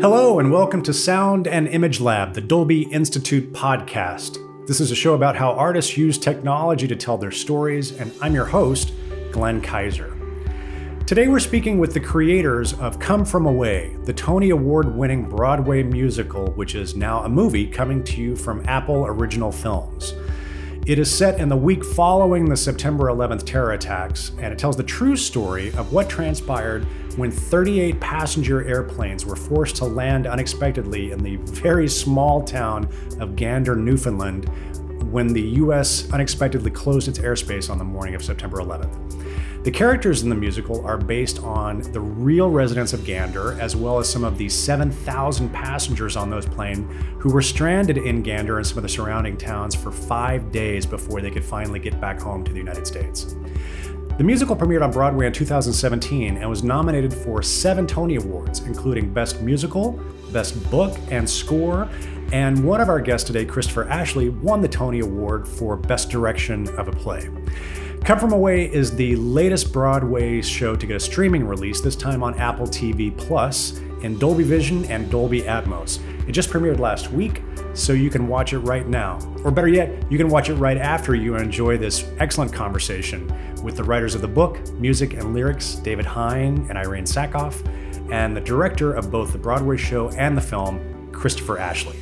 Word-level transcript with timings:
Hello, 0.00 0.38
and 0.38 0.52
welcome 0.52 0.80
to 0.84 0.94
Sound 0.94 1.48
and 1.48 1.66
Image 1.66 2.00
Lab, 2.00 2.34
the 2.34 2.40
Dolby 2.40 2.82
Institute 2.82 3.52
podcast. 3.52 4.38
This 4.68 4.80
is 4.80 4.92
a 4.92 4.94
show 4.94 5.14
about 5.14 5.34
how 5.34 5.50
artists 5.54 5.96
use 5.96 6.16
technology 6.18 6.86
to 6.86 6.94
tell 6.94 7.18
their 7.18 7.32
stories, 7.32 7.90
and 7.98 8.12
I'm 8.22 8.32
your 8.32 8.44
host, 8.44 8.92
Glenn 9.32 9.60
Kiser. 9.60 10.14
Today 11.04 11.26
we're 11.26 11.40
speaking 11.40 11.80
with 11.80 11.94
the 11.94 12.00
creators 12.00 12.74
of 12.74 13.00
Come 13.00 13.24
From 13.24 13.46
Away, 13.46 13.96
the 14.04 14.12
Tony 14.12 14.50
Award 14.50 14.94
winning 14.94 15.28
Broadway 15.28 15.82
musical, 15.82 16.52
which 16.52 16.76
is 16.76 16.94
now 16.94 17.24
a 17.24 17.28
movie 17.28 17.66
coming 17.66 18.04
to 18.04 18.20
you 18.20 18.36
from 18.36 18.62
Apple 18.68 19.04
Original 19.04 19.50
Films. 19.50 20.14
It 20.88 20.98
is 20.98 21.14
set 21.14 21.38
in 21.38 21.50
the 21.50 21.56
week 21.56 21.84
following 21.84 22.46
the 22.46 22.56
September 22.56 23.08
11th 23.08 23.44
terror 23.44 23.72
attacks, 23.72 24.32
and 24.38 24.54
it 24.54 24.58
tells 24.58 24.74
the 24.74 24.82
true 24.82 25.16
story 25.16 25.68
of 25.74 25.92
what 25.92 26.08
transpired 26.08 26.84
when 27.18 27.30
38 27.30 28.00
passenger 28.00 28.66
airplanes 28.66 29.26
were 29.26 29.36
forced 29.36 29.76
to 29.76 29.84
land 29.84 30.26
unexpectedly 30.26 31.10
in 31.10 31.22
the 31.22 31.36
very 31.36 31.88
small 31.88 32.42
town 32.42 32.88
of 33.20 33.36
Gander, 33.36 33.76
Newfoundland, 33.76 34.48
when 35.12 35.26
the 35.26 35.42
U.S. 35.42 36.10
unexpectedly 36.10 36.70
closed 36.70 37.06
its 37.06 37.18
airspace 37.18 37.68
on 37.68 37.76
the 37.76 37.84
morning 37.84 38.14
of 38.14 38.24
September 38.24 38.56
11th. 38.56 39.17
The 39.68 39.74
characters 39.74 40.22
in 40.22 40.30
the 40.30 40.34
musical 40.34 40.82
are 40.86 40.96
based 40.96 41.42
on 41.42 41.82
the 41.92 42.00
real 42.00 42.48
residents 42.48 42.94
of 42.94 43.04
Gander, 43.04 43.52
as 43.60 43.76
well 43.76 43.98
as 43.98 44.08
some 44.08 44.24
of 44.24 44.38
the 44.38 44.48
7,000 44.48 45.50
passengers 45.50 46.16
on 46.16 46.30
those 46.30 46.46
planes 46.46 46.90
who 47.18 47.30
were 47.30 47.42
stranded 47.42 47.98
in 47.98 48.22
Gander 48.22 48.56
and 48.56 48.66
some 48.66 48.78
of 48.78 48.82
the 48.82 48.88
surrounding 48.88 49.36
towns 49.36 49.74
for 49.74 49.92
five 49.92 50.50
days 50.50 50.86
before 50.86 51.20
they 51.20 51.30
could 51.30 51.44
finally 51.44 51.78
get 51.78 52.00
back 52.00 52.18
home 52.18 52.44
to 52.44 52.50
the 52.50 52.56
United 52.56 52.86
States. 52.86 53.36
The 54.16 54.24
musical 54.24 54.56
premiered 54.56 54.82
on 54.82 54.90
Broadway 54.90 55.26
in 55.26 55.34
2017 55.34 56.38
and 56.38 56.48
was 56.48 56.64
nominated 56.64 57.12
for 57.12 57.42
seven 57.42 57.86
Tony 57.86 58.16
Awards, 58.16 58.60
including 58.60 59.12
Best 59.12 59.42
Musical, 59.42 60.00
Best 60.32 60.70
Book 60.70 60.98
and 61.10 61.28
Score, 61.28 61.90
and 62.32 62.64
one 62.64 62.80
of 62.80 62.88
our 62.88 63.00
guests 63.00 63.26
today, 63.26 63.44
Christopher 63.44 63.86
Ashley, 63.88 64.30
won 64.30 64.62
the 64.62 64.68
Tony 64.68 65.00
Award 65.00 65.46
for 65.46 65.76
Best 65.76 66.08
Direction 66.08 66.68
of 66.78 66.88
a 66.88 66.92
Play. 66.92 67.28
Come 68.04 68.18
From 68.18 68.32
Away 68.32 68.72
is 68.72 68.96
the 68.96 69.16
latest 69.16 69.72
Broadway 69.72 70.40
show 70.40 70.74
to 70.74 70.86
get 70.86 70.96
a 70.96 71.00
streaming 71.00 71.46
release, 71.46 71.82
this 71.82 71.94
time 71.94 72.22
on 72.22 72.38
Apple 72.38 72.66
TV 72.66 73.14
Plus 73.14 73.78
in 74.02 74.18
Dolby 74.18 74.44
Vision 74.44 74.84
and 74.86 75.10
Dolby 75.10 75.42
Atmos. 75.42 76.00
It 76.26 76.32
just 76.32 76.48
premiered 76.48 76.78
last 76.78 77.10
week, 77.12 77.42
so 77.74 77.92
you 77.92 78.08
can 78.08 78.26
watch 78.26 78.54
it 78.54 78.60
right 78.60 78.88
now. 78.88 79.18
Or 79.44 79.50
better 79.50 79.68
yet, 79.68 80.10
you 80.10 80.16
can 80.16 80.28
watch 80.28 80.48
it 80.48 80.54
right 80.54 80.78
after 80.78 81.14
you 81.14 81.36
enjoy 81.36 81.76
this 81.76 82.10
excellent 82.18 82.52
conversation 82.52 83.30
with 83.62 83.76
the 83.76 83.84
writers 83.84 84.14
of 84.14 84.22
the 84.22 84.28
book, 84.28 84.58
music, 84.74 85.12
and 85.12 85.34
lyrics, 85.34 85.74
David 85.74 86.06
Hein 86.06 86.66
and 86.70 86.78
Irene 86.78 87.04
Sankoff, 87.04 87.62
and 88.10 88.34
the 88.34 88.40
director 88.40 88.94
of 88.94 89.10
both 89.10 89.32
the 89.32 89.38
Broadway 89.38 89.76
show 89.76 90.08
and 90.10 90.34
the 90.36 90.40
film, 90.40 91.10
Christopher 91.12 91.58
Ashley. 91.58 91.96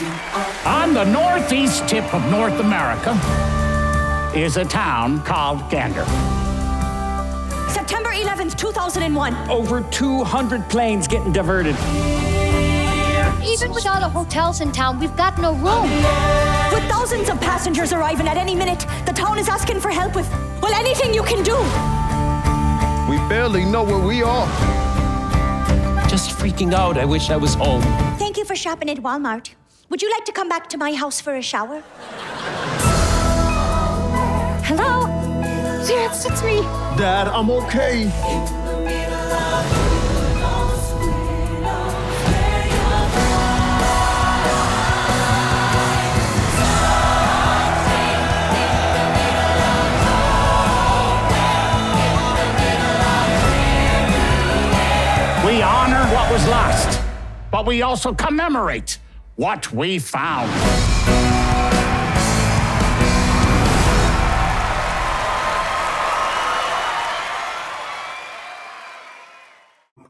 On 0.00 0.94
the 0.94 1.04
northeast 1.04 1.88
tip 1.88 2.14
of 2.14 2.24
North 2.30 2.60
America 2.60 3.18
is 4.32 4.56
a 4.56 4.64
town 4.64 5.20
called 5.24 5.58
Gander. 5.70 6.04
September 7.68 8.10
11th, 8.10 8.56
2001. 8.56 9.34
Over 9.50 9.80
200 9.80 10.68
planes 10.68 11.08
getting 11.08 11.32
diverted. 11.32 11.74
Even 13.44 13.72
with 13.72 13.88
all 13.88 13.98
the 13.98 14.08
hotels 14.08 14.60
in 14.60 14.70
town, 14.70 15.00
we've 15.00 15.16
got 15.16 15.36
no 15.38 15.54
room. 15.54 15.90
With 16.72 16.84
thousands 16.88 17.28
of 17.28 17.40
passengers 17.40 17.92
arriving 17.92 18.28
at 18.28 18.36
any 18.36 18.54
minute, 18.54 18.86
the 19.04 19.12
town 19.12 19.36
is 19.36 19.48
asking 19.48 19.80
for 19.80 19.90
help 19.90 20.14
with, 20.14 20.30
well, 20.62 20.74
anything 20.74 21.12
you 21.12 21.24
can 21.24 21.42
do. 21.42 21.56
We 23.10 23.16
barely 23.28 23.64
know 23.64 23.82
where 23.82 23.98
we 23.98 24.22
are. 24.22 24.46
Just 26.08 26.38
freaking 26.38 26.72
out. 26.72 26.96
I 26.96 27.04
wish 27.04 27.30
I 27.30 27.36
was 27.36 27.54
home. 27.54 27.82
Thank 28.16 28.36
you 28.36 28.44
for 28.44 28.54
shopping 28.54 28.88
at 28.90 28.98
Walmart. 28.98 29.54
Would 29.90 30.02
you 30.02 30.10
like 30.10 30.26
to 30.26 30.32
come 30.32 30.50
back 30.50 30.68
to 30.68 30.76
my 30.76 30.92
house 30.92 31.18
for 31.18 31.34
a 31.34 31.40
shower? 31.40 31.82
Hello? 34.64 35.06
Yes, 35.88 36.26
it's 36.26 36.42
me. 36.42 36.60
Dad, 36.98 37.26
I'm 37.28 37.50
okay. 37.50 38.04
We 55.46 55.62
honor 55.62 56.04
what 56.14 56.30
was 56.30 56.46
lost, 56.48 57.00
but 57.50 57.64
we 57.64 57.80
also 57.80 58.12
commemorate 58.12 58.98
what 59.38 59.72
we 59.72 60.00
found. 60.00 60.50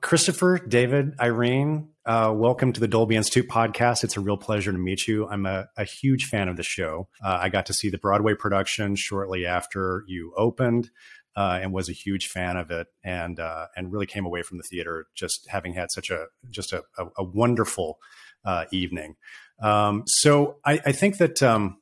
Christopher, 0.01 0.59
David, 0.67 1.13
Irene, 1.21 1.91
uh, 2.07 2.33
welcome 2.35 2.73
to 2.73 2.81
the 2.81 2.89
Dolby 2.89 3.17
Institute 3.17 3.51
podcast. 3.51 4.03
It's 4.03 4.17
a 4.17 4.21
real 4.21 4.39
pleasure 4.39 4.73
to 4.73 4.79
meet 4.79 5.07
you. 5.07 5.29
I'm 5.29 5.45
a, 5.45 5.69
a 5.77 5.85
huge 5.85 6.25
fan 6.25 6.49
of 6.49 6.57
the 6.57 6.63
show. 6.63 7.09
Uh, 7.23 7.37
I 7.43 7.51
got 7.51 7.67
to 7.67 7.75
see 7.75 7.91
the 7.91 7.99
Broadway 7.99 8.33
production 8.33 8.97
shortly 8.97 9.45
after 9.45 10.05
you 10.07 10.33
opened. 10.39 10.91
Uh, 11.37 11.61
and 11.63 11.73
was 11.73 11.89
a 11.89 11.93
huge 11.93 12.27
fan 12.27 12.57
of 12.57 12.73
it, 12.73 12.89
and 13.05 13.39
uh, 13.39 13.67
and 13.77 13.93
really 13.93 14.07
came 14.07 14.27
away 14.27 14.43
from 14.43 14.57
the 14.57 14.65
theater 14.65 15.07
just 15.15 15.47
having 15.49 15.73
had 15.73 15.89
such 15.89 16.11
a 16.11 16.27
just 16.51 16.73
a, 16.73 16.83
a, 16.99 17.05
a 17.19 17.23
wonderful 17.23 18.01
uh, 18.45 18.65
evening. 18.73 19.17
Um, 19.63 20.05
so 20.07 20.57
I, 20.65 20.81
I, 20.87 20.93
think 20.93 21.19
that 21.19 21.43
um, 21.43 21.79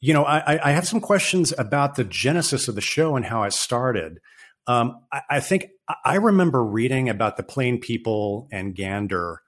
you 0.00 0.14
know 0.14 0.24
I, 0.24 0.70
I, 0.70 0.72
have 0.72 0.88
some 0.88 1.00
questions 1.00 1.52
about 1.56 1.96
the 1.96 2.04
genesis 2.04 2.66
of 2.66 2.74
the 2.74 2.80
show 2.80 3.14
and 3.14 3.26
how 3.26 3.42
it 3.42 3.52
started. 3.52 4.20
Um, 4.66 5.00
I, 5.12 5.20
I, 5.28 5.40
think 5.40 5.68
I 6.02 6.16
remember 6.16 6.64
reading 6.64 7.10
about 7.10 7.36
the 7.36 7.42
Plane 7.42 7.78
People 7.78 8.48
and 8.50 8.74
Gander 8.74 9.42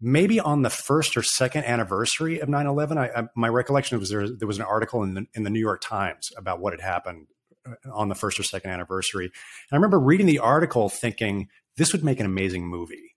maybe 0.00 0.38
on 0.40 0.62
the 0.62 0.70
first 0.70 1.16
or 1.16 1.22
second 1.22 1.64
anniversary 1.64 2.40
of 2.40 2.48
9-11 2.48 2.98
I, 2.98 3.20
I, 3.22 3.28
my 3.34 3.48
recollection 3.48 3.98
was 3.98 4.10
there, 4.10 4.28
there 4.28 4.48
was 4.48 4.58
an 4.58 4.64
article 4.64 5.02
in 5.02 5.14
the, 5.14 5.26
in 5.34 5.42
the 5.42 5.50
new 5.50 5.60
york 5.60 5.80
times 5.80 6.30
about 6.36 6.60
what 6.60 6.72
had 6.72 6.80
happened 6.80 7.26
uh, 7.66 7.74
on 7.92 8.08
the 8.08 8.14
first 8.14 8.38
or 8.38 8.42
second 8.42 8.70
anniversary 8.70 9.24
and 9.24 9.32
i 9.72 9.76
remember 9.76 9.98
reading 9.98 10.26
the 10.26 10.38
article 10.38 10.88
thinking 10.88 11.48
this 11.76 11.92
would 11.92 12.04
make 12.04 12.20
an 12.20 12.26
amazing 12.26 12.66
movie 12.66 13.15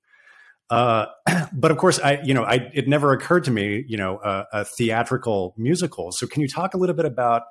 uh, 0.69 1.05
but 1.53 1.71
of 1.71 1.77
course 1.77 1.99
i 1.99 2.19
you 2.23 2.33
know 2.33 2.43
I, 2.43 2.69
it 2.73 2.87
never 2.87 3.11
occurred 3.11 3.43
to 3.45 3.51
me 3.51 3.83
you 3.87 3.97
know 3.97 4.19
a, 4.23 4.45
a, 4.53 4.65
theatrical 4.65 5.55
musical 5.57 6.11
so 6.11 6.27
can 6.27 6.41
you 6.41 6.47
talk 6.47 6.73
a 6.73 6.77
little 6.77 6.95
bit 6.95 7.05
about 7.05 7.43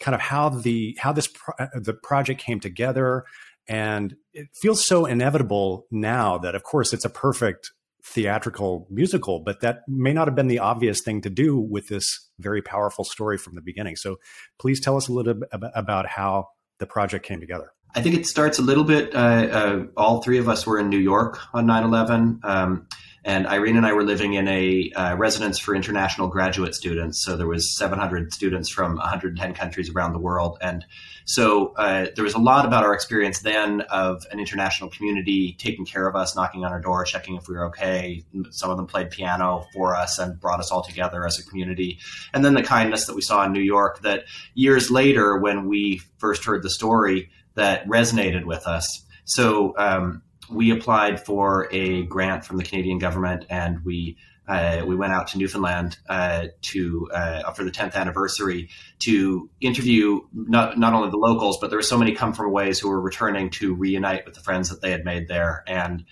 kind 0.00 0.14
of 0.14 0.20
how 0.20 0.48
the 0.48 0.96
how 1.00 1.12
this 1.12 1.28
pro- 1.28 1.54
uh, 1.58 1.68
the 1.74 1.94
project 1.94 2.40
came 2.40 2.60
together 2.60 3.24
and 3.68 4.14
it 4.32 4.48
feels 4.54 4.86
so 4.86 5.06
inevitable 5.06 5.86
now 5.90 6.38
that, 6.38 6.54
of 6.54 6.62
course, 6.62 6.92
it's 6.92 7.04
a 7.04 7.10
perfect 7.10 7.72
theatrical 8.04 8.86
musical, 8.90 9.40
but 9.40 9.60
that 9.60 9.80
may 9.88 10.12
not 10.12 10.28
have 10.28 10.36
been 10.36 10.46
the 10.46 10.60
obvious 10.60 11.00
thing 11.00 11.20
to 11.22 11.30
do 11.30 11.58
with 11.58 11.88
this 11.88 12.30
very 12.38 12.62
powerful 12.62 13.04
story 13.04 13.36
from 13.36 13.56
the 13.56 13.60
beginning. 13.60 13.96
So 13.96 14.16
please 14.60 14.80
tell 14.80 14.96
us 14.96 15.08
a 15.08 15.12
little 15.12 15.34
bit 15.34 15.48
about 15.52 16.06
how 16.06 16.48
the 16.78 16.86
project 16.86 17.26
came 17.26 17.40
together. 17.40 17.72
I 17.94 18.02
think 18.02 18.14
it 18.14 18.26
starts 18.26 18.58
a 18.58 18.62
little 18.62 18.84
bit. 18.84 19.14
Uh, 19.14 19.18
uh, 19.18 19.86
all 19.96 20.22
three 20.22 20.38
of 20.38 20.48
us 20.48 20.66
were 20.66 20.78
in 20.78 20.90
New 20.90 20.98
York 20.98 21.38
on 21.54 21.66
9 21.66 21.84
11. 21.84 22.40
Um, 22.42 22.86
and 23.26 23.48
Irene 23.48 23.76
and 23.76 23.84
I 23.84 23.92
were 23.92 24.04
living 24.04 24.34
in 24.34 24.46
a 24.46 24.92
uh, 24.92 25.16
residence 25.16 25.58
for 25.58 25.74
international 25.74 26.28
graduate 26.28 26.76
students. 26.76 27.24
So 27.24 27.36
there 27.36 27.48
was 27.48 27.76
700 27.76 28.32
students 28.32 28.68
from 28.70 28.94
110 28.94 29.52
countries 29.52 29.90
around 29.90 30.12
the 30.12 30.20
world, 30.20 30.58
and 30.60 30.86
so 31.24 31.74
uh, 31.74 32.06
there 32.14 32.22
was 32.22 32.34
a 32.34 32.38
lot 32.38 32.64
about 32.64 32.84
our 32.84 32.94
experience 32.94 33.40
then 33.40 33.80
of 33.90 34.24
an 34.30 34.38
international 34.38 34.90
community 34.90 35.56
taking 35.58 35.84
care 35.84 36.06
of 36.06 36.14
us, 36.14 36.36
knocking 36.36 36.64
on 36.64 36.70
our 36.70 36.80
door, 36.80 37.04
checking 37.04 37.34
if 37.34 37.48
we 37.48 37.56
were 37.56 37.66
okay. 37.66 38.24
Some 38.50 38.70
of 38.70 38.76
them 38.76 38.86
played 38.86 39.10
piano 39.10 39.66
for 39.74 39.96
us 39.96 40.20
and 40.20 40.38
brought 40.38 40.60
us 40.60 40.70
all 40.70 40.84
together 40.84 41.26
as 41.26 41.36
a 41.40 41.44
community. 41.44 41.98
And 42.32 42.44
then 42.44 42.54
the 42.54 42.62
kindness 42.62 43.06
that 43.06 43.16
we 43.16 43.22
saw 43.22 43.44
in 43.44 43.52
New 43.52 43.60
York 43.60 44.02
that 44.02 44.22
years 44.54 44.88
later, 44.88 45.36
when 45.36 45.66
we 45.66 46.00
first 46.18 46.44
heard 46.44 46.62
the 46.62 46.70
story, 46.70 47.28
that 47.56 47.86
resonated 47.88 48.44
with 48.44 48.66
us. 48.66 49.04
So 49.24 49.74
um, 49.76 50.22
we 50.50 50.70
applied 50.70 51.24
for 51.24 51.68
a 51.72 52.04
grant 52.04 52.44
from 52.44 52.56
the 52.56 52.64
Canadian 52.64 52.98
government 52.98 53.44
and 53.50 53.84
we 53.84 54.16
uh, 54.48 54.84
we 54.86 54.94
went 54.94 55.12
out 55.12 55.26
to 55.28 55.38
Newfoundland 55.38 55.98
uh, 56.08 56.46
to 56.62 57.08
uh, 57.12 57.50
for 57.52 57.64
the 57.64 57.70
10th 57.70 57.94
anniversary 57.94 58.68
to 59.00 59.50
interview 59.60 60.20
not 60.32 60.78
not 60.78 60.92
only 60.92 61.10
the 61.10 61.16
locals, 61.16 61.58
but 61.60 61.70
there 61.70 61.78
were 61.78 61.82
so 61.82 61.98
many 61.98 62.12
come 62.12 62.32
from 62.32 62.52
ways 62.52 62.78
who 62.78 62.88
were 62.88 63.00
returning 63.00 63.50
to 63.50 63.74
reunite 63.74 64.24
with 64.24 64.34
the 64.34 64.40
friends 64.40 64.68
that 64.68 64.80
they 64.80 64.92
had 64.92 65.04
made 65.04 65.26
there. 65.26 65.64
And 65.66 66.04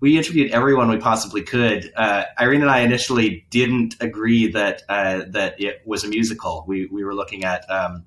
we 0.00 0.18
interviewed 0.18 0.50
everyone 0.50 0.90
we 0.90 0.98
possibly 0.98 1.42
could. 1.42 1.90
Uh, 1.96 2.24
Irene 2.38 2.62
and 2.62 2.70
I 2.70 2.80
initially 2.80 3.46
didn't 3.50 3.94
agree 4.00 4.50
that 4.50 4.82
uh, 4.88 5.22
that 5.30 5.60
it 5.60 5.82
was 5.86 6.04
a 6.04 6.08
musical. 6.08 6.64
We 6.66 6.86
we 6.86 7.04
were 7.04 7.14
looking 7.14 7.44
at 7.44 7.70
um, 7.70 8.04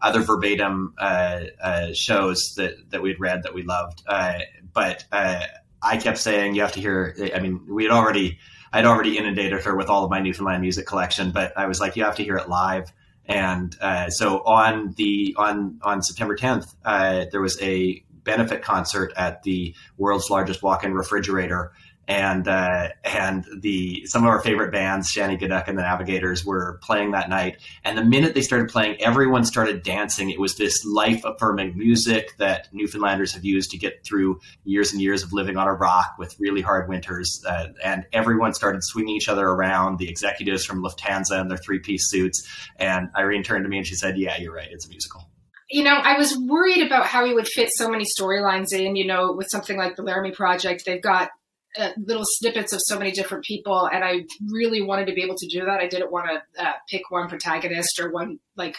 other 0.00 0.20
verbatim 0.20 0.94
uh, 0.98 1.40
uh, 1.62 1.92
shows 1.92 2.54
that 2.56 2.90
that 2.90 3.02
we'd 3.02 3.20
read 3.20 3.42
that 3.42 3.54
we 3.54 3.62
loved. 3.62 4.02
Uh, 4.06 4.38
but 4.72 5.04
I 5.10 5.96
kept 5.98 6.18
saying 6.18 6.54
you 6.54 6.62
have 6.62 6.72
to 6.72 6.80
hear. 6.80 7.14
I 7.34 7.40
mean, 7.40 7.66
we 7.68 7.84
had 7.84 7.92
already 7.92 8.38
I'd 8.72 8.84
already 8.84 9.18
inundated 9.18 9.62
her 9.62 9.76
with 9.76 9.88
all 9.88 10.04
of 10.04 10.10
my 10.10 10.20
Newfoundland 10.20 10.60
music 10.60 10.86
collection, 10.86 11.30
but 11.30 11.56
I 11.56 11.66
was 11.66 11.80
like, 11.80 11.96
you 11.96 12.04
have 12.04 12.16
to 12.16 12.24
hear 12.24 12.36
it 12.36 12.48
live. 12.48 12.92
And 13.24 13.76
uh, 13.80 14.10
so 14.10 14.42
on 14.44 14.94
the 14.96 15.34
on 15.38 15.80
on 15.82 16.02
September 16.02 16.36
10th, 16.36 16.74
uh, 16.84 17.26
there 17.30 17.40
was 17.40 17.60
a 17.62 18.02
benefit 18.24 18.62
concert 18.62 19.12
at 19.16 19.42
the 19.42 19.74
world's 19.96 20.28
largest 20.30 20.62
walk-in 20.62 20.94
refrigerator 20.94 21.72
and 22.08 22.48
uh, 22.48 22.88
and 23.04 23.44
the 23.60 24.06
some 24.06 24.24
of 24.24 24.30
our 24.30 24.40
favorite 24.40 24.72
bands, 24.72 25.12
Shanneyganock 25.12 25.68
and 25.68 25.76
the 25.76 25.82
Navigators, 25.82 26.42
were 26.44 26.80
playing 26.82 27.10
that 27.10 27.28
night. 27.28 27.58
And 27.84 27.98
the 27.98 28.04
minute 28.04 28.34
they 28.34 28.40
started 28.40 28.70
playing, 28.70 29.00
everyone 29.02 29.44
started 29.44 29.82
dancing. 29.82 30.30
It 30.30 30.40
was 30.40 30.56
this 30.56 30.84
life 30.86 31.22
affirming 31.24 31.76
music 31.76 32.30
that 32.38 32.68
Newfoundlanders 32.72 33.34
have 33.34 33.44
used 33.44 33.70
to 33.72 33.78
get 33.78 34.04
through 34.06 34.40
years 34.64 34.90
and 34.90 35.02
years 35.02 35.22
of 35.22 35.34
living 35.34 35.58
on 35.58 35.68
a 35.68 35.74
rock 35.74 36.14
with 36.18 36.34
really 36.40 36.62
hard 36.62 36.88
winters. 36.88 37.44
Uh, 37.46 37.66
and 37.84 38.06
everyone 38.14 38.54
started 38.54 38.82
swinging 38.82 39.14
each 39.14 39.28
other 39.28 39.46
around. 39.46 39.98
The 39.98 40.08
executives 40.08 40.64
from 40.64 40.82
Lufthansa 40.82 41.38
in 41.38 41.48
their 41.48 41.58
three 41.58 41.78
piece 41.78 42.08
suits. 42.08 42.48
And 42.76 43.10
Irene 43.14 43.42
turned 43.42 43.66
to 43.66 43.68
me 43.68 43.76
and 43.76 43.86
she 43.86 43.94
said, 43.94 44.16
"Yeah, 44.16 44.38
you're 44.38 44.54
right. 44.54 44.68
It's 44.70 44.86
a 44.86 44.88
musical." 44.88 45.28
you 45.70 45.84
know, 45.84 45.96
I 45.96 46.16
was 46.16 46.34
worried 46.34 46.86
about 46.86 47.04
how 47.04 47.26
he 47.26 47.34
would 47.34 47.46
fit 47.46 47.68
so 47.74 47.90
many 47.90 48.06
storylines 48.18 48.72
in. 48.72 48.96
You 48.96 49.06
know, 49.06 49.32
with 49.32 49.48
something 49.50 49.76
like 49.76 49.96
the 49.96 50.02
Laramie 50.02 50.30
Project, 50.30 50.84
they've 50.86 51.02
got 51.02 51.28
uh, 51.76 51.90
little 51.98 52.24
snippets 52.24 52.72
of 52.72 52.80
so 52.82 52.98
many 52.98 53.10
different 53.10 53.44
people, 53.44 53.88
and 53.92 54.04
I 54.04 54.24
really 54.48 54.82
wanted 54.82 55.06
to 55.06 55.12
be 55.12 55.22
able 55.22 55.36
to 55.36 55.46
do 55.46 55.64
that. 55.64 55.80
I 55.80 55.88
didn't 55.88 56.12
want 56.12 56.28
to 56.28 56.64
uh, 56.64 56.72
pick 56.88 57.10
one 57.10 57.28
protagonist 57.28 58.00
or 58.00 58.10
one 58.10 58.38
like 58.56 58.76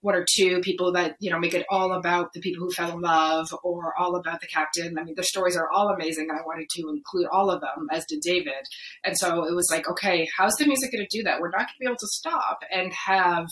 one 0.00 0.16
or 0.16 0.26
two 0.28 0.60
people 0.60 0.92
that 0.92 1.16
you 1.20 1.30
know 1.30 1.38
make 1.38 1.54
it 1.54 1.64
all 1.70 1.92
about 1.92 2.32
the 2.32 2.40
people 2.40 2.64
who 2.64 2.72
fell 2.72 2.92
in 2.92 3.00
love 3.00 3.54
or 3.62 3.94
all 3.98 4.16
about 4.16 4.40
the 4.40 4.46
captain. 4.46 4.98
I 4.98 5.04
mean, 5.04 5.14
their 5.14 5.24
stories 5.24 5.56
are 5.56 5.70
all 5.70 5.88
amazing, 5.88 6.28
and 6.28 6.38
I 6.38 6.42
wanted 6.44 6.68
to 6.70 6.88
include 6.88 7.26
all 7.32 7.50
of 7.50 7.60
them, 7.60 7.88
as 7.90 8.04
did 8.06 8.20
David. 8.20 8.66
And 9.04 9.16
so 9.16 9.44
it 9.44 9.54
was 9.54 9.68
like, 9.70 9.88
okay, 9.88 10.28
how's 10.36 10.54
the 10.56 10.66
music 10.66 10.92
going 10.92 11.06
to 11.08 11.16
do 11.16 11.24
that? 11.24 11.40
We're 11.40 11.50
not 11.50 11.60
going 11.60 11.68
to 11.68 11.80
be 11.80 11.86
able 11.86 11.96
to 11.96 12.08
stop 12.08 12.62
and 12.70 12.92
have 12.92 13.48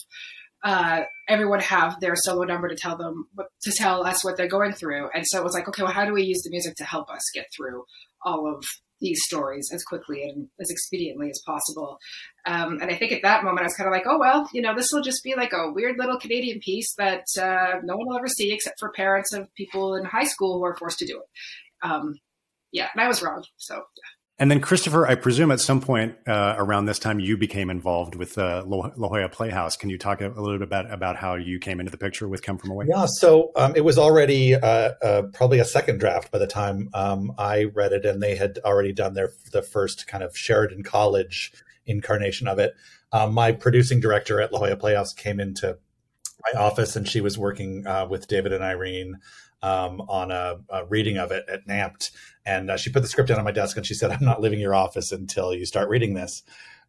uh, 0.63 1.03
everyone 1.29 1.61
have 1.61 2.01
their 2.01 2.15
solo 2.17 2.45
number 2.45 2.69
to 2.69 2.77
tell 2.77 2.97
them 2.97 3.29
to 3.63 3.73
tell 3.73 4.07
us 4.07 4.25
what 4.25 4.37
they're 4.37 4.49
going 4.49 4.73
through. 4.73 5.09
And 5.15 5.25
so 5.27 5.39
it 5.39 5.45
was 5.45 5.55
like, 5.55 5.69
okay, 5.69 5.83
well, 5.83 5.93
how 5.93 6.05
do 6.05 6.13
we 6.13 6.23
use 6.23 6.43
the 6.43 6.51
music 6.51 6.77
to 6.77 6.85
help 6.85 7.11
us 7.11 7.23
get 7.35 7.47
through 7.55 7.85
all 8.25 8.53
of 8.53 8.65
these 9.01 9.21
stories 9.25 9.71
as 9.73 9.83
quickly 9.83 10.23
and 10.23 10.49
as 10.61 10.71
expediently 10.71 11.31
as 11.31 11.43
possible. 11.47 11.99
Um, 12.47 12.79
and 12.81 12.91
I 12.91 12.97
think 12.97 13.13
at 13.13 13.23
that 13.23 13.45
moment, 13.45 13.63
I 13.63 13.65
was 13.65 13.75
kind 13.75 13.89
of 13.89 13.93
like, 13.93 14.07
oh, 14.07 14.19
well, 14.19 14.49
you 14.53 14.61
know, 14.61 14.75
this 14.75 14.91
will 14.93 15.03
just 15.03 15.25
be 15.25 15.35
like 15.35 15.53
a 15.53 15.73
weird 15.73 15.97
little 15.99 16.19
Canadian 16.19 16.61
piece 16.61 16.95
that 16.99 17.25
uh, 17.41 17.81
no 17.83 17.97
one 17.97 18.09
will 18.09 18.19
ever 18.19 18.29
see 18.29 18.53
except 18.53 18.79
for 18.79 18.93
parents 18.93 19.33
of 19.33 19.53
people 19.55 19.95
in 19.95 20.05
high 20.05 20.25
school 20.25 20.59
who 20.59 20.65
are 20.65 20.77
forced 20.77 20.99
to 20.99 21.07
do 21.07 21.21
it. 21.21 21.89
Um, 21.89 22.15
yeah, 22.73 22.89
and 22.95 23.03
I 23.03 23.09
was 23.09 23.23
wrong. 23.23 23.43
So, 23.57 23.75
yeah. 23.75 24.10
And 24.41 24.51
then, 24.51 24.63
Christopher, 24.63 25.07
I 25.07 25.17
presume 25.17 25.51
at 25.51 25.61
some 25.61 25.83
point 25.83 26.17
uh, 26.27 26.55
around 26.57 26.87
this 26.87 26.99
time 26.99 27.21
you 27.21 27.37
became 27.37 27.69
involved 27.69 28.15
with 28.15 28.39
uh, 28.39 28.65
La 28.67 28.89
Jolla 28.89 29.29
Playhouse. 29.29 29.77
Can 29.77 29.91
you 29.91 29.99
talk 29.99 30.23
a, 30.23 30.31
a, 30.31 30.41
little 30.41 30.57
bit 30.57 30.63
about, 30.63 30.91
about 30.91 31.17
how 31.17 31.35
you 31.35 31.59
came 31.59 31.79
into 31.79 31.93
the 31.93 31.99
picture 31.99 32.27
with 32.27 32.43
Come 32.43 32.57
From 32.57 32.71
Away? 32.71 32.87
Yeah, 32.89 33.05
so 33.07 33.53
um, 33.55 33.75
it 33.77 33.85
was 33.85 33.99
already 33.99 34.55
uh, 34.55 34.93
uh, 35.03 35.23
probably 35.35 35.59
a 35.59 35.65
second 35.67 36.01
draft 36.01 36.31
by 36.31 36.39
the 36.39 36.47
time 36.47 36.89
um, 36.95 37.35
I 37.37 37.65
read 37.65 37.93
it, 37.93 38.07
and 38.07 38.23
they 38.23 38.35
had 38.35 38.59
already 38.65 38.95
done 38.95 39.13
their 39.13 39.31
the 39.53 39.61
first 39.61 40.07
kind 40.07 40.25
of 40.25 40.35
Sheridan 40.35 40.85
College 40.85 41.53
incarnation 41.85 42.49
of 42.49 42.59
it. 42.59 42.73
Um, 43.13 43.35
my 43.35 43.53
producing 43.53 44.01
director 44.01 44.41
at 44.41 44.55
La 44.55 44.61
Jolla 44.61 44.77
Playhouse 44.77 45.13
came 45.13 45.39
into 45.39 45.77
my 46.51 46.59
office, 46.59 46.97
and 46.97 47.07
she 47.07 47.21
was 47.21 47.37
working 47.37 47.87
uh, 47.87 48.07
with 48.09 48.27
David 48.27 48.55
and 48.55 48.65
Irene 48.65 49.19
um, 49.63 50.01
on 50.03 50.31
a, 50.31 50.59
a, 50.71 50.85
reading 50.87 51.19
of 51.19 51.33
it 51.33 51.45
at 51.49 51.67
NAMT. 51.67 52.11
And 52.47 52.71
uh, 52.71 52.77
she 52.77 52.91
put 52.91 53.03
the 53.03 53.09
script 53.09 53.29
down 53.29 53.39
on 53.39 53.45
my 53.45 53.53
desk 53.53 53.77
and 53.77 53.87
she 53.87 53.95
said, 53.95 54.11
I'm 54.11 54.25
not 54.25 54.41
leaving 54.41 54.61
your 54.61 54.75
office 54.75 55.13
until 55.13 55.55
you 55.55 55.67
start 55.67 55.89
reading 55.89 56.15
this. 56.15 56.43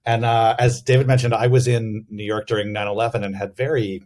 And 0.05 0.25
uh, 0.25 0.55
as 0.57 0.81
David 0.81 1.07
mentioned, 1.07 1.33
I 1.33 1.47
was 1.47 1.67
in 1.67 2.05
New 2.09 2.23
York 2.23 2.47
during 2.47 2.73
9 2.73 2.87
11 2.87 3.23
and 3.23 3.35
had 3.35 3.55
very 3.55 4.03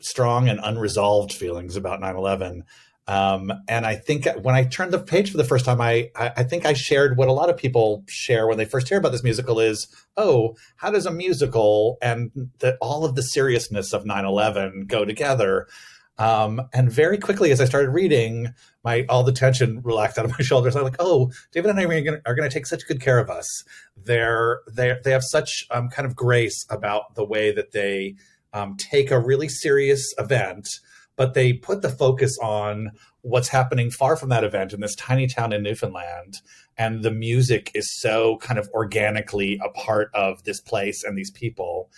strong 0.00 0.48
and 0.48 0.60
unresolved 0.62 1.32
feelings 1.32 1.76
about 1.76 2.00
9 2.00 2.16
11. 2.16 2.64
Um, 3.08 3.52
and 3.68 3.86
I 3.86 3.94
think 3.94 4.26
when 4.42 4.56
I 4.56 4.64
turned 4.64 4.92
the 4.92 4.98
page 4.98 5.30
for 5.30 5.36
the 5.36 5.44
first 5.44 5.64
time, 5.64 5.80
I, 5.80 6.10
I 6.16 6.42
think 6.42 6.66
I 6.66 6.72
shared 6.72 7.16
what 7.16 7.28
a 7.28 7.32
lot 7.32 7.50
of 7.50 7.56
people 7.56 8.02
share 8.08 8.48
when 8.48 8.58
they 8.58 8.64
first 8.64 8.88
hear 8.88 8.98
about 8.98 9.12
this 9.12 9.22
musical 9.22 9.60
is, 9.60 9.86
oh, 10.16 10.56
how 10.76 10.90
does 10.90 11.06
a 11.06 11.12
musical 11.12 11.98
and 12.02 12.50
the, 12.58 12.76
all 12.80 13.04
of 13.04 13.14
the 13.14 13.22
seriousness 13.22 13.92
of 13.92 14.06
9 14.06 14.24
11 14.24 14.86
go 14.88 15.04
together? 15.04 15.68
Um, 16.18 16.62
and 16.72 16.90
very 16.90 17.18
quickly, 17.18 17.50
as 17.50 17.60
I 17.60 17.66
started 17.66 17.90
reading, 17.90 18.54
my 18.84 19.04
all 19.08 19.22
the 19.22 19.32
tension 19.32 19.82
relaxed 19.82 20.18
out 20.18 20.24
of 20.24 20.30
my 20.30 20.38
shoulders. 20.40 20.76
I'm 20.76 20.84
like, 20.84 20.96
oh, 20.98 21.30
David 21.52 21.70
and 21.70 21.80
I 21.80 21.84
are 21.84 22.34
going 22.34 22.48
to 22.48 22.54
take 22.54 22.66
such 22.66 22.86
good 22.86 23.00
care 23.00 23.18
of 23.18 23.28
us. 23.28 23.64
They're 23.96 24.60
they 24.70 24.96
they 25.04 25.10
have 25.10 25.24
such 25.24 25.66
um, 25.70 25.88
kind 25.88 26.06
of 26.06 26.16
grace 26.16 26.64
about 26.70 27.14
the 27.14 27.24
way 27.24 27.52
that 27.52 27.72
they 27.72 28.16
um, 28.52 28.76
take 28.76 29.10
a 29.10 29.18
really 29.20 29.48
serious 29.48 30.14
event, 30.18 30.68
but 31.16 31.34
they 31.34 31.52
put 31.52 31.82
the 31.82 31.90
focus 31.90 32.38
on 32.42 32.92
what's 33.20 33.48
happening 33.48 33.90
far 33.90 34.16
from 34.16 34.28
that 34.28 34.44
event 34.44 34.72
in 34.72 34.80
this 34.80 34.94
tiny 34.94 35.26
town 35.26 35.52
in 35.52 35.62
Newfoundland. 35.62 36.40
And 36.78 37.02
the 37.02 37.10
music 37.10 37.72
is 37.74 37.90
so 38.00 38.36
kind 38.38 38.58
of 38.58 38.68
organically 38.72 39.60
a 39.64 39.68
part 39.70 40.10
of 40.14 40.44
this 40.44 40.60
place 40.60 41.02
and 41.02 41.18
these 41.18 41.30
people 41.30 41.90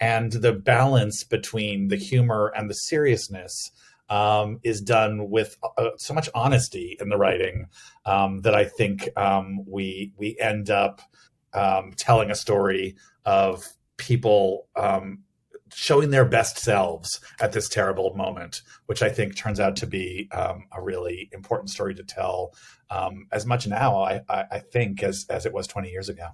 and 0.00 0.32
the 0.32 0.52
balance 0.52 1.24
between 1.24 1.88
the 1.88 1.96
humor 1.96 2.52
and 2.56 2.68
the 2.68 2.74
seriousness 2.74 3.70
um, 4.08 4.60
is 4.62 4.80
done 4.80 5.30
with 5.30 5.56
uh, 5.78 5.90
so 5.96 6.14
much 6.14 6.28
honesty 6.34 6.96
in 7.00 7.08
the 7.08 7.16
writing 7.16 7.66
um, 8.04 8.42
that 8.42 8.54
I 8.54 8.64
think 8.64 9.08
um, 9.16 9.64
we 9.66 10.12
we 10.16 10.36
end 10.38 10.70
up 10.70 11.00
um, 11.52 11.92
telling 11.96 12.30
a 12.30 12.34
story 12.34 12.96
of 13.24 13.64
people 13.96 14.68
um, 14.76 15.20
showing 15.72 16.10
their 16.10 16.24
best 16.24 16.58
selves 16.58 17.20
at 17.40 17.52
this 17.52 17.68
terrible 17.68 18.14
moment, 18.14 18.62
which 18.86 19.02
I 19.02 19.08
think 19.08 19.36
turns 19.36 19.58
out 19.58 19.76
to 19.76 19.86
be 19.86 20.28
um, 20.32 20.66
a 20.72 20.82
really 20.82 21.30
important 21.32 21.70
story 21.70 21.94
to 21.94 22.04
tell. 22.04 22.54
as 23.32 23.46
much 23.46 23.66
now, 23.66 24.02
I, 24.02 24.20
I, 24.28 24.58
think, 24.58 25.02
as 25.02 25.26
as 25.30 25.46
it 25.46 25.52
was 25.52 25.66
twenty 25.66 25.90
years 25.90 26.08
ago. 26.08 26.28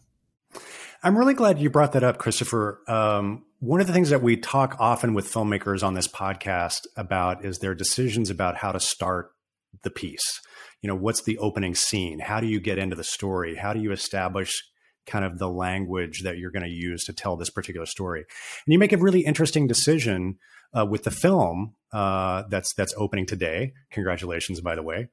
I'm 1.03 1.17
really 1.17 1.35
glad 1.35 1.59
you 1.59 1.71
brought 1.71 1.93
that 1.93 2.05
up, 2.05 2.19
Christopher. 2.19 2.81
Um, 2.87 3.45
one 3.61 3.83
of 3.83 3.87
the 3.87 3.93
things 3.93 4.09
that 4.09 4.23
we 4.23 4.39
talk 4.39 4.77
often 4.79 5.13
with 5.13 5.31
filmmakers 5.31 5.83
on 5.83 5.93
this 5.93 6.09
podcast 6.09 6.87
about 6.97 7.45
is 7.45 7.59
their 7.59 7.75
decisions 7.75 8.31
about 8.31 8.57
how 8.57 8.73
to 8.73 8.81
start 8.81 9.33
the 9.83 9.91
piece. 9.91 10.41
You 10.81 10.89
know, 10.89 10.95
what's 10.95 11.23
the 11.23 11.37
opening 11.37 11.75
scene? 11.75 12.21
How 12.21 12.41
do 12.41 12.47
you 12.47 12.59
get 12.59 12.79
into 12.79 12.97
the 12.97 13.05
story? 13.05 13.57
How 13.57 13.75
do 13.75 13.81
you 13.81 13.93
establish 13.93 14.63
kind 15.07 15.27
of 15.27 15.39
the 15.39 15.51
language 15.51 16.23
that 16.23 16.39
you're 16.39 16.51
going 16.51 16.65
to 16.65 16.71
use 16.71 17.05
to 17.05 17.13
tell 17.13 17.37
this 17.37 17.51
particular 17.51 17.85
story? 17.85 18.21
And 18.21 18.73
you 18.73 18.79
make 18.79 18.95
a 18.95 18.97
really 18.97 19.21
interesting 19.21 19.67
decision 19.67 20.39
uh, 20.75 20.87
with 20.87 21.03
the 21.03 21.11
film 21.11 21.75
uh, 21.93 22.45
that's 22.49 22.75
that's 22.75 22.95
opening 22.97 23.27
today. 23.27 23.73
Congratulations, 23.91 24.61
by 24.61 24.75
the 24.75 24.83
way 24.83 25.09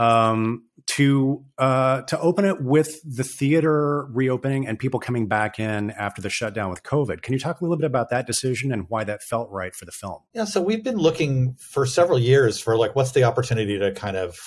um, 0.00 0.64
to 0.86 1.44
uh, 1.58 2.00
to 2.02 2.18
open 2.20 2.46
it 2.46 2.62
with 2.62 2.98
the 3.04 3.22
theater 3.22 4.06
reopening 4.06 4.66
and 4.66 4.78
people 4.78 4.98
coming 4.98 5.28
back 5.28 5.60
in 5.60 5.90
after 5.90 6.22
the 6.22 6.30
shutdown 6.30 6.70
with 6.70 6.82
COVID. 6.82 7.20
Can 7.20 7.34
you 7.34 7.38
talk 7.38 7.60
a 7.60 7.64
little 7.64 7.76
bit 7.76 7.84
about 7.84 8.08
that 8.08 8.26
decision 8.26 8.72
and 8.72 8.86
why 8.88 9.04
that 9.04 9.22
felt 9.22 9.50
right 9.50 9.74
for 9.74 9.84
the 9.84 9.92
film? 9.92 10.20
Yeah, 10.32 10.44
so 10.44 10.62
we've 10.62 10.82
been 10.82 10.96
looking 10.96 11.54
for 11.58 11.84
several 11.84 12.18
years 12.18 12.58
for 12.58 12.78
like 12.78 12.96
what's 12.96 13.12
the 13.12 13.24
opportunity 13.24 13.78
to 13.78 13.92
kind 13.92 14.16
of 14.16 14.38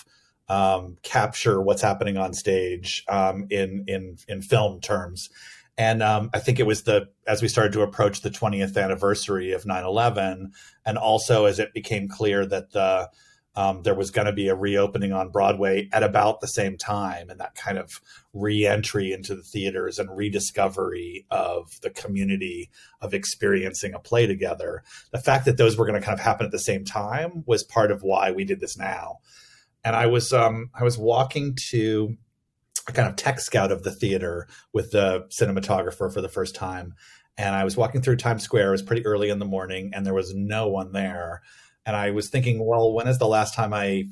um, 0.49 0.97
capture 1.03 1.61
what's 1.61 1.83
happening 1.83 2.17
on 2.17 2.33
stage 2.33 3.03
um, 3.07 3.45
in 3.51 3.85
in 3.87 4.17
in 4.27 4.41
film 4.41 4.81
terms. 4.81 5.29
And 5.77 6.03
um, 6.03 6.29
I 6.33 6.39
think 6.39 6.59
it 6.59 6.67
was 6.67 6.83
the 6.83 7.09
as 7.25 7.41
we 7.41 7.47
started 7.47 7.73
to 7.73 7.81
approach 7.81 8.21
the 8.21 8.29
20th 8.29 8.77
anniversary 8.77 9.53
of 9.53 9.63
9/11, 9.63 10.51
and 10.85 10.97
also 10.97 11.45
as 11.45 11.59
it 11.59 11.73
became 11.73 12.07
clear 12.07 12.45
that 12.45 12.71
the 12.71 13.09
um, 13.55 13.83
there 13.83 13.95
was 13.95 14.09
going 14.09 14.25
to 14.25 14.33
be 14.33 14.47
a 14.47 14.55
reopening 14.55 15.13
on 15.13 15.29
Broadway 15.29 15.87
at 15.91 16.01
about 16.01 16.41
the 16.41 16.47
same 16.47 16.77
time, 16.77 17.29
and 17.29 17.39
that 17.39 17.55
kind 17.55 17.77
of 17.77 18.01
re-entry 18.33 19.11
into 19.11 19.35
the 19.35 19.43
theaters 19.43 19.99
and 19.99 20.15
rediscovery 20.15 21.25
of 21.29 21.79
the 21.81 21.91
community 21.91 22.71
of 23.01 23.13
experiencing 23.13 23.93
a 23.93 23.99
play 23.99 24.25
together. 24.25 24.83
The 25.11 25.19
fact 25.19 25.45
that 25.45 25.57
those 25.57 25.77
were 25.77 25.85
going 25.85 25.99
to 25.99 26.05
kind 26.05 26.17
of 26.17 26.23
happen 26.23 26.45
at 26.45 26.51
the 26.51 26.59
same 26.59 26.83
time 26.83 27.43
was 27.45 27.63
part 27.63 27.91
of 27.91 28.01
why 28.01 28.31
we 28.31 28.43
did 28.43 28.59
this 28.59 28.77
now. 28.77 29.19
And 29.83 29.95
I 29.95 30.07
was 30.07 30.33
um, 30.33 30.69
I 30.73 30.83
was 30.83 30.97
walking 30.97 31.55
to 31.69 32.17
a 32.87 32.91
kind 32.91 33.07
of 33.07 33.15
tech 33.15 33.39
scout 33.39 33.71
of 33.71 33.83
the 33.83 33.91
theater 33.91 34.47
with 34.73 34.91
the 34.91 35.25
cinematographer 35.29 36.11
for 36.11 36.21
the 36.21 36.29
first 36.29 36.55
time, 36.55 36.95
and 37.37 37.55
I 37.55 37.63
was 37.63 37.77
walking 37.77 38.01
through 38.01 38.17
Times 38.17 38.43
Square. 38.43 38.69
It 38.69 38.71
was 38.71 38.81
pretty 38.81 39.05
early 39.05 39.29
in 39.29 39.39
the 39.39 39.45
morning, 39.45 39.91
and 39.93 40.05
there 40.05 40.13
was 40.13 40.33
no 40.33 40.67
one 40.67 40.91
there 40.91 41.41
and 41.85 41.95
I 41.95 42.11
was 42.11 42.29
thinking, 42.29 42.65
well, 42.65 42.93
when 42.93 43.07
is 43.07 43.17
the 43.17 43.27
last 43.27 43.53
time 43.53 43.73
I 43.73 44.05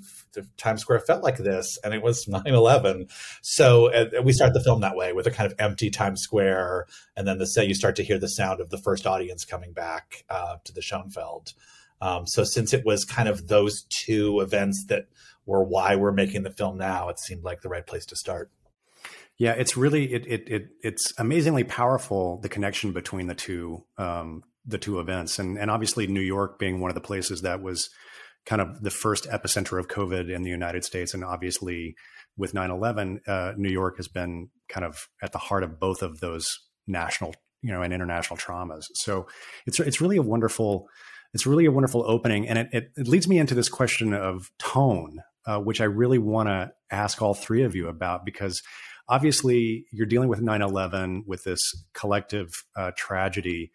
Times 0.58 0.82
Square 0.82 1.02
felt 1.02 1.24
like 1.24 1.38
this? 1.38 1.78
And 1.84 1.94
it 1.94 2.02
was 2.02 2.26
9/11. 2.30 3.10
So 3.42 3.92
uh, 3.92 4.22
we 4.24 4.34
start 4.34 4.54
the 4.54 4.64
film 4.64 4.82
that 4.82 4.96
way 4.96 5.14
with 5.14 5.28
a 5.28 5.32
kind 5.32 5.52
of 5.52 5.58
empty 5.60 5.90
Times 5.90 6.22
Square, 6.22 6.88
and 7.16 7.28
then 7.28 7.38
the 7.38 7.48
say 7.48 7.66
you 7.66 7.74
start 7.74 7.96
to 7.98 8.04
hear 8.04 8.20
the 8.20 8.28
sound 8.28 8.60
of 8.60 8.70
the 8.70 8.78
first 8.78 9.08
audience 9.08 9.46
coming 9.46 9.74
back 9.74 10.24
uh, 10.30 10.58
to 10.64 10.74
the 10.74 10.82
Schoenfeld. 10.82 11.54
Um, 12.02 12.26
so 12.26 12.44
since 12.44 12.74
it 12.74 12.84
was 12.86 13.06
kind 13.06 13.30
of 13.30 13.48
those 13.48 13.84
two 13.84 14.40
events 14.42 14.86
that 14.88 15.06
were 15.46 15.64
why 15.64 15.96
we're 15.96 16.12
making 16.12 16.44
the 16.44 16.52
film 16.52 16.78
now, 16.78 17.10
it 17.10 17.20
seemed 17.20 17.44
like 17.44 17.62
the 17.62 17.70
right 17.70 17.86
place 17.86 18.06
to 18.08 18.16
start. 18.16 18.52
Yeah, 19.42 19.54
it's 19.54 19.76
really 19.76 20.14
it 20.14 20.28
it, 20.28 20.48
it 20.48 20.68
it's 20.84 21.14
amazingly 21.18 21.64
powerful 21.64 22.40
the 22.42 22.48
connection 22.48 22.92
between 22.92 23.26
the 23.26 23.34
two 23.34 23.84
um, 23.98 24.44
the 24.68 24.78
two 24.78 25.00
events, 25.00 25.40
and 25.40 25.58
and 25.58 25.72
obviously 25.72 26.06
New 26.06 26.22
York 26.22 26.60
being 26.60 26.80
one 26.80 26.92
of 26.92 26.96
the 26.96 27.02
places 27.02 27.42
that 27.42 27.60
was 27.60 27.90
kind 28.46 28.62
of 28.62 28.84
the 28.84 28.92
first 28.92 29.28
epicenter 29.32 29.80
of 29.80 29.88
COVID 29.88 30.32
in 30.32 30.44
the 30.44 30.52
United 30.52 30.84
States, 30.84 31.16
and 31.16 31.26
obviously 31.26 31.96
with 32.38 32.54
9/11, 32.54 33.28
uh, 33.28 33.54
New 33.58 33.72
York 33.72 33.98
has 33.98 34.08
been 34.08 34.50
kind 34.70 34.86
of 34.86 35.08
at 35.24 35.32
the 35.32 35.40
heart 35.40 35.64
of 35.64 35.80
both 35.80 36.04
of 36.04 36.20
those 36.20 36.46
national 36.86 37.34
you 37.64 37.72
know 37.72 37.82
and 37.82 37.92
international 37.92 38.38
traumas. 38.38 38.84
So 38.94 39.26
it's 39.66 39.80
it's 39.80 40.00
really 40.00 40.18
a 40.18 40.22
wonderful 40.22 40.86
it's 41.34 41.48
really 41.48 41.66
a 41.66 41.72
wonderful 41.72 42.04
opening, 42.06 42.48
and 42.48 42.60
it 42.60 42.70
it, 42.72 42.92
it 42.96 43.08
leads 43.08 43.28
me 43.28 43.40
into 43.40 43.56
this 43.56 43.70
question 43.70 44.14
of 44.14 44.52
tone, 44.60 45.24
uh, 45.48 45.58
which 45.58 45.82
I 45.82 45.86
really 45.86 46.20
want 46.20 46.50
to 46.50 46.74
ask 46.92 47.24
all 47.24 47.34
three 47.34 47.64
of 47.64 47.76
you 47.76 47.88
about 47.88 48.24
because 48.24 48.62
obviously 49.12 49.86
you're 49.92 50.08
dealing 50.08 50.30
with 50.30 50.42
9-11 50.42 51.28
with 51.28 51.44
this 51.44 51.62
collective 51.94 52.50
uh, 52.78 52.92
tragedy 52.96 53.72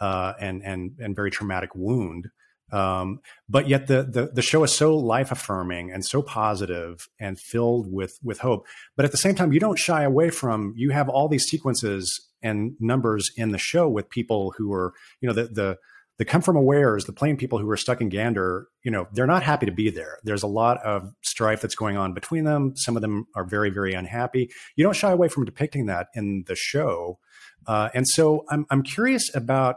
uh, 0.00 0.34
and 0.40 0.62
and 0.62 0.92
and 0.98 1.16
very 1.16 1.30
traumatic 1.30 1.70
wound. 1.74 2.28
Um, 2.72 3.20
but 3.48 3.68
yet 3.68 3.86
the, 3.86 4.02
the 4.02 4.30
the 4.32 4.42
show 4.42 4.62
is 4.64 4.72
so 4.72 4.96
life 4.96 5.30
affirming 5.30 5.90
and 5.92 6.04
so 6.04 6.22
positive 6.22 7.08
and 7.20 7.38
filled 7.38 7.92
with 7.92 8.18
with 8.22 8.38
hope. 8.40 8.66
But 8.96 9.04
at 9.04 9.10
the 9.10 9.18
same 9.18 9.34
time 9.34 9.52
you 9.52 9.60
don't 9.60 9.78
shy 9.78 10.02
away 10.02 10.30
from 10.30 10.72
you 10.76 10.90
have 10.90 11.08
all 11.08 11.28
these 11.28 11.44
sequences 11.44 12.28
and 12.42 12.72
numbers 12.78 13.30
in 13.36 13.50
the 13.50 13.58
show 13.58 13.88
with 13.88 14.10
people 14.10 14.54
who 14.56 14.72
are 14.72 14.92
you 15.20 15.28
know 15.28 15.34
the 15.34 15.44
the 15.44 15.78
the 16.18 16.24
come 16.24 16.40
from 16.40 16.56
aways, 16.56 17.04
the 17.04 17.12
plane 17.12 17.36
people 17.36 17.58
who 17.58 17.68
are 17.68 17.76
stuck 17.76 18.00
in 18.00 18.08
Gander, 18.08 18.68
you 18.82 18.90
know, 18.90 19.06
they're 19.12 19.26
not 19.26 19.42
happy 19.42 19.66
to 19.66 19.72
be 19.72 19.90
there. 19.90 20.18
There's 20.24 20.42
a 20.42 20.48
lot 20.48 20.78
of 20.82 21.12
strife 21.22 21.60
that's 21.60 21.74
going 21.74 21.96
on 21.96 22.14
between 22.14 22.44
them. 22.44 22.74
Some 22.76 22.96
of 22.96 23.02
them 23.02 23.26
are 23.34 23.44
very, 23.44 23.70
very 23.70 23.92
unhappy. 23.92 24.50
You 24.76 24.84
don't 24.84 24.96
shy 24.96 25.10
away 25.10 25.28
from 25.28 25.44
depicting 25.44 25.86
that 25.86 26.08
in 26.14 26.44
the 26.46 26.56
show. 26.56 27.18
Uh, 27.66 27.90
and 27.92 28.06
so 28.08 28.44
I'm, 28.48 28.64
I'm 28.70 28.82
curious 28.82 29.34
about 29.34 29.76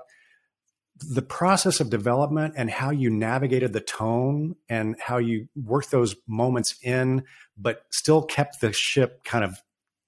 the 1.02 1.22
process 1.22 1.80
of 1.80 1.90
development 1.90 2.54
and 2.58 2.70
how 2.70 2.92
you 2.92 3.10
navigated 3.10 3.74
the 3.74 3.82
tone 3.82 4.56
and 4.68 4.96
how 5.00 5.18
you 5.18 5.48
worked 5.56 5.92
those 5.92 6.16
moments 6.28 6.76
in, 6.82 7.24
but 7.58 7.84
still 7.92 8.22
kept 8.22 8.62
the 8.62 8.74
ship 8.74 9.24
kind 9.24 9.44
of 9.44 9.58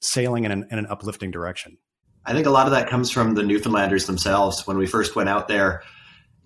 sailing 0.02 0.44
in 0.46 0.52
an, 0.52 0.68
in 0.72 0.80
an 0.80 0.86
uplifting 0.88 1.32
direction. 1.32 1.78
I 2.26 2.34
think 2.34 2.46
a 2.46 2.52
lot 2.52 2.68
of 2.68 2.72
that 2.72 2.88
comes 2.88 3.10
from 3.10 3.36
the 3.36 3.44
Newfoundlanders 3.44 4.06
themselves. 4.06 4.68
When 4.68 4.78
we 4.78 4.86
first 4.86 5.16
went 5.16 5.30
out 5.30 5.48
there, 5.48 5.84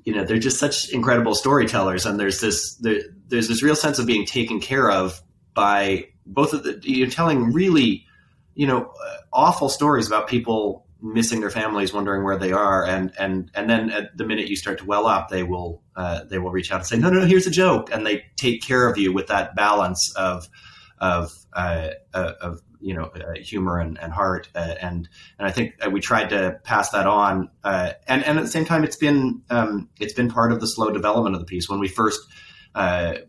you 0.06 0.14
know 0.14 0.24
they're 0.24 0.40
just 0.40 0.60
such 0.60 0.90
incredible 0.90 1.36
storytellers 1.36 2.06
and 2.06 2.20
there's 2.20 2.40
this 2.40 2.76
there, 2.76 3.02
there's 3.28 3.48
this 3.48 3.62
real 3.62 3.76
sense 3.76 4.00
of 4.00 4.06
being 4.06 4.26
taken 4.26 4.62
care 4.62 4.90
of 4.90 5.22
by 5.54 6.08
both 6.26 6.54
of 6.54 6.64
the 6.64 6.80
you're 6.84 7.10
telling 7.10 7.52
really 7.52 8.06
you 8.54 8.68
know 8.68 8.94
awful 9.34 9.68
stories 9.68 10.08
about 10.08 10.28
people 10.28 10.86
missing 11.02 11.40
their 11.42 11.50
families 11.50 11.94
wondering 11.94 12.24
where 12.24 12.38
they 12.38 12.52
are 12.52 12.86
and 12.86 13.12
and 13.20 13.52
and 13.54 13.70
then 13.70 13.92
at 13.92 14.16
the 14.18 14.26
minute 14.26 14.48
you 14.48 14.56
start 14.56 14.80
to 14.80 14.86
well 14.86 15.08
up 15.08 15.30
they 15.30 15.44
will 15.44 15.82
uh, 15.96 16.24
they 16.26 16.40
will 16.40 16.52
reach 16.52 16.72
out 16.72 16.80
and 16.80 16.88
say 16.88 16.98
no 16.98 17.10
no 17.10 17.20
no 17.20 17.26
here's 17.26 17.48
a 17.48 17.52
joke 17.52 17.90
and 17.92 18.06
they 18.06 18.24
take 18.38 18.62
care 18.62 18.90
of 18.90 18.98
you 18.98 19.12
with 19.12 19.28
that 19.28 19.56
balance 19.56 20.14
of 20.16 20.48
of 21.00 21.32
uh, 21.54 21.90
uh 22.14 22.34
of 22.42 22.62
you 22.86 22.94
know 22.94 23.06
uh, 23.06 23.34
humor 23.42 23.80
and, 23.80 24.00
and 24.00 24.14
heart 24.14 24.48
uh, 24.54 24.76
and 24.80 25.10
and 25.40 25.48
I 25.48 25.52
think 25.52 25.74
we 25.92 26.00
tried 26.00 26.30
to 26.30 26.60
pass 26.64 26.92
that 26.92 27.08
on 27.08 27.50
uh, 27.64 27.94
and 28.08 28.24
and 28.24 28.38
at 28.38 28.44
the 28.44 28.52
same 28.52 28.66
time 28.66 28.84
it's 28.84 28.96
been 28.96 29.42
um, 29.50 29.90
it's 30.00 30.14
been 30.14 30.30
part 30.30 30.52
of 30.52 30.60
the 30.62 30.68
slow 30.68 30.92
development 30.92 31.36
of 31.36 31.42
the 31.42 31.46
piece. 31.46 31.68
When 31.68 31.80
we 31.80 31.88
first 31.88 32.22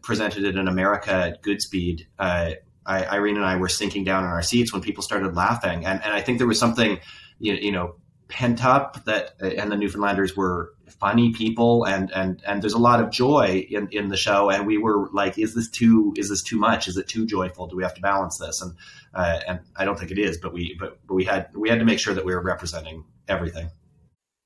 presented 0.02 0.44
it 0.44 0.56
in 0.56 0.66
America 0.66 1.12
at 1.12 1.42
Goodspeed 1.42 2.06
I, 2.18 3.04
Irene 3.04 3.36
and 3.36 3.44
I 3.44 3.56
were 3.56 3.68
sinking 3.68 4.04
down 4.04 4.24
in 4.24 4.30
our 4.30 4.42
seats 4.42 4.72
when 4.72 4.82
people 4.82 5.02
started 5.02 5.34
laughing. 5.34 5.84
And 5.84 6.02
and 6.02 6.12
I 6.12 6.20
think 6.20 6.38
there 6.38 6.46
was 6.46 6.58
something 6.58 6.98
you, 7.38 7.54
you 7.54 7.72
know 7.72 7.96
pent 8.28 8.64
up 8.64 9.04
that 9.04 9.40
and 9.40 9.70
the 9.70 9.76
Newfoundlanders 9.76 10.36
were 10.36 10.72
funny 11.00 11.32
people 11.32 11.84
and 11.84 12.10
and 12.12 12.42
and 12.46 12.62
there's 12.62 12.72
a 12.72 12.78
lot 12.78 13.00
of 13.00 13.10
joy 13.10 13.66
in 13.70 13.88
in 13.92 14.08
the 14.08 14.16
show. 14.16 14.50
And 14.50 14.66
we 14.66 14.78
were 14.78 15.08
like 15.12 15.38
is 15.38 15.54
this 15.54 15.68
too 15.68 16.12
is 16.16 16.28
this 16.28 16.42
too 16.42 16.58
much? 16.58 16.88
Is 16.88 16.96
it 16.96 17.08
too 17.08 17.26
joyful? 17.26 17.66
Do 17.66 17.76
we 17.76 17.82
have 17.82 17.94
to 17.94 18.00
balance 18.00 18.38
this? 18.38 18.60
And 18.60 18.74
uh, 19.14 19.40
and 19.46 19.60
I 19.76 19.84
don't 19.84 19.98
think 19.98 20.10
it 20.10 20.18
is 20.18 20.38
but 20.38 20.52
we 20.52 20.76
but, 20.78 20.98
but 21.06 21.14
we 21.14 21.24
had 21.24 21.48
we 21.54 21.68
had 21.68 21.78
to 21.78 21.84
make 21.84 21.98
sure 21.98 22.14
that 22.14 22.24
we 22.24 22.34
were 22.34 22.42
representing 22.42 23.04
everything. 23.28 23.70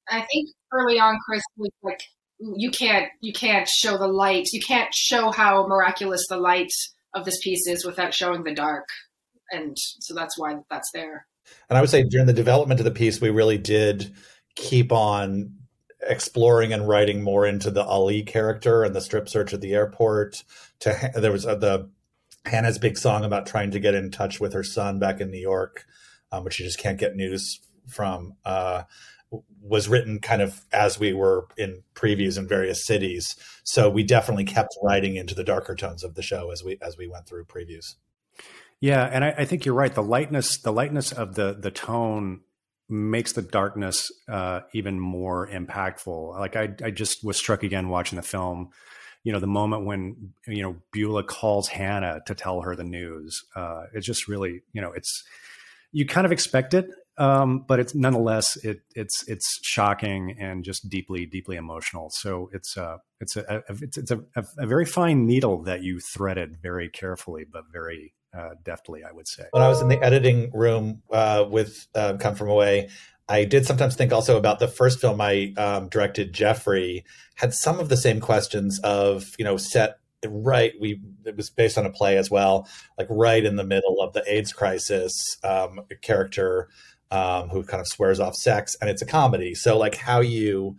I 0.08 0.20
think 0.20 0.50
early 0.72 0.98
on 0.98 1.18
Chris 1.26 1.42
was 1.56 1.70
like 1.82 2.02
you 2.38 2.70
can't 2.70 3.08
you 3.20 3.32
can't 3.32 3.68
show 3.68 3.96
the 3.96 4.08
light. 4.08 4.48
You 4.52 4.60
can't 4.60 4.92
show 4.94 5.30
how 5.30 5.66
miraculous 5.66 6.26
the 6.28 6.38
light 6.38 6.72
of 7.14 7.24
this 7.24 7.40
piece 7.40 7.66
is 7.66 7.84
without 7.84 8.14
showing 8.14 8.44
the 8.44 8.54
dark. 8.54 8.86
And 9.52 9.76
so 9.76 10.14
that's 10.14 10.38
why 10.38 10.56
that's 10.70 10.90
there 10.92 11.26
and 11.68 11.78
I 11.78 11.80
would 11.80 11.90
say 11.90 12.02
during 12.02 12.26
the 12.26 12.32
development 12.32 12.80
of 12.80 12.84
the 12.84 12.90
piece, 12.90 13.20
we 13.20 13.30
really 13.30 13.58
did 13.58 14.12
keep 14.56 14.92
on 14.92 15.54
exploring 16.02 16.72
and 16.72 16.88
writing 16.88 17.22
more 17.22 17.46
into 17.46 17.70
the 17.70 17.84
Ali 17.84 18.22
character 18.22 18.82
and 18.82 18.94
the 18.94 19.00
strip 19.00 19.28
search 19.28 19.52
at 19.52 19.60
the 19.60 19.74
airport. 19.74 20.44
To 20.80 21.10
there 21.14 21.32
was 21.32 21.46
uh, 21.46 21.54
the 21.54 21.90
Hannah's 22.44 22.78
big 22.78 22.98
song 22.98 23.24
about 23.24 23.46
trying 23.46 23.70
to 23.72 23.80
get 23.80 23.94
in 23.94 24.10
touch 24.10 24.40
with 24.40 24.52
her 24.52 24.64
son 24.64 24.98
back 24.98 25.20
in 25.20 25.30
New 25.30 25.40
York, 25.40 25.84
um, 26.32 26.44
but 26.44 26.52
she 26.52 26.64
just 26.64 26.78
can't 26.78 26.98
get 26.98 27.16
news 27.16 27.60
from. 27.86 28.34
Uh, 28.44 28.82
was 29.62 29.88
written 29.88 30.18
kind 30.18 30.42
of 30.42 30.66
as 30.72 30.98
we 30.98 31.12
were 31.12 31.46
in 31.56 31.84
previews 31.94 32.36
in 32.36 32.48
various 32.48 32.84
cities, 32.84 33.36
so 33.62 33.88
we 33.88 34.02
definitely 34.02 34.44
kept 34.44 34.76
writing 34.82 35.14
into 35.14 35.36
the 35.36 35.44
darker 35.44 35.76
tones 35.76 36.02
of 36.02 36.16
the 36.16 36.22
show 36.22 36.50
as 36.50 36.64
we 36.64 36.78
as 36.82 36.96
we 36.98 37.06
went 37.06 37.26
through 37.26 37.44
previews. 37.44 37.94
Yeah, 38.80 39.04
and 39.04 39.24
I, 39.24 39.34
I, 39.38 39.44
think 39.44 39.66
you're 39.66 39.74
right. 39.74 39.94
The 39.94 40.02
lightness, 40.02 40.56
the 40.58 40.72
lightness 40.72 41.12
of 41.12 41.34
the 41.34 41.52
the 41.52 41.70
tone 41.70 42.40
makes 42.88 43.32
the 43.32 43.42
darkness 43.42 44.10
uh, 44.28 44.60
even 44.72 44.98
more 44.98 45.48
impactful. 45.48 46.38
Like 46.38 46.56
I, 46.56 46.74
I 46.82 46.90
just 46.90 47.22
was 47.22 47.36
struck 47.36 47.62
again 47.62 47.88
watching 47.88 48.16
the 48.16 48.22
film. 48.22 48.70
You 49.22 49.32
know, 49.32 49.38
the 49.38 49.46
moment 49.46 49.84
when 49.84 50.32
you 50.46 50.62
know 50.62 50.76
Beulah 50.92 51.24
calls 51.24 51.68
Hannah 51.68 52.22
to 52.26 52.34
tell 52.34 52.62
her 52.62 52.74
the 52.74 52.84
news. 52.84 53.44
Uh, 53.54 53.84
it's 53.92 54.06
just 54.06 54.28
really, 54.28 54.62
you 54.72 54.80
know, 54.80 54.92
it's 54.92 55.24
you 55.92 56.06
kind 56.06 56.24
of 56.24 56.32
expect 56.32 56.72
it, 56.72 56.88
um, 57.18 57.66
but 57.68 57.80
it's 57.80 57.94
nonetheless 57.94 58.56
it 58.64 58.80
it's 58.94 59.28
it's 59.28 59.60
shocking 59.62 60.36
and 60.40 60.64
just 60.64 60.88
deeply 60.88 61.26
deeply 61.26 61.56
emotional. 61.56 62.08
So 62.08 62.48
it's 62.54 62.78
uh 62.78 62.96
it's 63.20 63.36
a, 63.36 63.62
a 63.68 63.74
it's, 63.82 63.98
it's 63.98 64.10
a, 64.10 64.20
a, 64.34 64.44
a 64.56 64.66
very 64.66 64.86
fine 64.86 65.26
needle 65.26 65.64
that 65.64 65.82
you 65.82 66.00
threaded 66.00 66.62
very 66.62 66.88
carefully, 66.88 67.44
but 67.44 67.64
very 67.70 68.14
uh, 68.36 68.50
deftly, 68.62 69.02
I 69.04 69.12
would 69.12 69.28
say. 69.28 69.44
When 69.50 69.62
I 69.62 69.68
was 69.68 69.80
in 69.80 69.88
the 69.88 70.02
editing 70.02 70.50
room 70.52 71.02
uh, 71.10 71.46
with 71.48 71.86
uh, 71.94 72.14
Come 72.18 72.34
From 72.34 72.48
Away, 72.48 72.88
I 73.28 73.44
did 73.44 73.66
sometimes 73.66 73.94
think 73.94 74.12
also 74.12 74.36
about 74.36 74.58
the 74.58 74.68
first 74.68 75.00
film 75.00 75.20
I 75.20 75.52
um, 75.56 75.88
directed, 75.88 76.32
Jeffrey, 76.32 77.04
had 77.36 77.54
some 77.54 77.78
of 77.78 77.88
the 77.88 77.96
same 77.96 78.20
questions 78.20 78.80
of, 78.82 79.34
you 79.38 79.44
know, 79.44 79.56
set 79.56 80.00
right 80.28 80.74
we 80.78 81.00
it 81.24 81.34
was 81.34 81.48
based 81.48 81.78
on 81.78 81.86
a 81.86 81.90
play 81.90 82.18
as 82.18 82.30
well 82.30 82.68
like 82.98 83.06
right 83.08 83.44
in 83.44 83.56
the 83.56 83.64
middle 83.64 84.02
of 84.02 84.12
the 84.12 84.22
aids 84.26 84.52
crisis 84.52 85.14
um, 85.44 85.80
a 85.90 85.94
character 85.94 86.68
um, 87.10 87.48
who 87.48 87.62
kind 87.62 87.80
of 87.80 87.86
swears 87.86 88.20
off 88.20 88.34
sex 88.34 88.76
and 88.80 88.90
it's 88.90 89.00
a 89.00 89.06
comedy 89.06 89.54
so 89.54 89.78
like 89.78 89.94
how 89.94 90.20
you 90.20 90.76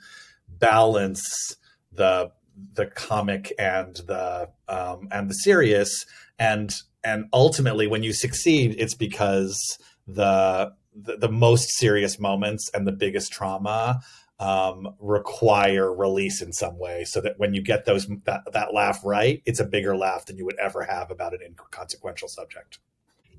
balance 0.48 1.56
the 1.92 2.32
the 2.74 2.86
comic 2.86 3.52
and 3.58 3.96
the 4.08 4.48
um, 4.68 5.08
and 5.12 5.30
the 5.30 5.34
serious 5.34 6.06
and 6.38 6.76
and 7.04 7.26
ultimately 7.34 7.88
when 7.88 8.04
you 8.04 8.14
succeed 8.14 8.76
it's 8.78 8.94
because 8.96 9.78
the, 10.08 10.72
the, 10.96 11.18
the 11.18 11.30
most 11.30 11.70
serious 11.78 12.20
moments 12.20 12.70
and 12.74 12.88
the 12.88 12.92
biggest 12.92 13.32
trauma 13.32 14.02
um, 14.40 14.96
require 15.00 15.94
release 15.94 16.42
in 16.42 16.52
some 16.52 16.80
way 16.80 17.04
so 17.06 17.22
that 17.22 17.38
when 17.38 17.54
you 17.54 17.62
get 17.62 17.86
those 17.86 18.08
that, 18.26 18.42
that 18.54 18.74
laugh 18.74 19.00
right 19.06 19.42
it's 19.46 19.60
a 19.60 19.66
bigger 19.66 19.96
laugh 19.96 20.26
than 20.26 20.38
you 20.38 20.46
would 20.46 20.58
ever 20.60 20.84
have 20.84 21.12
about 21.12 21.34
an 21.34 21.40
inconsequential 21.46 22.28
subject 22.28 22.80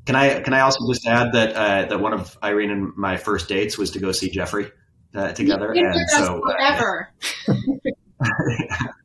can 0.07 0.15
i 0.15 0.41
can 0.41 0.55
i 0.55 0.61
also 0.61 0.79
just 0.89 1.07
add 1.07 1.33
that 1.33 1.55
uh, 1.55 1.85
that 1.87 2.01
one 2.01 2.13
of 2.13 2.39
irene 2.43 2.71
and 2.71 2.93
my 2.97 3.17
first 3.17 3.49
dates 3.49 3.77
was 3.77 3.91
to 3.91 3.99
go 3.99 4.13
see 4.13 4.31
jeffrey 4.31 4.71
uh, 5.15 5.33
together 5.33 5.73
and 5.73 6.09
so 6.11 6.41
forever. 6.41 7.13
Uh, 7.49 7.55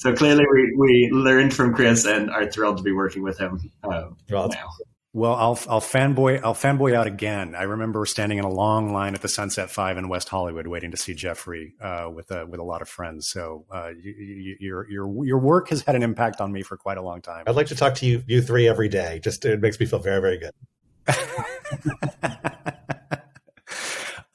so 0.00 0.14
clearly 0.14 0.46
we, 0.50 0.74
we 0.78 1.10
learned 1.12 1.52
from 1.52 1.74
Chris 1.74 2.06
and 2.06 2.30
are 2.30 2.50
thrilled 2.50 2.78
to 2.78 2.82
be 2.82 2.90
working 2.90 3.22
with 3.22 3.38
him 3.38 3.60
uh, 3.84 4.04
well, 4.30 4.48
now. 4.48 4.66
Well, 5.12 5.34
I'll 5.34 5.58
I'll 5.68 5.82
fanboy 5.82 6.40
I'll 6.42 6.54
fanboy 6.54 6.94
out 6.94 7.06
again. 7.06 7.54
I 7.54 7.64
remember 7.64 8.06
standing 8.06 8.38
in 8.38 8.44
a 8.44 8.50
long 8.50 8.94
line 8.94 9.14
at 9.14 9.20
the 9.20 9.28
Sunset 9.28 9.68
Five 9.68 9.98
in 9.98 10.08
West 10.08 10.30
Hollywood, 10.30 10.66
waiting 10.66 10.90
to 10.92 10.96
see 10.96 11.12
Jeffrey 11.12 11.74
uh, 11.82 12.08
with 12.10 12.30
a 12.30 12.46
with 12.46 12.60
a 12.60 12.62
lot 12.62 12.80
of 12.80 12.88
friends. 12.88 13.28
So 13.28 13.66
uh, 13.70 13.88
you, 13.88 14.12
you, 14.12 14.56
your 14.58 14.90
your 14.90 15.26
your 15.26 15.38
work 15.38 15.68
has 15.68 15.82
had 15.82 15.96
an 15.96 16.02
impact 16.02 16.40
on 16.40 16.50
me 16.50 16.62
for 16.62 16.78
quite 16.78 16.96
a 16.96 17.02
long 17.02 17.20
time. 17.20 17.44
I'd 17.46 17.56
like 17.56 17.66
to 17.66 17.74
talk 17.74 17.94
to 17.96 18.06
you 18.06 18.24
you 18.26 18.40
three 18.40 18.68
every 18.68 18.88
day. 18.88 19.20
Just 19.22 19.44
it 19.44 19.60
makes 19.60 19.78
me 19.78 19.84
feel 19.84 19.98
very 19.98 20.22
very 20.22 20.38
good. 20.38 20.52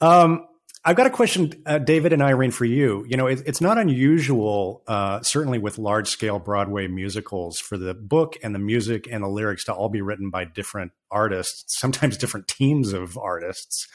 um, 0.00 0.46
I've 0.88 0.94
got 0.94 1.08
a 1.08 1.10
question, 1.10 1.52
uh, 1.66 1.78
David 1.78 2.12
and 2.12 2.22
Irene, 2.22 2.52
for 2.52 2.64
you. 2.64 3.04
You 3.08 3.16
know, 3.16 3.26
it, 3.26 3.42
it's 3.44 3.60
not 3.60 3.76
unusual, 3.76 4.84
uh, 4.86 5.20
certainly 5.20 5.58
with 5.58 5.78
large 5.78 6.06
scale 6.06 6.38
Broadway 6.38 6.86
musicals, 6.86 7.58
for 7.58 7.76
the 7.76 7.92
book 7.92 8.36
and 8.40 8.54
the 8.54 8.60
music 8.60 9.08
and 9.10 9.24
the 9.24 9.28
lyrics 9.28 9.64
to 9.64 9.74
all 9.74 9.88
be 9.88 10.00
written 10.00 10.30
by 10.30 10.44
different 10.44 10.92
artists, 11.10 11.76
sometimes 11.80 12.16
different 12.16 12.46
teams 12.46 12.92
of 12.92 13.18
artists. 13.18 13.88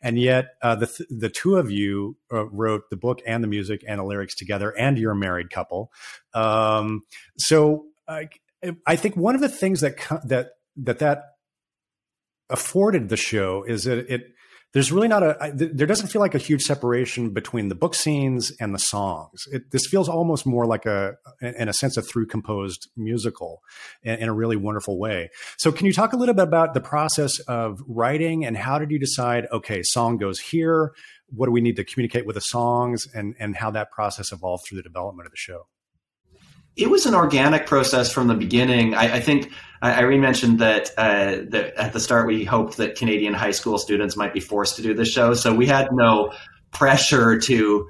And 0.00 0.20
yet, 0.20 0.54
uh, 0.62 0.76
the 0.76 0.86
th- 0.86 1.08
the 1.10 1.28
two 1.30 1.56
of 1.56 1.68
you 1.68 2.16
uh, 2.32 2.46
wrote 2.46 2.90
the 2.90 2.96
book 2.96 3.20
and 3.26 3.42
the 3.42 3.48
music 3.48 3.82
and 3.88 3.98
the 3.98 4.04
lyrics 4.04 4.36
together, 4.36 4.70
and 4.78 4.96
you're 4.96 5.12
a 5.12 5.16
married 5.16 5.50
couple. 5.50 5.90
Um, 6.32 7.02
so, 7.38 7.86
I 8.06 8.94
think 8.94 9.16
one 9.16 9.34
of 9.34 9.40
the 9.40 9.48
things 9.48 9.80
that 9.80 9.96
that 10.24 10.50
that 10.76 11.00
that 11.00 11.24
afforded 12.48 13.08
the 13.08 13.16
show 13.16 13.64
is 13.64 13.82
that 13.84 14.12
it 14.12 14.35
there's 14.76 14.92
really 14.92 15.08
not 15.08 15.22
a 15.22 15.52
there 15.54 15.86
doesn't 15.86 16.08
feel 16.08 16.20
like 16.20 16.34
a 16.34 16.38
huge 16.38 16.60
separation 16.60 17.30
between 17.30 17.70
the 17.70 17.74
book 17.74 17.94
scenes 17.94 18.52
and 18.60 18.74
the 18.74 18.78
songs. 18.78 19.44
It, 19.50 19.70
this 19.70 19.86
feels 19.86 20.06
almost 20.06 20.44
more 20.44 20.66
like 20.66 20.84
a 20.84 21.14
in 21.40 21.70
a 21.70 21.72
sense 21.72 21.96
a 21.96 22.02
through 22.02 22.26
composed 22.26 22.86
musical 22.94 23.62
in, 24.02 24.16
in, 24.16 24.28
a 24.28 24.34
really 24.34 24.56
wonderful 24.56 24.98
way. 24.98 25.30
So 25.56 25.72
can 25.72 25.86
you 25.86 25.94
talk 25.94 26.12
a 26.12 26.16
little 26.18 26.34
bit 26.34 26.42
about 26.42 26.74
the 26.74 26.82
process 26.82 27.38
of 27.48 27.80
writing 27.88 28.44
and 28.44 28.54
how 28.54 28.78
did 28.78 28.90
you 28.90 28.98
decide 28.98 29.46
okay 29.50 29.80
song 29.82 30.18
goes 30.18 30.40
here 30.40 30.92
what 31.28 31.46
do 31.46 31.52
we 31.52 31.62
need 31.62 31.76
to 31.76 31.84
communicate 31.84 32.26
with 32.26 32.34
the 32.34 32.42
songs 32.42 33.08
and 33.14 33.34
and 33.38 33.56
how 33.56 33.70
that 33.70 33.90
process 33.90 34.30
evolved 34.30 34.64
through 34.68 34.76
the 34.76 34.82
development 34.82 35.26
of 35.26 35.32
the 35.32 35.38
show 35.38 35.68
it 36.76 36.90
was 36.90 37.06
an 37.06 37.14
organic 37.14 37.66
process 37.66 38.12
from 38.12 38.28
the 38.28 38.34
beginning. 38.34 38.94
I, 38.94 39.16
I 39.16 39.20
think 39.20 39.50
Irene 39.82 40.20
mentioned 40.20 40.58
that, 40.58 40.90
uh, 40.96 41.44
that 41.48 41.74
at 41.76 41.92
the 41.92 42.00
start 42.00 42.26
we 42.26 42.44
hoped 42.44 42.76
that 42.76 42.96
Canadian 42.96 43.34
high 43.34 43.50
school 43.50 43.78
students 43.78 44.16
might 44.16 44.32
be 44.32 44.40
forced 44.40 44.76
to 44.76 44.82
do 44.82 44.94
the 44.94 45.04
show, 45.04 45.34
so 45.34 45.54
we 45.54 45.66
had 45.66 45.88
no 45.92 46.32
pressure 46.72 47.38
to 47.40 47.88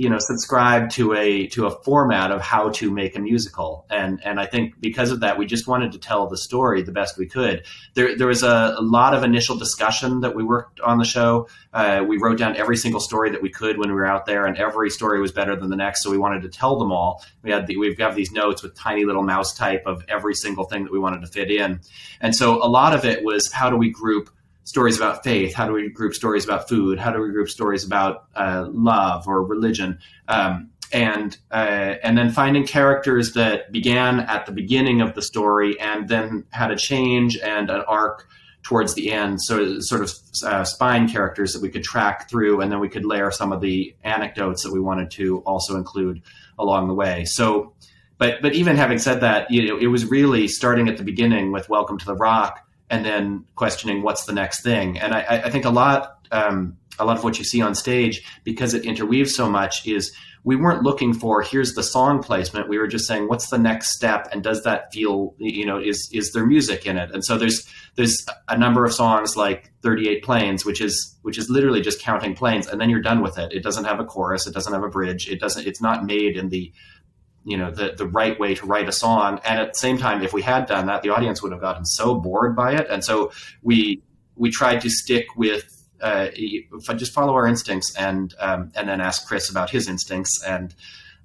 you 0.00 0.08
know 0.08 0.16
subscribe 0.18 0.88
to 0.88 1.12
a 1.12 1.46
to 1.48 1.66
a 1.66 1.70
format 1.82 2.30
of 2.30 2.40
how 2.40 2.70
to 2.70 2.90
make 2.90 3.14
a 3.16 3.20
musical. 3.20 3.84
And 3.90 4.18
and 4.24 4.40
I 4.40 4.46
think 4.46 4.80
because 4.80 5.10
of 5.10 5.20
that 5.20 5.36
we 5.36 5.44
just 5.44 5.68
wanted 5.68 5.92
to 5.92 5.98
tell 5.98 6.26
the 6.26 6.38
story 6.38 6.80
the 6.80 6.90
best 6.90 7.18
we 7.18 7.26
could. 7.26 7.66
There 7.92 8.16
there 8.16 8.26
was 8.26 8.42
a, 8.42 8.76
a 8.78 8.80
lot 8.80 9.12
of 9.12 9.24
initial 9.24 9.58
discussion 9.58 10.20
that 10.20 10.34
we 10.34 10.42
worked 10.42 10.80
on 10.80 10.96
the 10.96 11.04
show. 11.04 11.48
Uh, 11.74 12.02
we 12.08 12.16
wrote 12.16 12.38
down 12.38 12.56
every 12.56 12.78
single 12.78 13.00
story 13.00 13.30
that 13.30 13.42
we 13.42 13.50
could 13.50 13.76
when 13.76 13.90
we 13.90 13.94
were 13.94 14.06
out 14.06 14.24
there 14.24 14.46
and 14.46 14.56
every 14.56 14.88
story 14.88 15.20
was 15.20 15.32
better 15.32 15.54
than 15.54 15.68
the 15.68 15.76
next 15.76 16.02
so 16.02 16.10
we 16.10 16.16
wanted 16.16 16.40
to 16.42 16.48
tell 16.48 16.78
them 16.78 16.90
all. 16.90 17.22
We 17.42 17.50
had 17.50 17.66
the, 17.66 17.76
we've 17.76 17.98
got 17.98 18.14
these 18.14 18.32
notes 18.32 18.62
with 18.62 18.74
tiny 18.74 19.04
little 19.04 19.22
mouse 19.22 19.52
type 19.52 19.82
of 19.84 20.02
every 20.08 20.34
single 20.34 20.64
thing 20.64 20.84
that 20.84 20.92
we 20.92 20.98
wanted 20.98 21.20
to 21.20 21.26
fit 21.26 21.50
in. 21.50 21.80
And 22.22 22.34
so 22.34 22.64
a 22.64 22.70
lot 22.70 22.94
of 22.94 23.04
it 23.04 23.22
was 23.22 23.52
how 23.52 23.68
do 23.68 23.76
we 23.76 23.90
group 23.90 24.30
stories 24.70 24.96
about 24.96 25.24
faith? 25.24 25.52
How 25.52 25.66
do 25.66 25.72
we 25.72 25.88
group 25.90 26.14
stories 26.14 26.44
about 26.44 26.68
food? 26.68 26.96
How 27.00 27.10
do 27.10 27.20
we 27.20 27.30
group 27.32 27.48
stories 27.48 27.84
about 27.84 28.26
uh, 28.36 28.68
love 28.70 29.26
or 29.26 29.42
religion? 29.42 29.98
Um, 30.28 30.70
and 30.92 31.36
uh, 31.50 31.96
and 32.04 32.16
then 32.16 32.30
finding 32.30 32.64
characters 32.66 33.32
that 33.32 33.72
began 33.72 34.20
at 34.20 34.46
the 34.46 34.52
beginning 34.52 35.00
of 35.00 35.14
the 35.14 35.22
story 35.22 35.78
and 35.80 36.08
then 36.08 36.44
had 36.50 36.70
a 36.70 36.76
change 36.76 37.36
and 37.36 37.68
an 37.68 37.82
arc 37.88 38.28
towards 38.62 38.94
the 38.94 39.10
end. 39.10 39.42
So 39.42 39.80
sort 39.80 40.02
of 40.02 40.12
uh, 40.46 40.64
spine 40.64 41.08
characters 41.08 41.52
that 41.52 41.62
we 41.62 41.68
could 41.68 41.82
track 41.82 42.30
through, 42.30 42.60
and 42.60 42.70
then 42.70 42.78
we 42.78 42.88
could 42.88 43.04
layer 43.04 43.32
some 43.32 43.50
of 43.52 43.60
the 43.60 43.94
anecdotes 44.04 44.62
that 44.62 44.72
we 44.72 44.80
wanted 44.80 45.10
to 45.12 45.38
also 45.40 45.76
include 45.76 46.22
along 46.58 46.86
the 46.86 46.94
way. 46.94 47.24
So. 47.24 47.74
But, 48.18 48.42
but 48.42 48.52
even 48.52 48.76
having 48.76 48.98
said 48.98 49.22
that, 49.22 49.50
you 49.50 49.66
know, 49.66 49.78
it 49.78 49.86
was 49.86 50.04
really 50.04 50.46
starting 50.46 50.90
at 50.90 50.98
the 50.98 51.04
beginning 51.04 51.52
with 51.52 51.70
Welcome 51.70 51.96
to 51.96 52.04
the 52.04 52.14
Rock, 52.14 52.68
and 52.90 53.04
then 53.04 53.44
questioning 53.54 54.02
what's 54.02 54.24
the 54.24 54.32
next 54.32 54.62
thing. 54.62 54.98
And 54.98 55.14
I, 55.14 55.42
I 55.44 55.50
think 55.50 55.64
a 55.64 55.70
lot, 55.70 56.18
um, 56.32 56.76
a 56.98 57.04
lot 57.04 57.16
of 57.16 57.24
what 57.24 57.38
you 57.38 57.44
see 57.44 57.62
on 57.62 57.74
stage, 57.74 58.22
because 58.44 58.74
it 58.74 58.84
interweaves 58.84 59.34
so 59.34 59.48
much, 59.48 59.86
is 59.86 60.12
we 60.42 60.56
weren't 60.56 60.82
looking 60.82 61.12
for 61.12 61.42
here's 61.42 61.74
the 61.74 61.82
song 61.82 62.22
placement. 62.22 62.68
We 62.68 62.78
were 62.78 62.86
just 62.86 63.06
saying 63.06 63.28
what's 63.28 63.50
the 63.50 63.58
next 63.58 63.90
step, 63.94 64.28
and 64.32 64.42
does 64.42 64.62
that 64.64 64.92
feel, 64.92 65.34
you 65.38 65.66
know, 65.66 65.78
is 65.78 66.08
is 66.12 66.32
there 66.32 66.46
music 66.46 66.86
in 66.86 66.96
it? 66.96 67.10
And 67.12 67.24
so 67.24 67.36
there's 67.36 67.68
there's 67.96 68.24
a 68.48 68.56
number 68.56 68.84
of 68.84 68.94
songs 68.94 69.36
like 69.36 69.70
38 69.82 70.24
planes, 70.24 70.64
which 70.64 70.80
is 70.80 71.16
which 71.22 71.36
is 71.36 71.50
literally 71.50 71.82
just 71.82 72.00
counting 72.00 72.34
planes, 72.34 72.66
and 72.66 72.80
then 72.80 72.88
you're 72.88 73.02
done 73.02 73.22
with 73.22 73.38
it. 73.38 73.52
It 73.52 73.62
doesn't 73.62 73.84
have 73.84 74.00
a 74.00 74.04
chorus, 74.04 74.46
it 74.46 74.54
doesn't 74.54 74.72
have 74.72 74.82
a 74.82 74.88
bridge, 74.88 75.28
it 75.28 75.40
doesn't. 75.40 75.66
It's 75.66 75.82
not 75.82 76.04
made 76.04 76.36
in 76.36 76.48
the 76.48 76.72
you 77.44 77.56
know 77.56 77.70
the 77.70 77.94
the 77.96 78.06
right 78.06 78.38
way 78.38 78.54
to 78.54 78.66
write 78.66 78.88
a 78.88 78.92
song. 78.92 79.40
And 79.44 79.60
at 79.60 79.72
the 79.72 79.78
same 79.78 79.98
time 79.98 80.22
if 80.22 80.32
we 80.32 80.42
had 80.42 80.66
done 80.66 80.86
that 80.86 81.02
the 81.02 81.10
audience 81.10 81.42
would 81.42 81.52
have 81.52 81.60
gotten 81.60 81.84
so 81.84 82.14
bored 82.14 82.54
by 82.54 82.74
it. 82.74 82.86
And 82.90 83.04
so 83.04 83.32
we 83.62 84.02
we 84.36 84.50
tried 84.50 84.80
to 84.82 84.90
stick 84.90 85.26
with 85.36 85.64
uh, 86.00 86.28
just 86.96 87.12
follow 87.12 87.34
our 87.34 87.46
instincts 87.46 87.94
and 87.96 88.34
um, 88.38 88.72
and 88.74 88.88
then 88.88 89.00
ask 89.00 89.26
Chris 89.26 89.50
about 89.50 89.70
his 89.70 89.88
instincts 89.88 90.42
and 90.42 90.74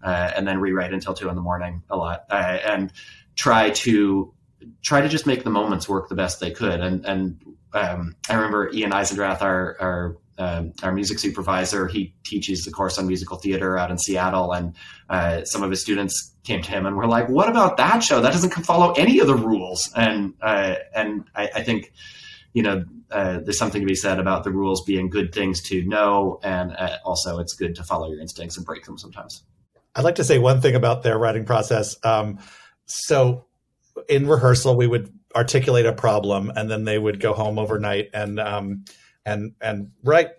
uh, 0.04 0.32
and 0.36 0.48
then 0.48 0.60
rewrite 0.60 0.94
until 0.94 1.14
two 1.14 1.30
in 1.30 1.36
the 1.36 1.42
morning 1.42 1.82
a 1.90 1.96
lot. 1.96 2.26
Uh, 2.30 2.60
and 2.66 2.92
try 3.36 3.70
to 3.70 4.34
try 4.82 5.02
to 5.02 5.10
just 5.10 5.26
make 5.26 5.44
the 5.44 5.50
moments 5.50 5.88
work 5.88 6.10
the 6.10 6.16
best 6.16 6.40
they 6.40 6.52
could. 6.52 6.80
And 6.80 7.06
and 7.06 7.42
um, 7.74 8.16
I 8.30 8.36
remember 8.36 8.72
Ian 8.74 8.92
Eisendrath 8.92 9.42
our 9.42 9.78
our 9.80 10.18
um, 10.38 10.74
our 10.84 10.92
music 10.92 11.20
supervisor. 11.20 11.88
He 11.88 12.14
teaches 12.24 12.64
the 12.66 12.72
course 12.72 12.98
on 12.98 13.08
musical 13.08 13.38
theater 13.38 13.78
out 13.78 13.92
in 13.92 13.98
Seattle, 13.98 14.52
and 14.52 14.74
uh, 15.10 15.44
some 15.46 15.64
of 15.64 15.70
his 15.70 15.82
students 15.82 16.34
came 16.44 16.62
to 16.62 16.70
him 16.70 16.86
and 16.86 16.96
were 16.96 17.08
like, 17.08 17.30
"What 17.30 17.50
about 17.50 17.78
that 17.78 18.00
show? 18.00 18.22
That 18.22 18.34
doesn't 18.34 18.52
follow 18.52 18.94
any 18.94 19.20
of 19.20 19.28
the 19.28 19.36
rules." 19.36 19.92
And 19.96 20.34
uh, 20.42 20.76
and 20.94 21.26
I, 21.36 21.50
I, 21.56 21.64
think 21.64 21.92
you 22.54 22.64
know 22.64 22.84
uh, 23.12 23.40
there's 23.44 23.58
something 23.58 23.82
to 23.82 23.88
be 23.88 23.96
said 23.96 24.20
about 24.20 24.44
the 24.44 24.52
rules 24.52 24.84
being 24.84 25.10
good 25.10 25.34
things 25.34 25.62
to 25.70 25.84
know, 25.86 26.40
and 26.44 26.76
uh, 26.78 26.98
also 27.06 27.40
it's 27.40 27.54
good 27.54 27.76
to 27.76 27.84
follow 27.84 28.10
your 28.10 28.20
instincts 28.20 28.58
and 28.58 28.66
break 28.66 28.84
them 28.86 28.98
sometimes. 28.98 29.44
I'd 29.96 30.04
like 30.04 30.16
to 30.16 30.26
say 30.26 30.40
one 30.40 30.60
thing 30.60 30.76
about 30.76 31.04
their 31.04 31.18
writing 31.18 31.46
process. 31.46 31.96
Um, 32.04 32.40
so 32.86 33.46
in 34.10 34.28
rehearsal, 34.28 34.76
we 34.76 34.88
would 34.88 35.14
articulate 35.34 35.86
a 35.86 35.94
problem, 35.94 36.52
and 36.56 36.70
then 36.70 36.84
they 36.84 36.98
would 36.98 37.20
go 37.20 37.34
home 37.34 37.58
overnight 37.58 38.10
and 38.14 38.40
um, 38.40 38.86
and 39.26 39.54
and 39.62 39.92
write 40.04 40.30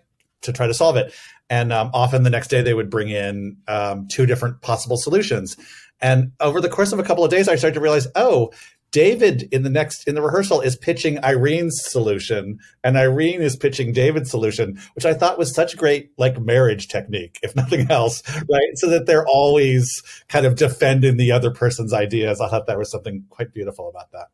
to 0.41 0.53
try 0.53 0.67
to 0.67 0.73
solve 0.73 0.97
it. 0.97 1.13
And 1.49 1.71
um, 1.71 1.91
often 1.93 2.23
the 2.23 2.29
next 2.29 2.49
day 2.49 2.61
they 2.61 2.73
would 2.73 2.89
bring 2.89 3.09
in 3.09 3.57
um, 3.67 4.07
two 4.07 4.25
different 4.25 4.61
possible 4.61 4.97
solutions. 4.97 5.57
And 6.01 6.31
over 6.39 6.61
the 6.61 6.69
course 6.69 6.91
of 6.91 6.99
a 6.99 7.03
couple 7.03 7.23
of 7.23 7.31
days, 7.31 7.47
I 7.47 7.55
started 7.55 7.75
to 7.75 7.81
realize, 7.81 8.07
oh, 8.15 8.51
David 8.91 9.49
in 9.51 9.63
the 9.63 9.69
next 9.69 10.07
in 10.07 10.15
the 10.15 10.21
rehearsal 10.21 10.61
is 10.61 10.77
pitching 10.77 11.19
Irene's 11.23 11.83
solution, 11.85 12.59
and 12.83 12.95
Irene 12.95 13.41
is 13.41 13.55
pitching 13.55 13.91
David's 13.91 14.31
solution, 14.31 14.79
which 14.95 15.05
I 15.05 15.13
thought 15.13 15.37
was 15.37 15.53
such 15.53 15.75
great 15.75 16.11
like 16.17 16.39
marriage 16.39 16.87
technique, 16.87 17.39
if 17.43 17.55
nothing 17.55 17.91
else, 17.91 18.23
right? 18.49 18.75
So 18.75 18.89
that 18.89 19.05
they're 19.05 19.27
always 19.27 20.01
kind 20.29 20.45
of 20.45 20.55
defending 20.55 21.17
the 21.17 21.31
other 21.31 21.51
person's 21.51 21.93
ideas. 21.93 22.39
I 22.39 22.49
thought 22.49 22.67
that 22.67 22.77
was 22.77 22.89
something 22.89 23.25
quite 23.29 23.53
beautiful 23.53 23.89
about 23.89 24.11
that. 24.13 24.27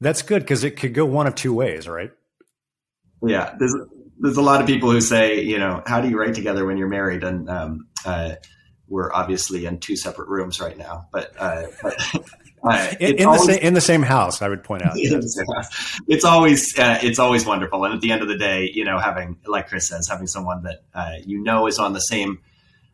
That's 0.00 0.22
good 0.22 0.42
because 0.42 0.64
it 0.64 0.72
could 0.72 0.94
go 0.94 1.04
one 1.04 1.26
of 1.26 1.34
two 1.34 1.52
ways, 1.52 1.88
right? 1.88 2.12
Yeah, 3.22 3.54
there's 3.58 3.74
there's 4.20 4.36
a 4.36 4.42
lot 4.42 4.60
of 4.60 4.66
people 4.66 4.90
who 4.90 5.00
say, 5.00 5.40
you 5.42 5.58
know, 5.58 5.82
how 5.86 6.00
do 6.00 6.08
you 6.08 6.18
write 6.18 6.34
together 6.34 6.66
when 6.66 6.76
you're 6.76 6.88
married? 6.88 7.22
And 7.24 7.48
um, 7.48 7.88
uh, 8.04 8.34
we're 8.88 9.12
obviously 9.12 9.66
in 9.66 9.78
two 9.78 9.96
separate 9.96 10.28
rooms 10.28 10.60
right 10.60 10.76
now, 10.76 11.08
but, 11.12 11.32
uh, 11.38 11.64
but 11.82 12.14
uh, 12.64 12.94
in, 12.98 13.18
in 13.18 13.26
always, 13.26 13.46
the 13.46 13.52
same 13.54 13.62
in 13.62 13.74
the 13.74 13.80
same 13.80 14.02
house, 14.02 14.42
I 14.42 14.48
would 14.48 14.64
point 14.64 14.82
out. 14.82 14.94
It's 16.08 16.24
always 16.24 16.78
uh, 16.78 16.98
it's 17.02 17.18
always 17.18 17.44
wonderful, 17.44 17.84
and 17.84 17.94
at 17.94 18.00
the 18.00 18.12
end 18.12 18.22
of 18.22 18.28
the 18.28 18.38
day, 18.38 18.70
you 18.72 18.84
know, 18.84 18.98
having 18.98 19.36
like 19.46 19.68
Chris 19.68 19.88
says, 19.88 20.08
having 20.08 20.26
someone 20.26 20.62
that 20.62 20.82
uh, 20.94 21.14
you 21.24 21.42
know 21.42 21.66
is 21.66 21.78
on 21.78 21.92
the 21.92 22.00
same 22.00 22.40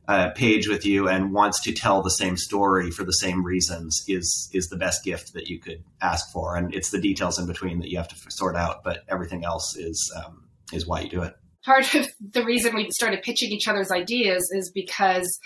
uh, 0.07 0.31
page 0.31 0.69
with 0.69 0.85
you 0.85 1.09
and 1.09 1.33
wants 1.33 1.61
to 1.63 1.73
tell 1.73 2.03
the 2.03 2.11
same 2.11 2.37
story 2.37 2.91
for 2.91 3.05
the 3.05 3.13
same 3.13 3.45
reasons 3.45 4.05
is 4.07 4.51
is 4.53 4.69
the 4.69 4.77
best 4.77 5.05
gift 5.05 5.33
that 5.33 5.49
you 5.49 5.59
could 5.59 5.83
ask 6.03 6.31
for. 6.33 6.57
And 6.57 6.75
it's 6.75 6.91
the 6.91 7.01
details 7.01 7.39
in 7.39 7.47
between 7.47 7.81
that 7.81 7.89
you 7.89 7.97
have 7.97 8.09
to 8.09 8.17
sort 8.31 8.57
out, 8.57 8.85
but 8.85 9.05
everything 9.09 9.45
else 9.45 9.77
is 9.77 10.13
um, 10.17 10.49
is 10.73 10.87
why 10.87 11.01
you 11.01 11.09
do 11.09 11.23
it. 11.23 11.35
Part 11.65 11.95
of 11.95 12.09
the 12.33 12.45
reason 12.45 12.75
we 12.75 12.91
started 12.91 13.23
pitching 13.23 13.51
each 13.51 13.67
other's 13.67 13.91
ideas 13.91 14.51
is 14.53 14.71
because 14.75 15.39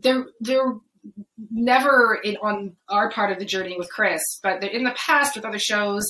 they're 0.00 0.26
they're 0.40 0.74
never 1.50 2.18
in, 2.22 2.36
on 2.42 2.76
our 2.88 3.10
part 3.10 3.32
of 3.32 3.38
the 3.38 3.44
journey 3.44 3.76
with 3.76 3.90
Chris, 3.90 4.20
but 4.42 4.64
in 4.64 4.84
the 4.84 4.94
past 4.96 5.36
with 5.36 5.44
other 5.44 5.58
shows, 5.58 6.04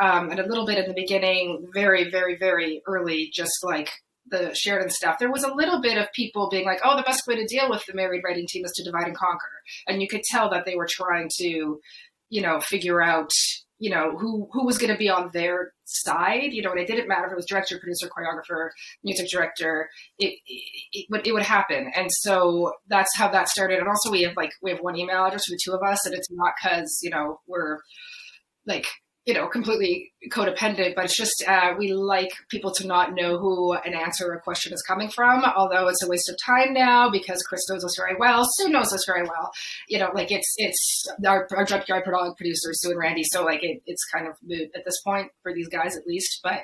um, 0.00 0.30
and 0.30 0.40
a 0.40 0.46
little 0.46 0.66
bit 0.66 0.78
in 0.78 0.88
the 0.88 0.94
beginning, 0.94 1.68
very, 1.72 2.10
very, 2.10 2.36
very 2.36 2.82
early, 2.86 3.30
just 3.32 3.52
like 3.62 3.90
the 4.26 4.54
Sheridan 4.54 4.90
stuff, 4.90 5.18
there 5.18 5.30
was 5.30 5.44
a 5.44 5.54
little 5.54 5.80
bit 5.80 5.98
of 5.98 6.12
people 6.12 6.48
being 6.50 6.64
like, 6.64 6.80
"Oh, 6.84 6.96
the 6.96 7.02
best 7.02 7.26
way 7.26 7.36
to 7.36 7.46
deal 7.46 7.68
with 7.68 7.84
the 7.86 7.94
married 7.94 8.22
writing 8.24 8.46
team 8.48 8.64
is 8.64 8.72
to 8.72 8.84
divide 8.84 9.06
and 9.06 9.16
conquer," 9.16 9.62
and 9.86 10.00
you 10.00 10.08
could 10.08 10.22
tell 10.22 10.50
that 10.50 10.64
they 10.64 10.76
were 10.76 10.88
trying 10.90 11.28
to, 11.40 11.80
you 12.30 12.42
know, 12.42 12.60
figure 12.60 13.02
out, 13.02 13.30
you 13.78 13.90
know, 13.90 14.16
who 14.16 14.48
who 14.52 14.64
was 14.64 14.78
going 14.78 14.92
to 14.92 14.98
be 14.98 15.10
on 15.10 15.30
their 15.32 15.72
side. 15.84 16.52
You 16.52 16.62
know, 16.62 16.70
and 16.70 16.80
it 16.80 16.86
didn't 16.86 17.08
matter 17.08 17.26
if 17.26 17.32
it 17.32 17.36
was 17.36 17.46
director, 17.46 17.78
producer, 17.78 18.08
choreographer, 18.08 18.70
music 19.02 19.28
director. 19.30 19.88
It 20.18 20.34
it, 20.46 20.62
it 20.92 21.06
would 21.10 21.26
it 21.26 21.32
would 21.32 21.42
happen, 21.42 21.90
and 21.94 22.08
so 22.10 22.72
that's 22.88 23.14
how 23.16 23.28
that 23.28 23.48
started. 23.48 23.78
And 23.78 23.88
also, 23.88 24.10
we 24.10 24.22
have 24.22 24.36
like 24.36 24.52
we 24.62 24.70
have 24.70 24.80
one 24.80 24.96
email 24.96 25.24
address 25.24 25.44
for 25.46 25.52
the 25.52 25.60
two 25.62 25.72
of 25.74 25.82
us, 25.82 26.06
and 26.06 26.14
it's 26.14 26.30
not 26.30 26.54
because 26.62 26.98
you 27.02 27.10
know 27.10 27.40
we're 27.46 27.78
like 28.66 28.86
you 29.26 29.32
know, 29.32 29.46
completely 29.48 30.12
codependent, 30.30 30.94
but 30.94 31.06
it's 31.06 31.16
just 31.16 31.42
uh, 31.48 31.72
we 31.78 31.92
like 31.94 32.30
people 32.50 32.70
to 32.72 32.86
not 32.86 33.14
know 33.14 33.38
who 33.38 33.72
an 33.72 33.94
answer 33.94 34.26
or 34.28 34.34
a 34.34 34.40
question 34.40 34.72
is 34.74 34.82
coming 34.82 35.08
from. 35.08 35.44
Although 35.44 35.88
it's 35.88 36.02
a 36.02 36.08
waste 36.08 36.28
of 36.28 36.36
time 36.44 36.74
now 36.74 37.10
because 37.10 37.42
Chris 37.42 37.62
knows 37.70 37.84
us 37.84 37.96
very 37.96 38.16
well, 38.18 38.46
Sue 38.56 38.68
knows 38.68 38.92
us 38.92 39.04
very 39.06 39.22
well. 39.22 39.50
You 39.88 39.98
know, 39.98 40.10
like 40.14 40.30
it's 40.30 40.52
it's 40.58 41.08
our, 41.26 41.48
our 41.56 41.64
junkyard 41.64 42.04
producer, 42.04 42.70
Sue 42.72 42.90
and 42.90 42.98
Randy. 42.98 43.22
So 43.24 43.44
like 43.44 43.62
it, 43.62 43.82
it's 43.86 44.04
kind 44.12 44.26
of 44.28 44.34
moot 44.42 44.68
at 44.74 44.84
this 44.84 45.00
point 45.02 45.30
for 45.42 45.54
these 45.54 45.68
guys 45.68 45.96
at 45.96 46.06
least. 46.06 46.40
But 46.42 46.60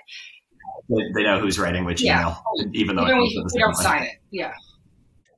they, 0.89 1.03
they 1.15 1.23
know 1.23 1.41
who's 1.41 1.59
writing 1.59 1.85
which 1.85 2.03
Yeah. 2.03 2.21
email, 2.21 2.73
even 2.75 2.97
though 2.97 3.05
even 3.05 3.19
we, 3.19 3.47
we 3.55 3.61
don't 3.61 3.77
the 3.77 3.83
sign 3.83 4.03
it. 4.03 4.13
Yeah. 4.31 4.53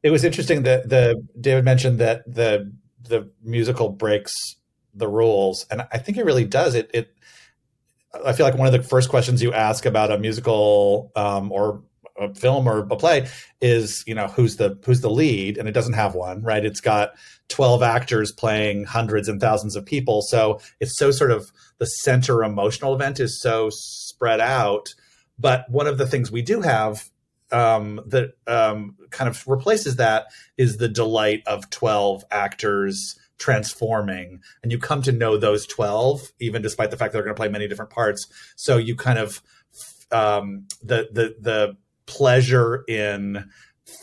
It 0.02 0.10
was 0.10 0.24
interesting 0.24 0.64
that 0.64 0.88
the 0.88 1.22
David 1.40 1.64
mentioned 1.64 2.00
that 2.00 2.22
the 2.26 2.72
the 3.02 3.30
musical 3.42 3.90
breaks 3.90 4.32
the 4.94 5.08
rules, 5.08 5.66
and 5.70 5.86
I 5.92 5.98
think 5.98 6.18
it 6.18 6.24
really 6.24 6.44
does. 6.44 6.74
It 6.74 6.90
it 6.92 7.16
I 8.24 8.32
feel 8.32 8.46
like 8.46 8.56
one 8.56 8.66
of 8.66 8.72
the 8.72 8.82
first 8.82 9.08
questions 9.08 9.42
you 9.42 9.52
ask 9.52 9.86
about 9.86 10.12
a 10.12 10.18
musical 10.18 11.10
um, 11.16 11.50
or 11.50 11.82
a 12.18 12.34
film 12.34 12.68
or 12.68 12.80
a 12.80 12.96
play 12.96 13.26
is 13.60 14.04
you 14.06 14.14
know 14.14 14.26
who's 14.28 14.56
the 14.56 14.78
who's 14.84 15.00
the 15.00 15.10
lead, 15.10 15.58
and 15.58 15.68
it 15.68 15.72
doesn't 15.72 15.94
have 15.94 16.14
one, 16.14 16.42
right? 16.42 16.64
It's 16.64 16.80
got 16.80 17.12
twelve 17.48 17.82
actors 17.82 18.32
playing 18.32 18.84
hundreds 18.84 19.28
and 19.28 19.40
thousands 19.40 19.76
of 19.76 19.86
people, 19.86 20.22
so 20.22 20.60
it's 20.80 20.96
so 20.98 21.10
sort 21.10 21.30
of 21.30 21.50
the 21.78 21.86
center 21.86 22.42
emotional 22.44 22.94
event 22.94 23.20
is 23.20 23.40
so 23.40 23.70
spread 23.70 24.40
out. 24.40 24.94
But 25.38 25.68
one 25.70 25.86
of 25.86 25.98
the 25.98 26.06
things 26.06 26.30
we 26.30 26.42
do 26.42 26.60
have 26.60 27.10
um, 27.50 28.00
that 28.06 28.34
um, 28.46 28.96
kind 29.10 29.28
of 29.28 29.46
replaces 29.46 29.96
that 29.96 30.26
is 30.56 30.76
the 30.76 30.88
delight 30.88 31.42
of 31.46 31.68
12 31.70 32.24
actors 32.30 33.18
transforming 33.42 34.40
and 34.62 34.70
you 34.70 34.78
come 34.78 35.02
to 35.02 35.10
know 35.10 35.36
those 35.36 35.66
12 35.66 36.30
even 36.38 36.62
despite 36.62 36.92
the 36.92 36.96
fact 36.96 37.12
they're 37.12 37.24
going 37.24 37.34
to 37.34 37.38
play 37.38 37.48
many 37.48 37.66
different 37.66 37.90
parts. 37.90 38.28
So 38.54 38.76
you 38.76 38.94
kind 38.94 39.18
of 39.18 39.42
um, 40.12 40.68
the 40.80 41.08
the 41.10 41.34
the 41.40 41.76
pleasure 42.06 42.84
in 42.86 43.50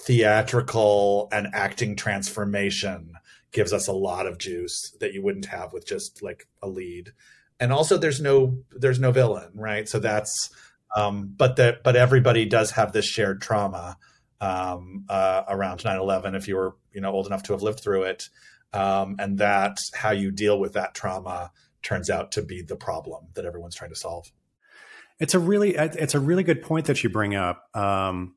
theatrical 0.06 1.30
and 1.32 1.48
acting 1.54 1.96
transformation 1.96 3.14
gives 3.54 3.72
us 3.72 3.88
a 3.88 3.94
lot 3.94 4.28
of 4.28 4.38
juice 4.38 4.94
that 5.00 5.14
you 5.14 5.24
wouldn't 5.24 5.46
have 5.46 5.72
with 5.72 5.88
just 5.88 6.22
like 6.22 6.48
a 6.62 6.68
lead. 6.68 7.14
And 7.62 7.72
also 7.72 7.98
there's 7.98 8.20
no 8.20 8.58
there's 8.72 9.00
no 9.00 9.12
villain 9.12 9.52
right? 9.54 9.88
So 9.88 10.00
that's 10.00 10.50
um, 10.98 11.34
but 11.38 11.56
that 11.56 11.82
but 11.82 11.96
everybody 11.96 12.46
does 12.46 12.72
have 12.72 12.92
this 12.92 13.06
shared 13.06 13.42
trauma 13.42 13.98
um, 14.42 15.06
uh, 15.08 15.44
around 15.48 15.80
9-11 15.80 16.36
if 16.36 16.48
you 16.50 16.58
were 16.58 16.76
you 16.92 17.00
know 17.00 17.12
old 17.12 17.28
enough 17.28 17.44
to 17.44 17.54
have 17.54 17.62
lived 17.62 17.80
through 17.80 18.04
it 18.04 18.30
um, 18.74 19.16
and 19.20 19.38
that 19.40 19.78
how 19.94 20.12
you 20.12 20.32
deal 20.32 20.60
with 20.60 20.74
that 20.74 20.94
trauma 20.94 21.52
turns 21.82 22.10
out 22.10 22.32
to 22.34 22.42
be 22.42 22.62
the 22.62 22.76
problem 22.76 23.28
that 23.36 23.46
everyone's 23.46 23.76
trying 23.76 23.90
to 23.90 23.96
solve 23.96 24.28
It's 25.20 25.34
a 25.34 25.40
really 25.40 25.76
it's 25.76 26.16
a 26.16 26.20
really 26.20 26.44
good 26.44 26.62
point 26.62 26.86
that 26.86 27.04
you 27.04 27.10
bring 27.10 27.36
up. 27.36 27.64
Um, 27.76 28.36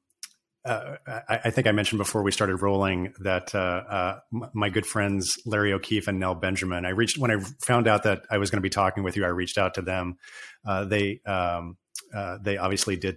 uh, 0.64 0.96
I, 1.06 1.40
I 1.46 1.50
think 1.50 1.66
I 1.66 1.72
mentioned 1.72 1.98
before 1.98 2.22
we 2.22 2.30
started 2.30 2.62
rolling 2.62 3.14
that 3.20 3.52
uh, 3.52 3.58
uh, 3.58 4.20
my 4.52 4.68
good 4.68 4.86
friends 4.86 5.36
Larry 5.44 5.72
O'Keefe 5.72 6.06
and 6.06 6.20
Nell 6.20 6.36
Benjamin. 6.36 6.86
I 6.86 6.90
reached 6.90 7.18
when 7.18 7.32
I 7.32 7.40
found 7.64 7.88
out 7.88 8.04
that 8.04 8.22
I 8.30 8.38
was 8.38 8.50
going 8.50 8.58
to 8.58 8.62
be 8.62 8.70
talking 8.70 9.02
with 9.02 9.16
you. 9.16 9.24
I 9.24 9.28
reached 9.28 9.58
out 9.58 9.74
to 9.74 9.82
them. 9.82 10.18
Uh, 10.64 10.84
they 10.84 11.20
um, 11.26 11.76
uh, 12.14 12.38
they 12.40 12.58
obviously 12.58 12.96
did 12.96 13.16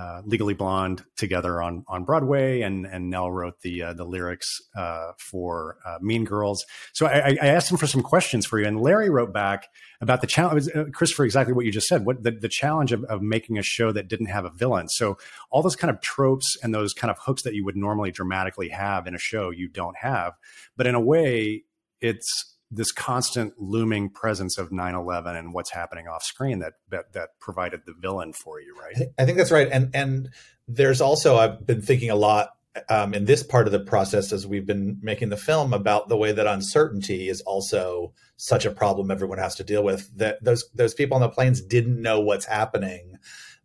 uh, 0.00 0.22
Legally 0.24 0.54
Blonde 0.54 1.04
together 1.16 1.60
on 1.60 1.84
on 1.86 2.04
Broadway, 2.04 2.62
and 2.62 2.86
and 2.86 3.10
Nell 3.10 3.30
wrote 3.30 3.60
the 3.60 3.82
uh, 3.82 3.92
the 3.92 4.04
lyrics 4.04 4.48
uh, 4.74 5.12
for 5.18 5.76
uh, 5.84 5.98
Mean 6.00 6.24
Girls. 6.24 6.64
So 6.94 7.06
I, 7.06 7.36
I 7.40 7.46
asked 7.48 7.70
him 7.70 7.76
for 7.76 7.86
some 7.86 8.02
questions 8.02 8.46
for 8.46 8.58
you, 8.58 8.66
and 8.66 8.80
Larry 8.80 9.10
wrote 9.10 9.32
back 9.32 9.68
about 10.00 10.22
the 10.22 10.26
challenge, 10.26 10.68
uh, 10.74 10.84
Christopher, 10.94 11.24
exactly 11.24 11.52
what 11.52 11.66
you 11.66 11.72
just 11.72 11.86
said. 11.86 12.06
What 12.06 12.22
the, 12.22 12.30
the 12.30 12.48
challenge 12.48 12.92
of, 12.92 13.04
of 13.04 13.20
making 13.20 13.58
a 13.58 13.62
show 13.62 13.92
that 13.92 14.08
didn't 14.08 14.26
have 14.26 14.46
a 14.46 14.50
villain. 14.50 14.88
So 14.88 15.18
all 15.50 15.62
those 15.62 15.76
kind 15.76 15.90
of 15.94 16.00
tropes 16.00 16.56
and 16.62 16.74
those 16.74 16.94
kind 16.94 17.10
of 17.10 17.18
hooks 17.18 17.42
that 17.42 17.54
you 17.54 17.64
would 17.66 17.76
normally 17.76 18.10
dramatically 18.10 18.70
have 18.70 19.06
in 19.06 19.14
a 19.14 19.18
show, 19.18 19.50
you 19.50 19.68
don't 19.68 19.96
have. 19.98 20.32
But 20.76 20.86
in 20.86 20.94
a 20.94 21.00
way, 21.00 21.64
it's 22.00 22.56
this 22.70 22.92
constant 22.92 23.54
looming 23.58 24.10
presence 24.10 24.58
of 24.58 24.70
9-11 24.70 25.38
and 25.38 25.52
what's 25.52 25.72
happening 25.72 26.06
off 26.06 26.22
screen 26.22 26.60
that, 26.60 26.74
that 26.88 27.12
that 27.12 27.30
provided 27.40 27.80
the 27.86 27.94
villain 28.00 28.32
for 28.32 28.60
you 28.60 28.76
right 28.78 29.08
I 29.18 29.24
think 29.24 29.38
that's 29.38 29.50
right. 29.50 29.68
And 29.70 29.90
and 29.94 30.30
there's 30.68 31.00
also 31.00 31.36
I've 31.36 31.66
been 31.66 31.82
thinking 31.82 32.10
a 32.10 32.14
lot 32.14 32.50
um, 32.88 33.14
in 33.14 33.24
this 33.24 33.42
part 33.42 33.66
of 33.66 33.72
the 33.72 33.80
process 33.80 34.32
as 34.32 34.46
we've 34.46 34.66
been 34.66 34.98
making 35.02 35.28
the 35.28 35.36
film 35.36 35.72
about 35.72 36.08
the 36.08 36.16
way 36.16 36.32
that 36.32 36.46
uncertainty 36.46 37.28
is 37.28 37.40
also 37.42 38.12
such 38.36 38.64
a 38.64 38.70
problem 38.70 39.10
everyone 39.10 39.38
has 39.38 39.56
to 39.56 39.64
deal 39.64 39.82
with. 39.82 40.10
That 40.16 40.42
those 40.42 40.68
those 40.74 40.94
people 40.94 41.16
on 41.16 41.20
the 41.20 41.28
planes 41.28 41.60
didn't 41.60 42.00
know 42.00 42.20
what's 42.20 42.46
happening. 42.46 43.16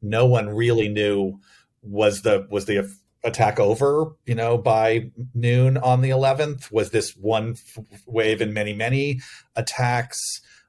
No 0.02 0.26
one 0.26 0.50
really 0.50 0.90
knew 0.90 1.40
was 1.82 2.24
the 2.24 2.48
was 2.50 2.66
the 2.66 2.92
attack 3.26 3.60
over 3.60 4.12
you 4.26 4.36
know 4.36 4.58
by 4.58 5.12
noon 5.34 5.78
on 5.78 6.02
the 6.02 6.10
11th 6.10 6.72
was 6.72 6.92
this 6.92 7.16
one 7.16 7.52
f- 7.52 7.84
wave 8.06 8.42
in 8.42 8.54
many 8.54 8.74
many 8.74 9.20
attacks. 9.56 10.20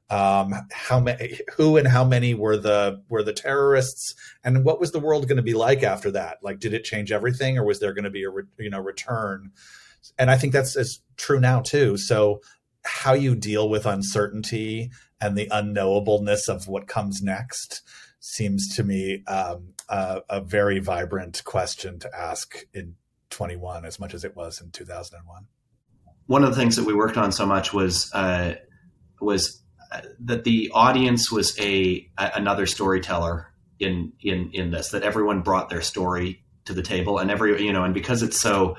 Um 0.08 0.54
how 0.70 1.00
many 1.00 1.40
who 1.56 1.76
and 1.76 1.88
how 1.88 2.04
many 2.04 2.34
were 2.34 2.56
the 2.56 3.02
were 3.08 3.22
the 3.22 3.32
terrorists? 3.32 4.14
And 4.44 4.64
what 4.64 4.80
was 4.80 4.92
the 4.92 5.00
world 5.00 5.26
going 5.28 5.36
to 5.36 5.42
be 5.42 5.54
like 5.54 5.82
after 5.82 6.10
that? 6.12 6.38
Like 6.42 6.60
did 6.60 6.72
it 6.72 6.84
change 6.84 7.12
everything 7.12 7.58
or 7.58 7.64
was 7.64 7.80
there 7.80 7.92
going 7.92 8.04
to 8.04 8.10
be 8.10 8.24
a 8.24 8.30
re, 8.30 8.44
you 8.58 8.70
know 8.70 8.80
return? 8.80 9.50
And 10.18 10.30
i 10.30 10.36
think 10.36 10.52
that's 10.52 10.76
is 10.76 11.00
true 11.16 11.40
now 11.40 11.60
too. 11.60 11.96
So 11.96 12.40
how 12.84 13.14
you 13.14 13.34
deal 13.34 13.68
with 13.68 13.84
uncertainty 13.84 14.90
and 15.20 15.36
the 15.36 15.48
unknowableness 15.48 16.48
of 16.48 16.68
what 16.68 16.86
comes 16.86 17.20
next 17.22 17.82
seems 18.20 18.74
to 18.76 18.84
me 18.84 19.22
um, 19.26 19.74
a, 19.88 20.22
a 20.28 20.40
very 20.40 20.78
vibrant 20.78 21.42
question 21.44 21.98
to 21.98 22.10
ask 22.16 22.66
in 22.72 22.94
21 23.30 23.84
as 23.84 23.98
much 23.98 24.14
as 24.14 24.24
it 24.24 24.36
was 24.36 24.60
in 24.60 24.70
2001 24.70 25.46
one 26.26 26.42
of 26.42 26.50
the 26.50 26.56
things 26.56 26.76
that 26.76 26.84
we 26.84 26.94
worked 26.94 27.16
on 27.16 27.32
so 27.32 27.46
much 27.46 27.72
was 27.72 28.12
uh, 28.12 28.54
was 29.20 29.62
uh, 29.92 30.00
that 30.20 30.44
the 30.44 30.70
audience 30.74 31.30
was 31.30 31.58
a, 31.60 32.08
a 32.18 32.32
another 32.34 32.66
storyteller 32.66 33.52
in 33.78 34.12
in 34.20 34.50
in 34.52 34.70
this 34.70 34.90
that 34.90 35.02
everyone 35.02 35.42
brought 35.42 35.68
their 35.68 35.82
story 35.82 36.42
to 36.64 36.72
the 36.72 36.82
table 36.82 37.18
and 37.18 37.30
every 37.30 37.64
you 37.64 37.72
know 37.72 37.84
and 37.84 37.94
because 37.94 38.22
it's 38.22 38.40
so 38.40 38.76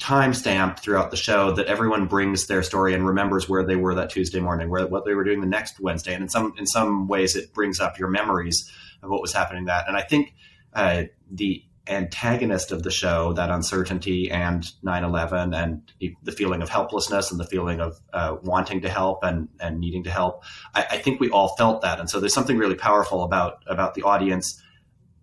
time 0.00 0.32
stamped 0.32 0.80
throughout 0.80 1.10
the 1.10 1.16
show 1.16 1.52
that 1.52 1.66
everyone 1.66 2.06
brings 2.06 2.46
their 2.46 2.62
story 2.62 2.94
and 2.94 3.06
remembers 3.06 3.48
where 3.48 3.62
they 3.62 3.76
were 3.76 3.94
that 3.94 4.08
Tuesday 4.08 4.40
morning, 4.40 4.70
where 4.70 4.86
what 4.86 5.04
they 5.04 5.14
were 5.14 5.24
doing 5.24 5.40
the 5.40 5.46
next 5.46 5.78
Wednesday, 5.78 6.14
and 6.14 6.22
in 6.22 6.28
some 6.28 6.54
in 6.58 6.66
some 6.66 7.06
ways 7.06 7.36
it 7.36 7.52
brings 7.52 7.78
up 7.78 7.98
your 7.98 8.08
memories 8.08 8.70
of 9.02 9.10
what 9.10 9.20
was 9.20 9.32
happening 9.32 9.66
that. 9.66 9.86
And 9.86 9.96
I 9.96 10.02
think 10.02 10.34
uh, 10.74 11.04
the 11.30 11.64
antagonist 11.86 12.70
of 12.70 12.82
the 12.82 12.90
show, 12.90 13.32
that 13.32 13.50
uncertainty 13.50 14.30
and 14.30 14.64
9/11, 14.84 15.56
and 15.56 15.92
the 16.22 16.32
feeling 16.32 16.62
of 16.62 16.68
helplessness 16.68 17.30
and 17.30 17.40
the 17.40 17.46
feeling 17.46 17.80
of 17.80 18.00
uh, 18.12 18.36
wanting 18.42 18.80
to 18.82 18.88
help 18.88 19.24
and 19.24 19.48
and 19.60 19.80
needing 19.80 20.04
to 20.04 20.10
help, 20.10 20.44
I, 20.74 20.86
I 20.90 20.98
think 20.98 21.20
we 21.20 21.30
all 21.30 21.54
felt 21.56 21.82
that, 21.82 21.98
and 22.00 22.08
so 22.08 22.20
there's 22.20 22.34
something 22.34 22.58
really 22.58 22.76
powerful 22.76 23.24
about 23.24 23.62
about 23.66 23.94
the 23.94 24.02
audience 24.02 24.62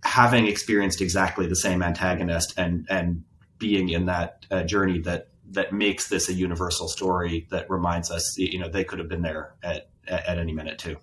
having 0.03 0.47
experienced 0.47 1.01
exactly 1.01 1.47
the 1.47 1.55
same 1.55 1.81
antagonist 1.81 2.53
and 2.57 2.85
and 2.89 3.23
being 3.57 3.89
in 3.89 4.05
that 4.05 4.45
uh, 4.51 4.63
journey 4.63 4.99
that 4.99 5.29
that 5.49 5.73
makes 5.73 6.09
this 6.09 6.29
a 6.29 6.33
universal 6.33 6.87
story 6.87 7.47
that 7.49 7.69
reminds 7.69 8.11
us 8.11 8.37
you 8.37 8.59
know 8.59 8.69
they 8.69 8.83
could 8.83 8.99
have 8.99 9.09
been 9.09 9.21
there 9.21 9.55
at 9.63 9.89
at 10.07 10.37
any 10.37 10.53
minute 10.53 10.77
too. 10.77 10.97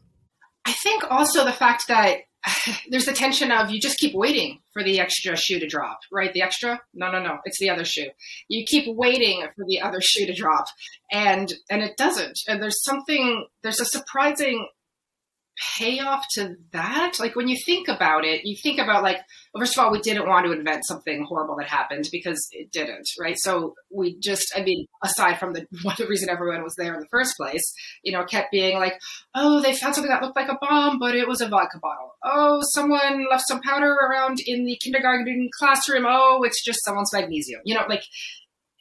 I 0.66 0.72
think 0.72 1.04
also 1.10 1.44
the 1.44 1.52
fact 1.52 1.88
that 1.88 2.20
there's 2.90 3.06
the 3.06 3.12
tension 3.12 3.50
of 3.50 3.70
you 3.70 3.80
just 3.80 3.98
keep 3.98 4.14
waiting 4.14 4.60
for 4.72 4.82
the 4.82 5.00
extra 5.00 5.36
shoe 5.36 5.58
to 5.58 5.66
drop, 5.66 5.98
right? 6.12 6.32
The 6.32 6.42
extra? 6.42 6.80
No, 6.92 7.10
no, 7.10 7.22
no. 7.22 7.38
It's 7.44 7.58
the 7.58 7.70
other 7.70 7.84
shoe. 7.84 8.08
You 8.48 8.64
keep 8.66 8.84
waiting 8.86 9.42
for 9.56 9.64
the 9.66 9.80
other 9.80 10.00
shoe 10.02 10.26
to 10.26 10.34
drop 10.34 10.66
and 11.12 11.52
and 11.70 11.82
it 11.82 11.96
doesn't. 11.96 12.40
And 12.48 12.62
there's 12.62 12.82
something 12.82 13.46
there's 13.62 13.80
a 13.80 13.84
surprising 13.84 14.68
payoff 15.76 16.24
to 16.34 16.56
that. 16.72 17.12
Like 17.20 17.36
when 17.36 17.48
you 17.48 17.56
think 17.64 17.88
about 17.88 18.24
it, 18.24 18.44
you 18.44 18.56
think 18.62 18.78
about 18.78 19.02
like, 19.02 19.18
well, 19.52 19.60
first 19.60 19.76
of 19.76 19.84
all, 19.84 19.92
we 19.92 20.00
didn't 20.00 20.28
want 20.28 20.46
to 20.46 20.52
invent 20.52 20.86
something 20.86 21.24
horrible 21.24 21.56
that 21.56 21.68
happened 21.68 22.08
because 22.10 22.46
it 22.50 22.72
didn't, 22.72 23.06
right? 23.20 23.36
So 23.38 23.74
we 23.90 24.18
just, 24.18 24.52
I 24.56 24.62
mean, 24.62 24.86
aside 25.02 25.38
from 25.38 25.52
the 25.52 25.66
one 25.82 25.94
the 25.98 26.06
reason 26.06 26.28
everyone 26.28 26.62
was 26.62 26.74
there 26.76 26.94
in 26.94 27.00
the 27.00 27.08
first 27.10 27.36
place, 27.36 27.62
you 28.02 28.12
know, 28.12 28.24
kept 28.24 28.50
being 28.50 28.78
like, 28.78 28.94
oh, 29.34 29.60
they 29.60 29.74
found 29.74 29.94
something 29.94 30.10
that 30.10 30.22
looked 30.22 30.36
like 30.36 30.48
a 30.48 30.58
bomb, 30.60 30.98
but 30.98 31.14
it 31.14 31.28
was 31.28 31.40
a 31.40 31.48
vodka 31.48 31.78
bottle. 31.80 32.14
Oh, 32.24 32.62
someone 32.72 33.26
left 33.30 33.46
some 33.46 33.60
powder 33.60 33.92
around 33.92 34.38
in 34.44 34.64
the 34.64 34.78
kindergarten 34.82 35.50
classroom. 35.58 36.04
Oh, 36.06 36.42
it's 36.42 36.64
just 36.64 36.84
someone's 36.84 37.12
magnesium. 37.12 37.60
You 37.64 37.74
know, 37.76 37.84
like, 37.88 38.02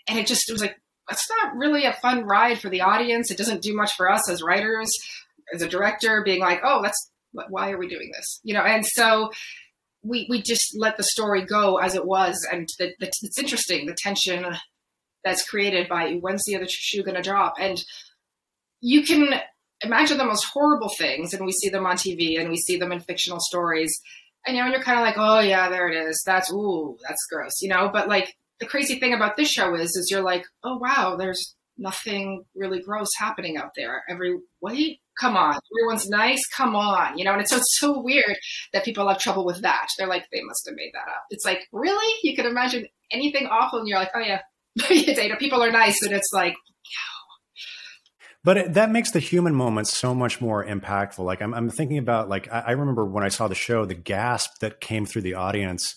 and 0.08 0.18
it 0.18 0.28
just 0.28 0.50
it 0.50 0.54
was 0.54 0.62
like, 0.62 0.80
that's 1.10 1.30
not 1.30 1.56
really 1.56 1.84
a 1.86 1.94
fun 1.94 2.24
ride 2.24 2.60
for 2.60 2.70
the 2.70 2.82
audience. 2.82 3.30
It 3.30 3.38
doesn't 3.38 3.62
do 3.62 3.76
much 3.76 3.92
for 3.94 4.10
us 4.10 4.30
as 4.30 4.42
writers 4.42 4.90
as 5.54 5.62
a 5.62 5.70
director 5.70 6.22
being 6.24 6.40
like, 6.40 6.62
oh, 6.64 6.82
that's 6.82 7.12
why 7.32 7.72
are 7.72 7.78
we 7.78 7.88
doing 7.88 8.12
this? 8.16 8.40
You 8.44 8.54
know, 8.54 8.62
and 8.62 8.86
so 8.86 9.32
we 10.04 10.28
we 10.30 10.42
just 10.42 10.76
let 10.78 10.98
the 10.98 11.04
story 11.04 11.44
go 11.44 11.78
as 11.78 11.96
it 11.96 12.06
was, 12.06 12.46
and 12.52 12.68
the, 12.78 12.94
the, 13.00 13.08
it's 13.08 13.40
interesting 13.40 13.86
the 13.86 13.98
tension 13.98 14.46
that's 15.24 15.48
created 15.48 15.88
by 15.88 16.14
when's 16.16 16.44
the 16.46 16.56
other 16.56 16.68
shoe 16.68 17.04
going 17.04 17.16
to 17.16 17.22
drop, 17.22 17.56
and 17.60 17.84
you 18.82 19.04
can 19.04 19.34
imagine 19.82 20.18
the 20.18 20.26
most 20.26 20.46
horrible 20.46 20.92
things, 20.98 21.34
and 21.34 21.46
we 21.46 21.52
see 21.52 21.70
them 21.70 21.86
on 21.86 21.96
TV 21.96 22.40
and 22.40 22.50
we 22.50 22.58
see 22.58 22.78
them 22.78 22.92
in 22.92 23.00
fictional 23.00 23.40
stories. 23.40 23.94
And 24.46 24.56
you 24.56 24.62
know, 24.62 24.66
and 24.66 24.74
you're 24.74 24.84
kind 24.84 25.00
of 25.00 25.06
like, 25.06 25.16
oh 25.18 25.40
yeah, 25.40 25.70
there 25.70 25.88
it 25.88 25.96
is. 25.96 26.22
That's 26.26 26.52
ooh, 26.52 26.98
that's 27.08 27.26
gross, 27.32 27.62
you 27.62 27.70
know. 27.70 27.90
But 27.92 28.10
like 28.10 28.36
the 28.60 28.66
crazy 28.66 29.00
thing 29.00 29.14
about 29.14 29.38
this 29.38 29.50
show 29.50 29.74
is, 29.76 29.96
is 29.96 30.10
you're 30.12 30.22
like, 30.22 30.46
oh 30.64 30.78
wow, 30.78 31.16
there's 31.18 31.56
nothing 31.84 32.46
really 32.56 32.82
gross 32.82 33.10
happening 33.20 33.58
out 33.58 33.72
there. 33.76 34.04
Every 34.10 34.40
wait, 34.62 35.02
come 35.20 35.38
on, 35.38 35.60
everyone's 35.80 36.10
nice, 36.10 36.42
come 36.56 36.76
on, 36.76 37.18
you 37.18 37.26
know. 37.26 37.34
And 37.34 37.42
it's 37.42 37.52
so 37.52 37.60
so 37.62 38.02
weird 38.02 38.36
that 38.74 38.86
people 38.86 39.08
have 39.08 39.20
trouble 39.20 39.46
with 39.46 39.62
that. 39.62 39.88
They're 39.98 40.08
like, 40.08 40.26
they 40.32 40.42
must 40.42 40.66
have 40.66 40.76
made 40.76 40.92
that 40.94 41.10
up. 41.10 41.26
It's 41.30 41.46
like, 41.46 41.68
really? 41.72 42.16
You 42.24 42.36
could 42.36 42.46
imagine 42.46 42.88
anything 43.12 43.46
awful, 43.46 43.80
and 43.80 43.88
you're 43.88 44.00
like, 44.00 44.12
oh 44.16 44.20
yeah, 44.20 44.42
people 45.38 45.62
are 45.62 45.72
nice, 45.72 46.00
but 46.02 46.12
it's 46.12 46.32
like, 46.34 46.56
but 48.44 48.74
that 48.74 48.92
makes 48.92 49.12
the 49.12 49.20
human 49.20 49.56
moments 49.56 49.98
so 49.98 50.14
much 50.14 50.42
more 50.42 50.66
impactful. 50.66 51.24
Like 51.24 51.42
I'm, 51.42 51.54
I'm 51.54 51.70
thinking 51.70 51.98
about 51.98 52.28
like 52.28 52.52
I, 52.52 52.60
I, 52.60 52.72
remember 52.72 53.06
when 53.06 53.24
I 53.24 53.30
saw 53.30 53.48
the 53.48 53.56
show, 53.56 53.86
the 53.86 53.94
gasp 53.94 54.60
that 54.60 54.82
came 54.82 55.06
through 55.06 55.22
the 55.22 55.36
audience 55.36 55.96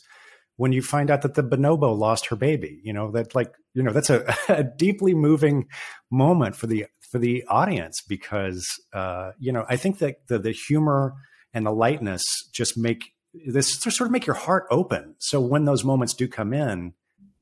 when 0.56 0.72
you 0.72 0.80
find 0.80 1.10
out 1.10 1.22
that 1.22 1.34
the 1.34 1.42
bonobo 1.42 1.96
lost 1.96 2.26
her 2.26 2.36
baby. 2.36 2.80
You 2.84 2.92
know 2.92 3.10
that 3.12 3.34
like 3.34 3.52
you 3.76 3.82
know 3.82 3.92
that's 3.92 4.10
a, 4.10 4.34
a 4.48 4.64
deeply 4.64 5.14
moving 5.14 5.68
moment 6.10 6.56
for 6.56 6.66
the 6.66 6.86
for 7.10 7.18
the 7.18 7.44
audience 7.48 8.02
because 8.08 8.66
uh, 8.92 9.32
you 9.38 9.52
know 9.52 9.64
I 9.68 9.76
think 9.76 9.98
that 9.98 10.26
the, 10.26 10.38
the 10.38 10.52
humor 10.52 11.14
and 11.54 11.64
the 11.64 11.70
lightness 11.70 12.24
just 12.52 12.76
make 12.76 13.12
this 13.46 13.74
sort 13.74 14.00
of 14.00 14.10
make 14.10 14.26
your 14.26 14.34
heart 14.34 14.64
open. 14.70 15.14
So 15.18 15.40
when 15.40 15.66
those 15.66 15.84
moments 15.84 16.14
do 16.14 16.26
come 16.26 16.54
in, 16.54 16.94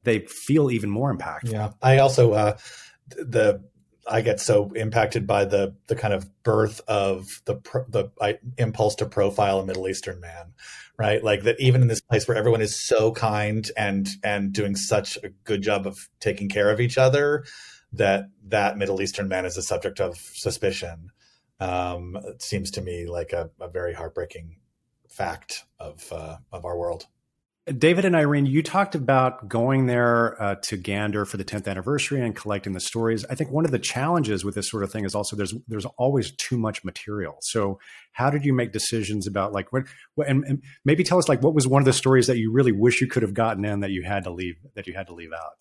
they 0.02 0.20
feel 0.20 0.70
even 0.70 0.90
more 0.90 1.16
impactful. 1.16 1.52
Yeah, 1.52 1.70
I 1.80 1.98
also 1.98 2.32
uh, 2.32 2.58
the 3.08 3.62
I 4.06 4.20
get 4.20 4.40
so 4.40 4.72
impacted 4.74 5.26
by 5.26 5.44
the 5.44 5.76
the 5.86 5.94
kind 5.94 6.12
of 6.12 6.26
birth 6.42 6.80
of 6.88 7.26
the 7.44 7.54
the 7.88 8.10
I, 8.20 8.38
impulse 8.58 8.96
to 8.96 9.06
profile 9.06 9.60
a 9.60 9.66
Middle 9.66 9.88
Eastern 9.88 10.20
man, 10.20 10.52
right? 10.98 11.22
Like 11.22 11.42
that 11.42 11.60
even 11.60 11.82
in 11.82 11.88
this 11.88 12.00
place 12.00 12.26
where 12.28 12.36
everyone 12.36 12.60
is 12.60 12.76
so 12.76 13.12
kind 13.12 13.70
and 13.76 14.08
and 14.22 14.52
doing 14.52 14.76
such 14.76 15.16
a 15.22 15.30
good 15.44 15.62
job 15.62 15.86
of 15.86 16.08
taking 16.20 16.48
care 16.48 16.70
of 16.70 16.80
each 16.80 16.98
other, 16.98 17.44
that 17.92 18.26
that 18.48 18.76
Middle 18.76 19.02
Eastern 19.02 19.28
man 19.28 19.44
is 19.44 19.56
a 19.56 19.62
subject 19.62 20.00
of 20.00 20.16
suspicion. 20.16 21.10
Um, 21.60 22.16
it 22.24 22.42
seems 22.42 22.70
to 22.72 22.80
me 22.80 23.06
like 23.06 23.32
a, 23.32 23.50
a 23.60 23.68
very 23.68 23.94
heartbreaking 23.94 24.56
fact 25.08 25.64
of 25.78 26.12
uh, 26.12 26.36
of 26.52 26.64
our 26.64 26.76
world. 26.76 27.06
David 27.66 28.04
and 28.04 28.14
Irene, 28.14 28.44
you 28.44 28.62
talked 28.62 28.94
about 28.94 29.48
going 29.48 29.86
there 29.86 30.40
uh, 30.40 30.54
to 30.64 30.76
Gander 30.76 31.24
for 31.24 31.38
the 31.38 31.44
10th 31.44 31.66
anniversary 31.66 32.20
and 32.20 32.36
collecting 32.36 32.74
the 32.74 32.80
stories. 32.80 33.24
I 33.24 33.36
think 33.36 33.50
one 33.50 33.64
of 33.64 33.70
the 33.70 33.78
challenges 33.78 34.44
with 34.44 34.54
this 34.54 34.68
sort 34.68 34.84
of 34.84 34.92
thing 34.92 35.06
is 35.06 35.14
also 35.14 35.34
there's 35.34 35.54
there's 35.66 35.86
always 35.96 36.32
too 36.32 36.58
much 36.58 36.84
material. 36.84 37.38
So 37.40 37.78
how 38.12 38.28
did 38.28 38.44
you 38.44 38.52
make 38.52 38.72
decisions 38.72 39.26
about 39.26 39.52
like 39.52 39.72
what, 39.72 39.84
what 40.14 40.28
and, 40.28 40.44
and, 40.44 40.62
maybe 40.84 41.04
tell 41.04 41.16
us 41.16 41.26
like 41.26 41.42
what 41.42 41.54
was 41.54 41.66
one 41.66 41.80
of 41.80 41.86
the 41.86 41.94
stories 41.94 42.26
that 42.26 42.36
you 42.36 42.52
really 42.52 42.72
wish 42.72 43.00
you 43.00 43.06
could 43.06 43.22
have 43.22 43.32
gotten 43.32 43.64
in 43.64 43.80
that 43.80 43.90
you 43.90 44.02
had 44.02 44.24
to 44.24 44.30
leave 44.30 44.56
that 44.74 44.86
you 44.86 44.92
had 44.92 45.06
to 45.06 45.14
leave 45.14 45.32
out? 45.32 45.52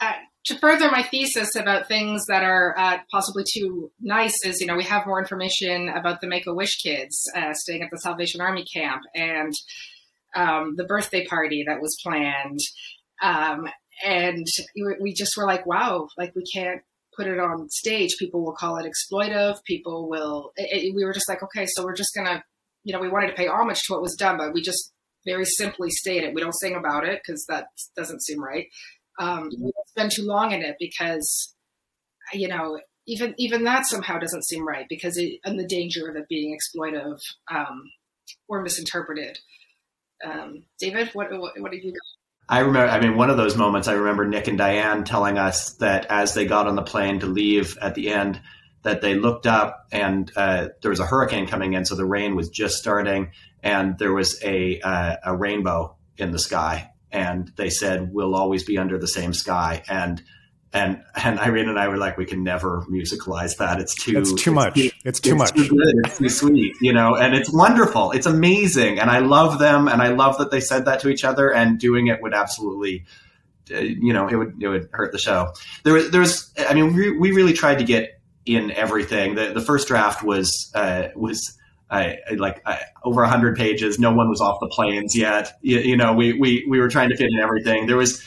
Uh, 0.00 0.12
to 0.44 0.58
further 0.58 0.90
my 0.90 1.02
thesis 1.02 1.56
about 1.56 1.88
things 1.88 2.26
that 2.26 2.44
are 2.44 2.74
uh, 2.76 2.98
possibly 3.10 3.44
too 3.50 3.90
nice 3.98 4.36
is 4.44 4.60
you 4.60 4.66
know 4.66 4.76
we 4.76 4.84
have 4.84 5.06
more 5.06 5.20
information 5.20 5.88
about 5.88 6.20
the 6.20 6.26
Make 6.26 6.46
a 6.46 6.52
Wish 6.52 6.82
kids 6.82 7.24
uh, 7.34 7.54
staying 7.54 7.82
at 7.82 7.88
the 7.90 7.96
Salvation 7.96 8.42
Army 8.42 8.66
camp 8.70 9.00
and 9.14 9.54
um, 10.34 10.74
the 10.76 10.84
birthday 10.84 11.26
party 11.26 11.64
that 11.66 11.80
was 11.80 11.96
planned. 12.02 12.60
Um, 13.22 13.68
and 14.04 14.46
we 15.00 15.12
just 15.12 15.36
were 15.36 15.46
like, 15.46 15.66
wow, 15.66 16.08
like 16.18 16.34
we 16.34 16.42
can't 16.52 16.82
put 17.16 17.26
it 17.26 17.38
on 17.38 17.68
stage. 17.70 18.16
People 18.18 18.44
will 18.44 18.54
call 18.54 18.76
it 18.76 18.90
exploitive. 18.90 19.62
People 19.64 20.08
will, 20.08 20.52
it, 20.56 20.84
it, 20.84 20.94
we 20.94 21.04
were 21.04 21.12
just 21.12 21.28
like, 21.28 21.42
okay, 21.42 21.66
so 21.66 21.84
we're 21.84 21.94
just 21.94 22.14
going 22.14 22.26
to, 22.26 22.42
you 22.82 22.92
know, 22.92 23.00
we 23.00 23.08
wanted 23.08 23.28
to 23.28 23.34
pay 23.34 23.46
homage 23.46 23.80
to 23.82 23.92
what 23.92 24.02
was 24.02 24.16
done, 24.16 24.36
but 24.36 24.52
we 24.52 24.62
just 24.62 24.92
very 25.24 25.44
simply 25.44 25.90
state 25.90 26.24
it. 26.24 26.34
We 26.34 26.40
don't 26.40 26.52
sing 26.52 26.74
about 26.74 27.06
it 27.06 27.20
because 27.24 27.44
that 27.48 27.66
doesn't 27.96 28.22
seem 28.22 28.42
right. 28.42 28.66
Um, 29.18 29.48
we 29.58 29.72
don't 29.72 29.88
spend 29.88 30.10
too 30.12 30.24
long 30.24 30.52
in 30.52 30.62
it 30.62 30.76
because, 30.78 31.54
you 32.32 32.48
know, 32.48 32.80
even 33.06 33.34
even 33.38 33.64
that 33.64 33.86
somehow 33.86 34.18
doesn't 34.18 34.46
seem 34.46 34.66
right 34.66 34.86
because 34.88 35.16
it, 35.16 35.38
and 35.44 35.58
the 35.58 35.66
danger 35.66 36.08
of 36.08 36.16
it 36.16 36.28
being 36.28 36.56
exploitive 36.56 37.18
um, 37.50 37.82
or 38.48 38.62
misinterpreted. 38.62 39.38
Um, 40.24 40.64
David, 40.78 41.10
what, 41.12 41.30
what, 41.32 41.58
what 41.60 41.72
have 41.72 41.82
you? 41.82 41.94
I 42.48 42.60
remember, 42.60 42.90
I 42.90 43.00
mean, 43.00 43.16
one 43.16 43.30
of 43.30 43.36
those 43.36 43.56
moments, 43.56 43.88
I 43.88 43.94
remember 43.94 44.26
Nick 44.26 44.48
and 44.48 44.58
Diane 44.58 45.04
telling 45.04 45.38
us 45.38 45.74
that 45.76 46.06
as 46.10 46.34
they 46.34 46.44
got 46.44 46.66
on 46.66 46.74
the 46.74 46.82
plane 46.82 47.20
to 47.20 47.26
leave 47.26 47.78
at 47.80 47.94
the 47.94 48.10
end, 48.10 48.40
that 48.82 49.00
they 49.00 49.14
looked 49.14 49.46
up 49.46 49.86
and 49.90 50.30
uh, 50.36 50.68
there 50.82 50.90
was 50.90 51.00
a 51.00 51.06
hurricane 51.06 51.46
coming 51.46 51.72
in, 51.72 51.86
so 51.86 51.94
the 51.94 52.04
rain 52.04 52.36
was 52.36 52.50
just 52.50 52.76
starting, 52.76 53.32
and 53.62 53.98
there 53.98 54.12
was 54.12 54.38
a 54.44 54.78
uh, 54.80 55.16
a 55.24 55.36
rainbow 55.36 55.96
in 56.18 56.30
the 56.30 56.38
sky, 56.38 56.90
and 57.10 57.50
they 57.56 57.70
said, 57.70 58.12
"We'll 58.12 58.34
always 58.34 58.62
be 58.62 58.76
under 58.76 58.98
the 58.98 59.08
same 59.08 59.32
sky." 59.32 59.82
And 59.88 60.22
and 60.74 61.00
and 61.14 61.38
Irene 61.38 61.68
and 61.68 61.78
I 61.78 61.86
were 61.86 61.96
like, 61.96 62.18
we 62.18 62.26
can 62.26 62.42
never 62.42 62.82
musicalize 62.90 63.56
that. 63.58 63.80
It's 63.80 63.94
too. 63.94 64.18
It's 64.18 64.32
too 64.32 64.50
much. 64.50 64.74
Too, 64.74 64.90
it's 65.04 65.20
too 65.20 65.30
it's 65.30 65.38
much. 65.38 65.52
Too 65.54 65.68
good. 65.68 65.94
It's 66.04 66.18
too 66.18 66.28
sweet, 66.28 66.74
you 66.80 66.92
know. 66.92 67.14
And 67.14 67.32
it's 67.32 67.50
wonderful. 67.50 68.10
It's 68.10 68.26
amazing, 68.26 68.98
and 68.98 69.08
I 69.08 69.20
love 69.20 69.60
them, 69.60 69.86
and 69.86 70.02
I 70.02 70.08
love 70.08 70.38
that 70.38 70.50
they 70.50 70.60
said 70.60 70.86
that 70.86 71.00
to 71.00 71.08
each 71.08 71.22
other. 71.24 71.54
And 71.54 71.78
doing 71.78 72.08
it 72.08 72.20
would 72.20 72.34
absolutely, 72.34 73.04
uh, 73.72 73.78
you 73.78 74.12
know, 74.12 74.26
it 74.26 74.34
would 74.34 74.60
it 74.60 74.68
would 74.68 74.88
hurt 74.92 75.12
the 75.12 75.18
show. 75.18 75.52
There 75.84 75.94
was 75.94 76.10
there's, 76.10 76.52
I 76.58 76.74
mean, 76.74 76.92
we, 76.92 77.16
we 77.16 77.30
really 77.30 77.52
tried 77.52 77.78
to 77.78 77.84
get 77.84 78.20
in 78.44 78.72
everything. 78.72 79.36
The 79.36 79.52
the 79.52 79.62
first 79.62 79.86
draft 79.86 80.24
was 80.24 80.72
uh, 80.74 81.08
was. 81.14 81.56
I, 81.90 82.18
like 82.38 82.60
uh, 82.64 82.78
over 83.04 83.20
100 83.20 83.56
pages. 83.56 84.00
No 84.00 84.12
one 84.12 84.28
was 84.28 84.40
off 84.40 84.58
the 84.58 84.66
planes 84.66 85.14
yet. 85.14 85.52
You, 85.60 85.78
you 85.78 85.96
know, 85.96 86.14
we, 86.14 86.32
we, 86.32 86.66
we 86.68 86.80
were 86.80 86.88
trying 86.88 87.10
to 87.10 87.16
fit 87.16 87.28
in 87.30 87.38
everything. 87.38 87.86
There 87.86 87.96
was 87.96 88.20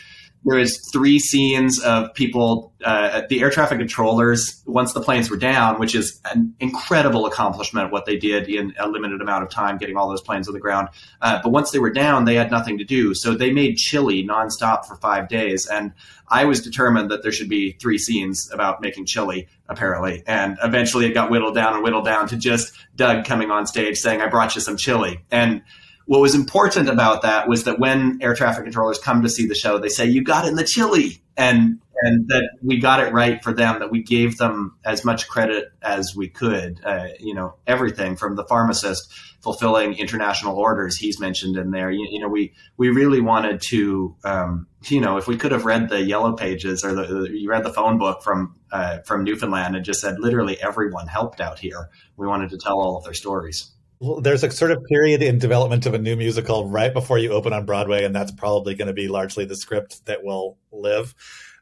there 0.48 0.58
was 0.58 0.80
three 0.94 1.20
scenes 1.20 1.78
of 1.84 2.14
people, 2.14 2.74
uh, 2.86 3.24
the 3.30 3.42
air 3.42 3.50
traffic 3.50 3.80
controllers, 3.80 4.64
once 4.66 4.94
the 4.94 5.02
planes 5.02 5.30
were 5.30 5.36
down, 5.36 5.78
which 5.78 5.94
is 5.94 6.22
an 6.34 6.56
incredible 6.62 7.26
accomplishment 7.26 7.92
what 7.92 8.06
they 8.06 8.16
did 8.16 8.48
in 8.48 8.74
a 8.80 8.88
limited 8.88 9.22
amount 9.22 9.44
of 9.44 9.50
time, 9.50 9.78
getting 9.78 9.98
all 9.98 10.08
those 10.08 10.22
planes 10.22 10.48
on 10.48 10.54
the 10.54 10.60
ground. 10.62 10.88
Uh, 11.22 11.42
but 11.44 11.50
once 11.50 11.72
they 11.72 11.80
were 11.80 11.92
down, 11.92 12.24
they 12.24 12.36
had 12.36 12.50
nothing 12.50 12.78
to 12.78 12.86
do. 12.86 13.14
So 13.14 13.36
they 13.36 13.52
made 13.52 13.76
chili 13.76 14.26
nonstop 14.26 14.86
for 14.86 14.96
five 14.96 15.28
days. 15.28 15.68
And 15.68 15.92
I 16.30 16.46
was 16.46 16.62
determined 16.62 17.12
that 17.12 17.24
there 17.24 17.34
should 17.34 17.50
be 17.50 17.74
three 17.74 17.98
scenes 17.98 18.50
about 18.54 18.82
making 18.82 19.06
chili, 19.06 19.50
apparently. 19.68 20.24
And 20.28 20.58
eventually 20.64 21.08
it 21.08 21.14
got 21.14 21.30
whittled 21.30 21.56
down 21.56 21.74
and 21.74 21.84
whittled 21.84 22.06
down 22.06 22.30
to 22.30 22.38
just 22.38 22.72
Doug 22.96 23.26
coming 23.26 23.52
on 23.52 23.68
stage 23.68 23.98
saying, 23.98 24.22
I 24.22 24.28
brought 24.28 24.56
you 24.56 24.62
some 24.62 24.78
chili. 24.78 25.26
And 25.30 25.62
what 26.08 26.22
was 26.22 26.34
important 26.34 26.88
about 26.90 27.22
that 27.22 27.48
was 27.48 27.66
that 27.66 27.80
when 27.80 28.18
air 28.22 28.34
traffic 28.34 28.64
controllers 28.64 28.98
come 28.98 29.22
to 29.22 29.30
see 29.30 29.46
the 29.46 29.56
show, 29.56 29.78
they 29.78 29.90
say, 29.90 30.06
"You 30.06 30.24
got 30.24 30.48
in 30.48 30.56
the 30.56 30.64
chili," 30.64 31.22
and 31.36 31.80
and 32.02 32.28
that 32.30 32.50
we 32.64 32.80
got 32.80 33.06
it 33.06 33.12
right 33.12 33.44
for 33.44 33.54
them. 33.54 33.80
That 33.80 33.92
we 33.92 34.04
gave 34.04 34.38
them 34.38 34.78
as 34.86 35.04
much 35.04 35.28
credit 35.28 35.66
as 35.82 36.16
we 36.16 36.30
could. 36.30 36.80
Uh, 36.84 37.08
you 37.20 37.36
know, 37.36 37.56
everything 37.68 38.16
from 38.16 38.38
the 38.38 38.46
pharmacist 38.46 39.12
fulfilling 39.42 39.94
international 39.96 40.58
orders 40.58 40.96
he's 40.96 41.20
mentioned 41.20 41.58
in 41.58 41.72
there. 41.72 41.92
You, 41.92 42.08
you 42.10 42.20
know, 42.22 42.30
we 42.30 42.54
we 42.78 42.90
really 42.90 43.22
wanted 43.22 43.62
to. 43.64 44.16
Um, 44.24 44.68
you 44.86 45.02
know, 45.02 45.18
if 45.18 45.28
we 45.28 45.36
could 45.36 45.52
have 45.52 45.66
read 45.66 45.90
the 45.90 46.02
yellow 46.02 46.34
pages 46.34 46.86
or 46.86 46.94
the, 46.94 47.04
the 47.04 47.38
you 47.38 47.50
read 47.50 47.66
the 47.66 47.74
phone 47.74 47.98
book 47.98 48.24
from 48.24 48.56
uh, 48.72 49.00
from 49.00 49.26
Newfoundland 49.26 49.76
and 49.76 49.84
just 49.84 50.00
said 50.00 50.20
literally 50.20 50.58
everyone 50.62 51.08
helped 51.08 51.42
out 51.42 51.60
here. 51.60 51.90
We 52.16 52.28
wanted 52.28 52.52
to 52.52 52.58
tell 52.58 52.80
all 52.80 52.98
of 52.98 53.04
their 53.04 53.14
stories 53.14 53.74
there's 54.22 54.44
a 54.44 54.52
sort 54.52 54.72
of 54.72 54.84
period 54.86 55.24
in 55.24 55.40
development 55.40 55.86
of 55.86 55.94
a 55.94 55.98
new 55.98 56.16
musical 56.16 56.70
right 56.70 56.94
before 56.94 57.18
you 57.18 57.32
open 57.32 57.54
on 57.54 57.66
Broadway, 57.66 58.04
and 58.04 58.16
that's 58.16 58.32
probably 58.32 58.76
going 58.76 58.88
to 58.88 58.94
be 58.94 59.08
largely 59.08 59.46
the 59.46 59.56
script 59.56 60.06
that 60.06 60.24
will 60.24 60.58
live. 60.72 61.16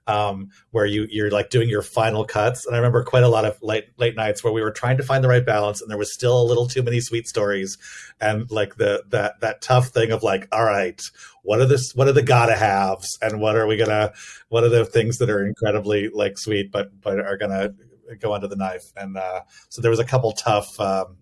Um, 0.07 0.51
where 0.69 0.85
you 0.85 1.07
you're 1.09 1.31
like 1.31 1.49
doing 1.49 1.67
your 1.67 1.81
final 1.81 2.25
cuts, 2.25 2.67
and 2.67 2.75
I 2.75 2.77
remember 2.77 3.03
quite 3.03 3.23
a 3.23 3.27
lot 3.27 3.43
of 3.43 3.57
late 3.63 3.85
late 3.97 4.15
nights 4.15 4.43
where 4.43 4.53
we 4.53 4.61
were 4.61 4.69
trying 4.69 4.97
to 4.97 5.03
find 5.03 5.23
the 5.23 5.27
right 5.27 5.43
balance, 5.43 5.81
and 5.81 5.89
there 5.89 5.97
was 5.97 6.13
still 6.13 6.39
a 6.39 6.45
little 6.45 6.67
too 6.67 6.83
many 6.83 6.99
sweet 6.99 7.27
stories, 7.27 7.79
and 8.21 8.49
like 8.51 8.75
the 8.75 9.03
that 9.09 9.39
that 9.39 9.63
tough 9.63 9.87
thing 9.87 10.11
of 10.11 10.21
like, 10.21 10.47
all 10.51 10.63
right, 10.63 11.01
what 11.41 11.59
are 11.59 11.65
this 11.65 11.95
what 11.95 12.07
are 12.07 12.11
the 12.11 12.21
gotta 12.21 12.55
haves, 12.55 13.17
and 13.19 13.41
what 13.41 13.55
are 13.55 13.65
we 13.65 13.77
gonna 13.77 14.13
what 14.49 14.63
are 14.63 14.69
the 14.69 14.85
things 14.85 15.17
that 15.17 15.29
are 15.31 15.43
incredibly 15.43 16.09
like 16.09 16.37
sweet 16.37 16.71
but 16.71 17.01
but 17.01 17.19
are 17.19 17.37
gonna 17.37 17.73
go 18.19 18.31
under 18.35 18.47
the 18.47 18.55
knife, 18.55 18.91
and 18.95 19.17
uh, 19.17 19.41
so 19.69 19.81
there 19.81 19.89
was 19.89 19.99
a 19.99 20.05
couple 20.05 20.31
tough. 20.33 20.79
Um, 20.79 21.17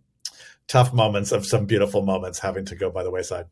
tough 0.67 0.93
moments 0.93 1.31
of 1.31 1.45
some 1.45 1.65
beautiful 1.65 2.03
moments 2.03 2.39
having 2.39 2.65
to 2.65 2.75
go 2.75 2.89
by 2.89 3.03
the 3.03 3.11
wayside. 3.11 3.45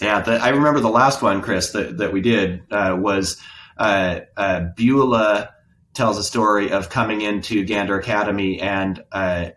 Yeah, 0.00 0.20
the, 0.20 0.32
I 0.32 0.48
remember 0.48 0.80
the 0.80 0.90
last 0.90 1.22
one, 1.22 1.40
Chris, 1.40 1.70
that, 1.70 1.98
that 1.98 2.12
we 2.12 2.20
did 2.20 2.62
uh, 2.70 2.96
was 2.98 3.40
uh, 3.78 4.20
uh, 4.36 4.66
Beulah 4.76 5.50
tells 5.94 6.18
a 6.18 6.24
story 6.24 6.70
of 6.70 6.90
coming 6.90 7.22
into 7.22 7.64
Gander 7.64 7.98
Academy, 7.98 8.60
and 8.60 9.02
uh, 9.12 9.50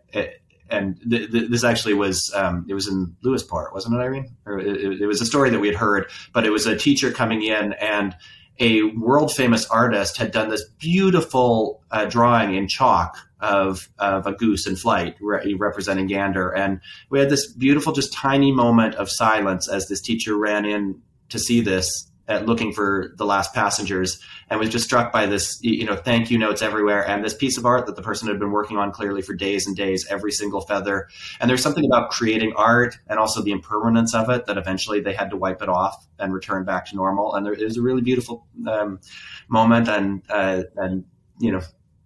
and 0.69 0.99
th- 1.09 1.31
th- 1.31 1.49
this 1.49 1.63
actually 1.63 1.93
was 1.93 2.31
um, 2.33 2.65
it 2.69 2.73
was 2.73 2.87
in 2.87 3.15
Lewisporte, 3.23 3.73
wasn't 3.73 3.95
it, 3.95 3.99
Irene? 3.99 4.35
Or 4.45 4.59
it, 4.59 5.01
it, 5.01 5.05
was 5.05 5.21
a 5.21 5.25
story 5.25 5.49
that 5.49 5.59
we 5.59 5.67
had 5.67 5.75
heard, 5.75 6.09
but 6.33 6.45
it 6.45 6.51
was 6.51 6.65
a 6.65 6.77
teacher 6.77 7.11
coming 7.11 7.43
in 7.43 7.73
and 7.73 8.15
a 8.59 8.83
world 8.83 9.31
famous 9.31 9.65
artist 9.67 10.17
had 10.17 10.31
done 10.31 10.49
this 10.49 10.65
beautiful 10.79 11.81
uh, 11.91 12.05
drawing 12.05 12.55
in 12.55 12.67
chalk 12.67 13.17
of 13.39 13.89
of 13.99 14.27
a 14.27 14.33
goose 14.33 14.67
in 14.67 14.75
flight 14.75 15.15
re- 15.21 15.53
representing 15.53 16.07
Gander, 16.07 16.49
and 16.49 16.81
we 17.09 17.19
had 17.19 17.29
this 17.29 17.51
beautiful, 17.51 17.93
just 17.93 18.11
tiny 18.11 18.51
moment 18.51 18.95
of 18.95 19.09
silence 19.09 19.69
as 19.69 19.87
this 19.87 20.01
teacher 20.01 20.37
ran 20.37 20.65
in 20.65 21.01
to 21.29 21.39
see 21.39 21.61
this 21.61 22.08
uh, 22.29 22.39
looking 22.39 22.71
for 22.71 23.13
the 23.17 23.25
last 23.25 23.53
passengers 23.53 24.19
and 24.49 24.59
was 24.59 24.69
just 24.69 24.85
struck 24.85 25.11
by 25.11 25.25
this, 25.25 25.59
you 25.61 25.85
know, 25.85 25.95
thank 25.95 26.29
you 26.29 26.37
notes 26.37 26.61
everywhere 26.61 27.05
and 27.07 27.23
this 27.23 27.33
piece 27.33 27.57
of 27.57 27.65
art 27.65 27.87
that 27.87 27.95
the 27.95 28.01
person 28.01 28.27
had 28.27 28.39
been 28.39 28.51
working 28.51 28.77
on 28.77 28.91
clearly 28.91 29.21
for 29.21 29.33
days 29.33 29.65
and 29.65 29.75
days, 29.75 30.07
every 30.09 30.31
single 30.31 30.61
feather. 30.61 31.07
And 31.39 31.49
there's 31.49 31.63
something 31.63 31.85
about 31.85 32.11
creating 32.11 32.53
art 32.55 32.97
and 33.07 33.19
also 33.19 33.41
the 33.41 33.51
impermanence 33.51 34.13
of 34.13 34.29
it 34.29 34.45
that 34.45 34.57
eventually 34.57 35.01
they 35.01 35.13
had 35.13 35.31
to 35.31 35.37
wipe 35.37 35.61
it 35.61 35.69
off 35.69 36.07
and 36.19 36.33
return 36.33 36.65
back 36.65 36.85
to 36.87 36.95
normal. 36.95 37.35
And 37.35 37.45
there 37.45 37.53
is 37.53 37.77
a 37.77 37.81
really 37.81 38.01
beautiful 38.01 38.45
um, 38.67 38.99
moment 39.47 39.89
and, 39.89 40.21
uh, 40.29 40.63
and, 40.75 41.05
you 41.39 41.51
know, 41.51 41.61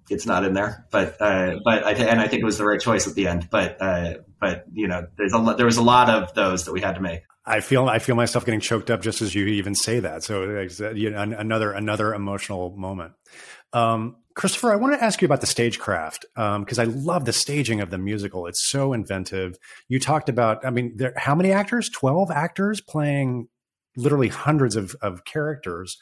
it's 0.10 0.26
not 0.26 0.44
in 0.44 0.54
there, 0.54 0.86
but 0.92 1.20
uh, 1.22 1.60
but 1.64 1.86
I 1.86 1.94
th- 1.94 2.08
and 2.08 2.20
I 2.20 2.28
think 2.28 2.42
it 2.42 2.46
was 2.46 2.58
the 2.58 2.66
right 2.66 2.80
choice 2.80 3.08
at 3.08 3.16
the 3.16 3.28
end. 3.28 3.48
But 3.50 3.82
uh, 3.82 4.16
but 4.40 4.66
you 4.74 4.88
know, 4.88 5.08
there's 5.18 5.32
a 5.32 5.38
lot, 5.38 5.56
there 5.58 5.66
was 5.66 5.78
a 5.78 5.82
lot 5.82 6.10
of 6.10 6.34
those 6.34 6.66
that 6.66 6.74
we 6.74 6.82
had 6.82 6.96
to 6.96 7.02
make. 7.02 7.22
I 7.46 7.60
feel 7.60 7.88
I 7.88 8.00
feel 8.00 8.16
myself 8.16 8.46
getting 8.46 8.62
choked 8.62 8.90
up 8.90 9.02
just 9.02 9.22
as 9.22 9.36
you 9.36 9.46
even 9.46 9.76
say 9.76 10.00
that. 10.00 10.24
So 10.24 10.66
you 10.96 11.10
know, 11.10 11.22
another 11.22 11.74
another 11.74 12.14
emotional 12.14 12.76
moment. 12.78 13.14
Um, 13.74 14.18
Christopher, 14.36 14.72
I 14.72 14.78
want 14.78 14.94
to 14.94 15.04
ask 15.04 15.22
you 15.22 15.26
about 15.26 15.42
the 15.42 15.48
stagecraft 15.48 16.26
because 16.36 16.80
um, 16.80 16.82
I 16.82 16.84
love 16.86 17.26
the 17.26 17.34
staging 17.34 17.82
of 17.82 17.90
the 17.90 17.98
musical. 17.98 18.48
It's 18.48 18.68
so 18.68 18.94
inventive. 18.94 19.58
You 19.90 20.00
talked 20.00 20.30
about, 20.30 20.66
I 20.66 20.70
mean, 20.72 20.94
there, 20.96 21.14
how 21.18 21.36
many 21.36 21.52
actors? 21.52 21.90
Twelve 21.90 22.32
actors 22.32 22.82
playing 22.82 23.48
literally 23.96 24.30
hundreds 24.30 24.76
of, 24.76 24.96
of 25.02 25.24
characters. 25.24 25.98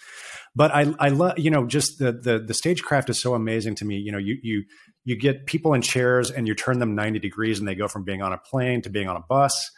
But 0.56 0.74
I, 0.74 0.94
I 0.98 1.10
love, 1.10 1.40
you 1.40 1.50
know, 1.50 1.66
just 1.66 1.98
the, 2.00 2.12
the 2.12 2.40
the 2.40 2.54
stagecraft 2.54 3.10
is 3.10 3.20
so 3.20 3.34
amazing 3.34 3.76
to 3.76 3.86
me. 3.86 3.98
You 3.98 4.12
know, 4.12 4.18
you 4.18 4.38
you 4.42 4.64
you 5.04 5.18
get 5.18 5.46
people 5.46 5.74
in 5.74 5.82
chairs 5.82 6.30
and 6.30 6.48
you 6.48 6.54
turn 6.54 6.80
them 6.80 6.94
ninety 6.94 7.20
degrees, 7.20 7.60
and 7.60 7.68
they 7.68 7.76
go 7.76 7.88
from 7.88 8.04
being 8.04 8.22
on 8.22 8.32
a 8.32 8.38
plane 8.38 8.82
to 8.84 8.90
being 8.90 9.10
on 9.10 9.18
a 9.18 9.24
bus 9.28 9.72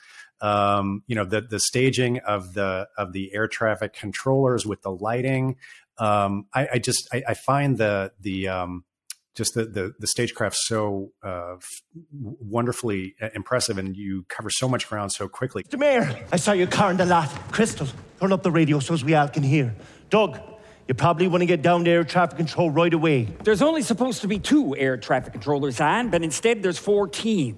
um, 0.44 1.04
you 1.08 1.16
know 1.16 1.26
the 1.26 1.42
the 1.42 1.60
staging 1.60 2.20
of 2.20 2.54
the 2.54 2.88
of 2.98 3.14
the 3.14 3.34
air 3.34 3.48
traffic 3.48 3.94
controllers 3.94 4.66
with 4.66 4.82
the 4.84 4.92
lighting. 4.92 5.56
Um, 5.98 6.48
I, 6.54 6.68
I, 6.74 6.80
just 6.80 7.08
I, 7.14 7.24
I, 7.30 7.34
find 7.36 7.78
the 7.78 8.12
the 8.20 8.48
um, 8.48 8.84
just 9.36 9.54
the 9.54 9.66
the, 9.66 9.94
the 10.00 10.08
stagecraft 10.08 10.56
so 10.56 11.12
uh, 11.24 11.54
f- 11.56 11.70
wonderfully 12.12 13.16
impressive, 13.34 13.78
and 13.78 13.96
you 13.96 14.26
cover 14.28 14.50
so 14.50 14.68
much 14.68 14.90
ground 14.90 15.14
so 15.14 15.30
quickly. 15.30 15.64
Mr. 15.64 15.80
Mayor, 15.80 16.26
I 16.32 16.36
saw 16.36 16.52
your 16.52 16.68
car 16.68 16.92
in 16.92 16.98
the 16.98 17.06
lot. 17.06 17.30
Crystal, 17.52 17.88
turn 18.20 18.34
up 18.34 18.44
the 18.44 18.52
radio 18.52 18.80
so 18.80 18.94
as 18.94 19.04
we 19.04 19.16
all 19.16 19.30
can 19.30 19.44
hear. 19.44 19.74
Doug, 20.10 20.40
you 20.88 20.94
probably 20.94 21.28
want 21.28 21.42
to 21.42 21.46
get 21.46 21.62
down 21.62 21.86
to 21.86 21.92
air 21.92 22.04
traffic 22.04 22.38
control 22.38 22.70
right 22.70 22.94
away. 22.94 23.30
There's 23.44 23.62
only 23.62 23.84
supposed 23.84 24.22
to 24.22 24.28
be 24.28 24.40
two 24.40 24.76
air 24.76 24.98
traffic 24.98 25.32
controllers 25.32 25.80
on, 25.80 26.10
but 26.10 26.22
instead 26.22 26.62
there's 26.64 26.80
14. 26.80 27.58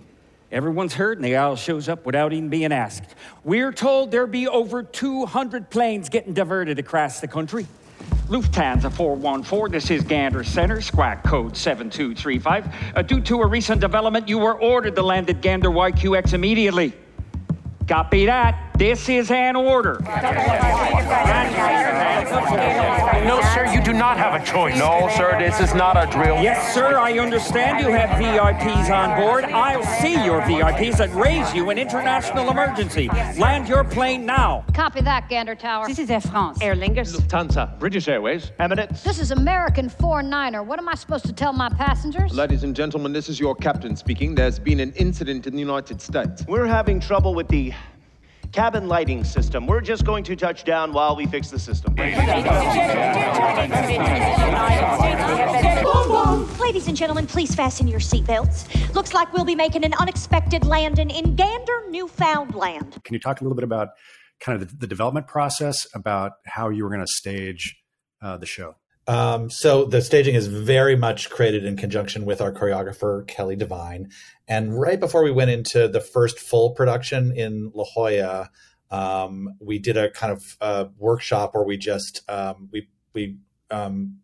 Everyone's 0.51 0.93
heard, 0.93 1.17
and 1.17 1.25
the 1.25 1.35
owl 1.35 1.55
shows 1.55 1.89
up 1.89 2.05
without 2.05 2.31
even 2.31 2.49
being 2.49 2.71
asked. 2.71 3.15
We're 3.43 3.71
told 3.71 4.11
there'll 4.11 4.27
be 4.27 4.47
over 4.47 4.83
200 4.83 5.69
planes 5.69 6.09
getting 6.09 6.33
diverted 6.33 6.79
across 6.79 7.19
the 7.19 7.27
country. 7.27 7.65
Lufthansa 8.27 8.91
414, 8.91 9.71
this 9.71 9.91
is 9.91 10.03
Gander 10.03 10.43
Center, 10.43 10.81
squawk 10.81 11.23
code 11.23 11.55
7235. 11.55 12.95
Uh, 12.95 13.01
due 13.01 13.21
to 13.21 13.41
a 13.41 13.47
recent 13.47 13.81
development, 13.81 14.27
you 14.27 14.39
were 14.39 14.59
ordered 14.59 14.95
to 14.95 15.03
land 15.03 15.29
at 15.29 15.41
Gander 15.41 15.69
YQX 15.69 16.33
immediately. 16.33 16.93
Copy 17.87 18.25
that. 18.25 18.64
This 18.77 19.07
is 19.07 19.31
an 19.31 19.55
order. 19.55 19.99
No, 23.25 23.41
sir, 23.53 23.65
you 23.73 23.81
do 23.81 23.93
not 23.93 24.17
have 24.17 24.39
a 24.39 24.45
choice. 24.45 24.77
No, 24.77 25.09
sir, 25.15 25.37
this 25.39 25.61
is 25.61 25.73
not 25.73 25.95
a 25.95 26.11
drill. 26.11 26.43
Yes, 26.43 26.73
sir, 26.73 26.97
I 26.97 27.17
understand 27.17 27.79
you 27.79 27.89
have 27.91 28.09
VIPs 28.21 28.89
on 28.93 29.17
board. 29.19 29.45
I'll 29.45 29.81
see 30.01 30.13
your 30.25 30.41
VIPs 30.41 30.99
and 30.99 31.13
raise 31.15 31.53
you 31.53 31.69
an 31.69 31.77
international 31.77 32.49
emergency. 32.49 33.07
Land 33.37 33.69
your 33.69 33.85
plane 33.85 34.25
now. 34.25 34.65
Copy 34.73 34.99
that, 35.01 35.29
Gander 35.29 35.55
Tower. 35.55 35.87
This 35.87 35.99
is 35.99 36.09
Air 36.09 36.19
France. 36.19 36.61
Aer 36.61 36.75
Lingus. 36.75 37.15
Lufthansa. 37.15 37.79
British 37.79 38.09
Airways. 38.09 38.51
Emirates. 38.59 39.03
This 39.03 39.19
is 39.19 39.31
American 39.31 39.89
49er. 39.89 40.65
What 40.65 40.79
am 40.79 40.89
I 40.89 40.95
supposed 40.95 41.25
to 41.27 41.33
tell 41.33 41.53
my 41.53 41.69
passengers? 41.69 42.33
Ladies 42.33 42.65
and 42.65 42.75
gentlemen, 42.75 43.13
this 43.13 43.29
is 43.29 43.39
your 43.39 43.55
captain 43.55 43.95
speaking. 43.95 44.35
There's 44.35 44.59
been 44.59 44.81
an 44.81 44.91
incident 44.93 45.47
in 45.47 45.53
the 45.53 45.59
United 45.59 46.01
States. 46.01 46.43
We're 46.45 46.65
having 46.65 46.99
trouble 46.99 47.33
with 47.33 47.47
the 47.47 47.73
cabin 48.55 48.87
lighting 48.87 49.21
system. 49.25 49.67
We're 49.67 49.81
just 49.81 50.05
going 50.05 50.23
to 50.23 50.35
touch 50.37 50.63
down 50.63 50.93
while 50.93 51.13
we 51.13 51.25
fix 51.25 51.49
the 51.49 51.59
system. 51.59 51.93
Ladies 56.57 56.87
and 56.87 56.95
gentlemen, 56.95 57.27
please 57.27 57.53
fasten 57.53 57.85
your 57.85 57.99
seatbelts. 57.99 58.93
Looks 58.93 59.13
like 59.13 59.33
we'll 59.33 59.43
be 59.43 59.55
making 59.55 59.83
an 59.83 59.93
unexpected 59.99 60.65
landing 60.65 61.09
in 61.09 61.35
Gander, 61.35 61.83
Newfoundland. 61.89 63.03
Can 63.03 63.13
you 63.13 63.19
talk 63.19 63.41
a 63.41 63.43
little 63.43 63.57
bit 63.57 63.65
about 63.65 63.89
kind 64.39 64.61
of 64.61 64.69
the, 64.69 64.77
the 64.77 64.87
development 64.87 65.27
process 65.27 65.85
about 65.93 66.31
how 66.45 66.69
you 66.69 66.85
were 66.85 66.89
going 66.89 67.05
to 67.05 67.11
stage 67.11 67.75
uh, 68.21 68.37
the 68.37 68.45
show? 68.45 68.75
Um, 69.07 69.49
so 69.49 69.85
the 69.85 70.01
staging 70.01 70.35
is 70.35 70.47
very 70.47 70.95
much 70.95 71.29
created 71.29 71.63
in 71.63 71.77
conjunction 71.77 72.25
with 72.25 72.41
our 72.41 72.51
choreographer 72.51 73.27
Kelly 73.27 73.55
Devine, 73.55 74.09
and 74.47 74.79
right 74.79 74.99
before 74.99 75.23
we 75.23 75.31
went 75.31 75.51
into 75.51 75.87
the 75.87 76.01
first 76.01 76.39
full 76.39 76.71
production 76.71 77.31
in 77.31 77.71
La 77.75 77.85
Jolla, 77.85 78.49
um, 78.89 79.49
we 79.59 79.77
did 79.77 79.97
a 79.97 80.09
kind 80.09 80.33
of 80.33 80.57
uh, 80.61 80.85
workshop 80.97 81.53
where 81.53 81.63
we 81.63 81.77
just 81.77 82.21
um, 82.29 82.69
we 82.71 82.87
we 83.13 83.37
um, 83.71 84.17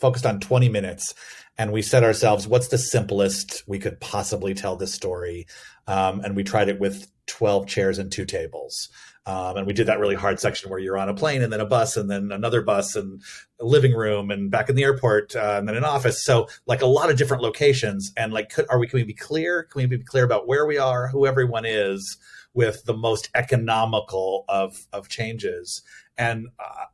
focused 0.00 0.26
on 0.26 0.40
20 0.40 0.68
minutes. 0.68 1.14
And 1.58 1.72
we 1.72 1.80
set 1.82 2.04
ourselves 2.04 2.46
what's 2.46 2.68
the 2.68 2.78
simplest 2.78 3.62
we 3.66 3.78
could 3.78 4.00
possibly 4.00 4.52
tell 4.52 4.76
this 4.76 4.92
story? 4.92 5.46
Um, 5.86 6.20
and 6.20 6.36
we 6.36 6.44
tried 6.44 6.68
it 6.68 6.78
with 6.78 7.10
12 7.26 7.66
chairs 7.66 7.98
and 7.98 8.12
two 8.12 8.26
tables 8.26 8.88
um, 9.26 9.56
and 9.56 9.66
we 9.66 9.72
did 9.72 9.88
that 9.88 9.98
really 9.98 10.14
hard 10.14 10.38
section 10.38 10.70
where 10.70 10.78
you're 10.78 10.96
on 10.96 11.08
a 11.08 11.14
plane 11.14 11.42
and 11.42 11.52
then 11.52 11.60
a 11.60 11.66
bus 11.66 11.96
and 11.96 12.08
then 12.08 12.30
another 12.30 12.62
bus 12.62 12.94
and 12.94 13.20
a 13.60 13.64
living 13.64 13.92
room 13.92 14.30
and 14.30 14.52
back 14.52 14.68
in 14.68 14.76
the 14.76 14.84
airport 14.84 15.34
uh, 15.34 15.56
and 15.58 15.68
then 15.68 15.76
an 15.76 15.84
office. 15.84 16.24
So 16.24 16.48
like 16.66 16.80
a 16.80 16.86
lot 16.86 17.10
of 17.10 17.16
different 17.16 17.42
locations. 17.42 18.12
And 18.16 18.32
like, 18.32 18.50
could, 18.50 18.66
are 18.70 18.78
we, 18.78 18.86
can 18.86 19.00
we 19.00 19.04
be 19.04 19.14
clear? 19.14 19.64
Can 19.64 19.80
we 19.80 19.86
be 19.86 20.04
clear 20.04 20.24
about 20.24 20.46
where 20.46 20.64
we 20.64 20.78
are, 20.78 21.08
who 21.08 21.26
everyone 21.26 21.64
is 21.64 22.18
with 22.54 22.84
the 22.84 22.96
most 22.96 23.28
economical 23.34 24.44
of, 24.48 24.86
of 24.92 25.08
changes? 25.08 25.82
And 26.16 26.46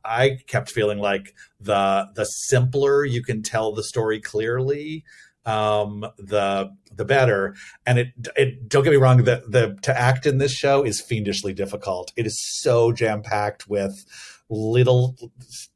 I 0.03 0.39
kept 0.47 0.71
feeling 0.71 0.97
like 0.97 1.35
the, 1.59 2.07
the 2.15 2.25
simpler 2.25 3.05
you 3.05 3.21
can 3.21 3.43
tell 3.43 3.73
the 3.73 3.83
story 3.83 4.19
clearly, 4.19 5.05
um, 5.45 6.05
the 6.17 6.71
the 6.95 7.05
better. 7.05 7.55
And 7.85 7.99
it 7.99 8.07
it 8.35 8.69
don't 8.69 8.83
get 8.83 8.91
me 8.91 8.97
wrong, 8.97 9.23
the 9.23 9.43
the 9.47 9.77
to 9.81 9.99
act 9.99 10.25
in 10.25 10.37
this 10.37 10.53
show 10.53 10.83
is 10.83 11.01
fiendishly 11.01 11.53
difficult. 11.53 12.11
It 12.15 12.25
is 12.25 12.39
so 12.39 12.91
jam 12.91 13.21
packed 13.21 13.67
with 13.67 14.05
little 14.49 15.17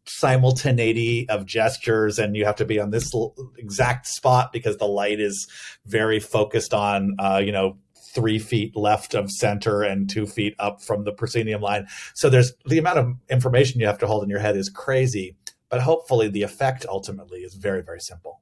simultaneity 0.05 1.27
of 1.29 1.45
gestures 1.45 2.19
and 2.19 2.35
you 2.35 2.45
have 2.45 2.55
to 2.55 2.65
be 2.65 2.79
on 2.79 2.91
this 2.91 3.11
exact 3.57 4.07
spot 4.07 4.51
because 4.51 4.77
the 4.77 4.87
light 4.87 5.19
is 5.19 5.47
very 5.85 6.19
focused 6.19 6.73
on 6.73 7.15
uh, 7.19 7.41
you 7.43 7.51
know 7.51 7.77
three 8.13 8.39
feet 8.39 8.75
left 8.75 9.13
of 9.13 9.31
center 9.31 9.83
and 9.83 10.09
two 10.09 10.25
feet 10.25 10.55
up 10.59 10.81
from 10.81 11.03
the 11.03 11.11
proscenium 11.11 11.61
line 11.61 11.87
so 12.13 12.29
there's 12.29 12.53
the 12.65 12.77
amount 12.77 12.97
of 12.97 13.13
information 13.29 13.79
you 13.79 13.87
have 13.87 13.97
to 13.97 14.07
hold 14.07 14.23
in 14.23 14.29
your 14.29 14.39
head 14.39 14.57
is 14.57 14.69
crazy 14.69 15.35
but 15.69 15.81
hopefully 15.81 16.27
the 16.27 16.43
effect 16.43 16.85
ultimately 16.89 17.39
is 17.39 17.53
very 17.55 17.81
very 17.81 17.99
simple 17.99 18.41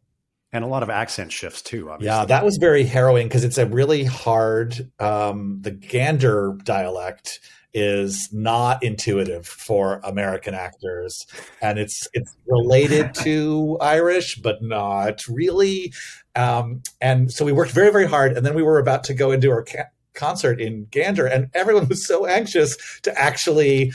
and 0.55 0.63
a 0.65 0.67
lot 0.67 0.83
of 0.83 0.89
accent 0.89 1.31
shifts 1.31 1.61
too. 1.61 1.89
Obviously. 1.89 2.07
Yeah, 2.07 2.25
that 2.25 2.43
was 2.43 2.57
very 2.57 2.83
harrowing 2.83 3.27
because 3.27 3.43
it's 3.43 3.57
a 3.57 3.65
really 3.65 4.03
hard. 4.03 4.89
Um, 4.99 5.59
the 5.61 5.71
Gander 5.71 6.57
dialect 6.63 7.39
is 7.73 8.29
not 8.31 8.81
intuitive 8.81 9.45
for 9.45 9.99
American 10.03 10.53
actors, 10.53 11.27
and 11.61 11.77
it's 11.77 12.07
it's 12.13 12.35
related 12.47 13.13
to 13.15 13.77
Irish, 13.81 14.37
but 14.37 14.63
not 14.63 15.27
really. 15.27 15.93
Um, 16.35 16.81
and 17.01 17.31
so 17.31 17.45
we 17.45 17.51
worked 17.51 17.71
very 17.71 17.91
very 17.91 18.07
hard, 18.07 18.35
and 18.37 18.45
then 18.45 18.55
we 18.55 18.63
were 18.63 18.79
about 18.79 19.03
to 19.05 19.13
go 19.13 19.31
into 19.31 19.51
our 19.51 19.63
ca- 19.63 19.89
concert 20.13 20.61
in 20.61 20.87
Gander, 20.89 21.25
and 21.25 21.49
everyone 21.53 21.87
was 21.89 22.07
so 22.07 22.25
anxious 22.25 22.77
to 23.01 23.19
actually 23.19 23.91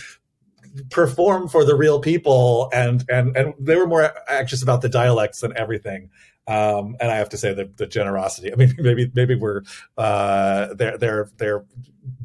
perform 0.91 1.49
for 1.49 1.65
the 1.65 1.75
real 1.75 2.01
people 2.01 2.71
and 2.73 3.05
and 3.09 3.37
and 3.37 3.55
they 3.59 3.75
were 3.77 3.87
more 3.87 4.13
anxious 4.29 4.63
about 4.63 4.83
the 4.83 4.89
dialects 4.89 5.41
than 5.41 5.57
everything 5.57 6.11
um, 6.51 6.97
and 6.99 7.13
I 7.13 7.17
have 7.17 7.29
to 7.29 7.37
say 7.37 7.55
the, 7.55 7.71
the 7.77 7.87
generosity. 7.87 8.53
I 8.53 8.57
mean, 8.57 8.75
maybe 8.79 9.11
maybe 9.15 9.37
we're 9.37 9.63
uh, 9.97 10.75
they're 10.75 10.99
they're 10.99 11.31
they're 11.37 11.65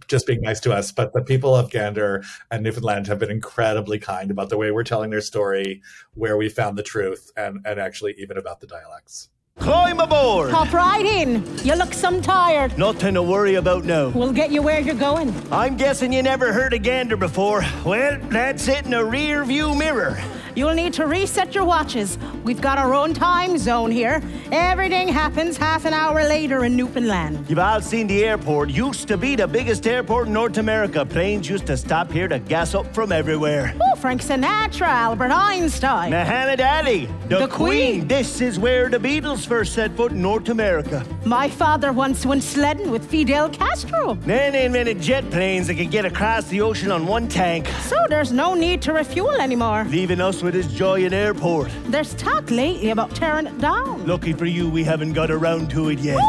just 0.08 0.26
being 0.26 0.42
nice 0.42 0.60
to 0.62 0.74
us, 0.74 0.92
but 0.92 1.14
the 1.14 1.22
people 1.22 1.56
of 1.56 1.70
Gander 1.70 2.24
and 2.50 2.64
Newfoundland 2.64 3.08
have 3.08 3.20
been 3.20 3.32
incredibly 3.32 4.00
kind 4.00 4.32
about 4.32 4.50
the 4.50 4.58
way 4.58 4.72
we're 4.72 4.84
telling 4.84 5.12
their 5.12 5.22
story, 5.22 5.82
where 6.16 6.38
we 6.38 6.50
found 6.50 6.78
the 6.78 6.84
truth, 6.84 7.32
and 7.38 7.60
and 7.66 7.80
actually 7.80 8.16
even 8.18 8.38
about 8.38 8.60
the 8.60 8.68
dialects. 8.68 9.30
Climb 9.60 10.00
aboard! 10.00 10.52
Hop 10.52 10.74
right 10.74 11.06
in. 11.06 11.46
You 11.64 11.76
look 11.76 11.94
some 11.94 12.22
tired. 12.22 12.78
Nothing 12.78 13.14
to 13.14 13.22
worry 13.22 13.56
about 13.56 13.86
now. 13.86 14.10
We'll 14.10 14.34
get 14.34 14.52
you 14.52 14.62
where 14.62 14.82
you're 14.82 14.96
going. 14.96 15.34
I'm 15.52 15.78
guessing 15.78 16.12
you 16.12 16.24
never 16.24 16.52
heard 16.52 16.74
of 16.74 16.82
Gander 16.82 17.16
before. 17.16 17.64
Well, 17.86 18.20
that's 18.24 18.68
it 18.68 18.86
in 18.86 18.94
a 18.94 19.06
rear 19.06 19.46
view 19.46 19.74
mirror. 19.76 20.20
You'll 20.56 20.74
need 20.74 20.94
to 20.94 21.06
reset 21.06 21.54
your 21.54 21.66
watches. 21.66 22.18
We've 22.46 22.62
got 22.62 22.78
our 22.78 22.94
own 22.94 23.14
time 23.14 23.58
zone 23.58 23.92
here. 23.92 24.22
Everything 24.52 25.08
happens 25.10 25.58
half 25.58 25.84
an 25.86 25.94
hour 25.94 26.24
later 26.24 26.64
in 26.64 26.76
Newfoundland. 26.78 27.46
You've 27.50 27.60
all 27.60 27.82
seen 27.82 28.08
the 28.08 28.24
airport. 28.24 28.70
Used 28.70 29.08
to 29.10 29.18
be 29.18 29.36
the 29.36 29.48
biggest 29.48 29.86
airport 29.86 30.28
in 30.28 30.34
North 30.34 30.58
America. 30.58 31.06
Planes 31.06 31.50
used 31.50 31.66
to 31.68 31.76
stop 31.76 32.10
here 32.12 32.28
to 32.30 32.40
gas 32.40 32.74
up 32.74 32.94
from 32.96 33.12
everywhere. 33.12 33.76
Oh, 33.82 33.96
Frank 33.98 34.22
Sinatra, 34.22 34.88
Albert 34.88 35.32
Einstein. 35.32 36.12
Muhammad 36.12 36.62
Ali, 36.62 37.08
the, 37.28 37.40
The 37.40 37.48
Queen. 37.48 37.66
Queen. 38.02 38.08
This 38.08 38.40
is 38.40 38.58
where 38.58 38.90
the 38.90 38.98
Beatles 39.00 39.46
first 39.46 39.74
set 39.74 39.96
foot 39.98 40.14
in 40.14 40.22
North 40.22 40.48
America. 40.48 41.06
My 41.26 41.50
father 41.50 41.92
once 41.92 42.26
went 42.26 42.44
sledding 42.44 42.92
with 42.92 43.06
Fidel 43.10 43.50
Castro. 43.50 44.14
Then 44.22 44.54
they 44.54 44.66
invented 44.66 45.02
jet 45.02 45.30
planes 45.32 45.68
that 45.68 45.76
could 45.76 45.92
get 45.92 46.06
across 46.06 46.46
the 46.46 46.62
ocean 46.62 46.92
on 46.92 47.06
one 47.08 47.28
tank, 47.28 47.68
So 47.82 47.98
there's 48.08 48.32
no 48.32 48.54
need 48.54 48.82
to 48.84 48.94
refuel 48.94 49.32
anymore. 49.42 49.86
leaving 49.90 50.22
us 50.22 50.42
with 50.46 50.54
this 50.54 50.68
giant 50.68 51.12
airport. 51.12 51.72
There's 51.88 52.14
talk 52.14 52.52
lately 52.52 52.92
about 52.92 53.16
tearing 53.16 53.48
it 53.48 53.58
down. 53.58 54.06
Lucky 54.06 54.32
for 54.32 54.46
you, 54.46 54.70
we 54.70 54.84
haven't 54.84 55.14
got 55.14 55.32
around 55.32 55.72
to 55.72 55.90
it 55.90 55.98
yet. 55.98 56.20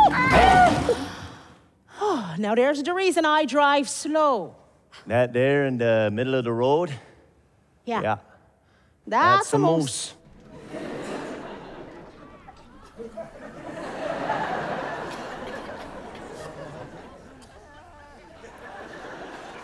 Oh, 2.01 2.35
now 2.39 2.55
there's 2.55 2.83
the 2.83 2.95
reason 2.95 3.27
I 3.27 3.45
drive 3.45 3.91
slow. 3.91 4.57
That 5.07 5.35
there 5.35 5.67
in 5.67 5.77
the 5.77 6.09
middle 6.11 6.35
of 6.35 6.45
the 6.45 6.53
road? 6.53 6.95
Yeah. 7.85 8.01
Yeah. 8.01 8.17
That's, 9.07 9.51
the 9.51 9.59
the 9.59 9.63
most. 9.63 9.83
moose. 9.83 10.15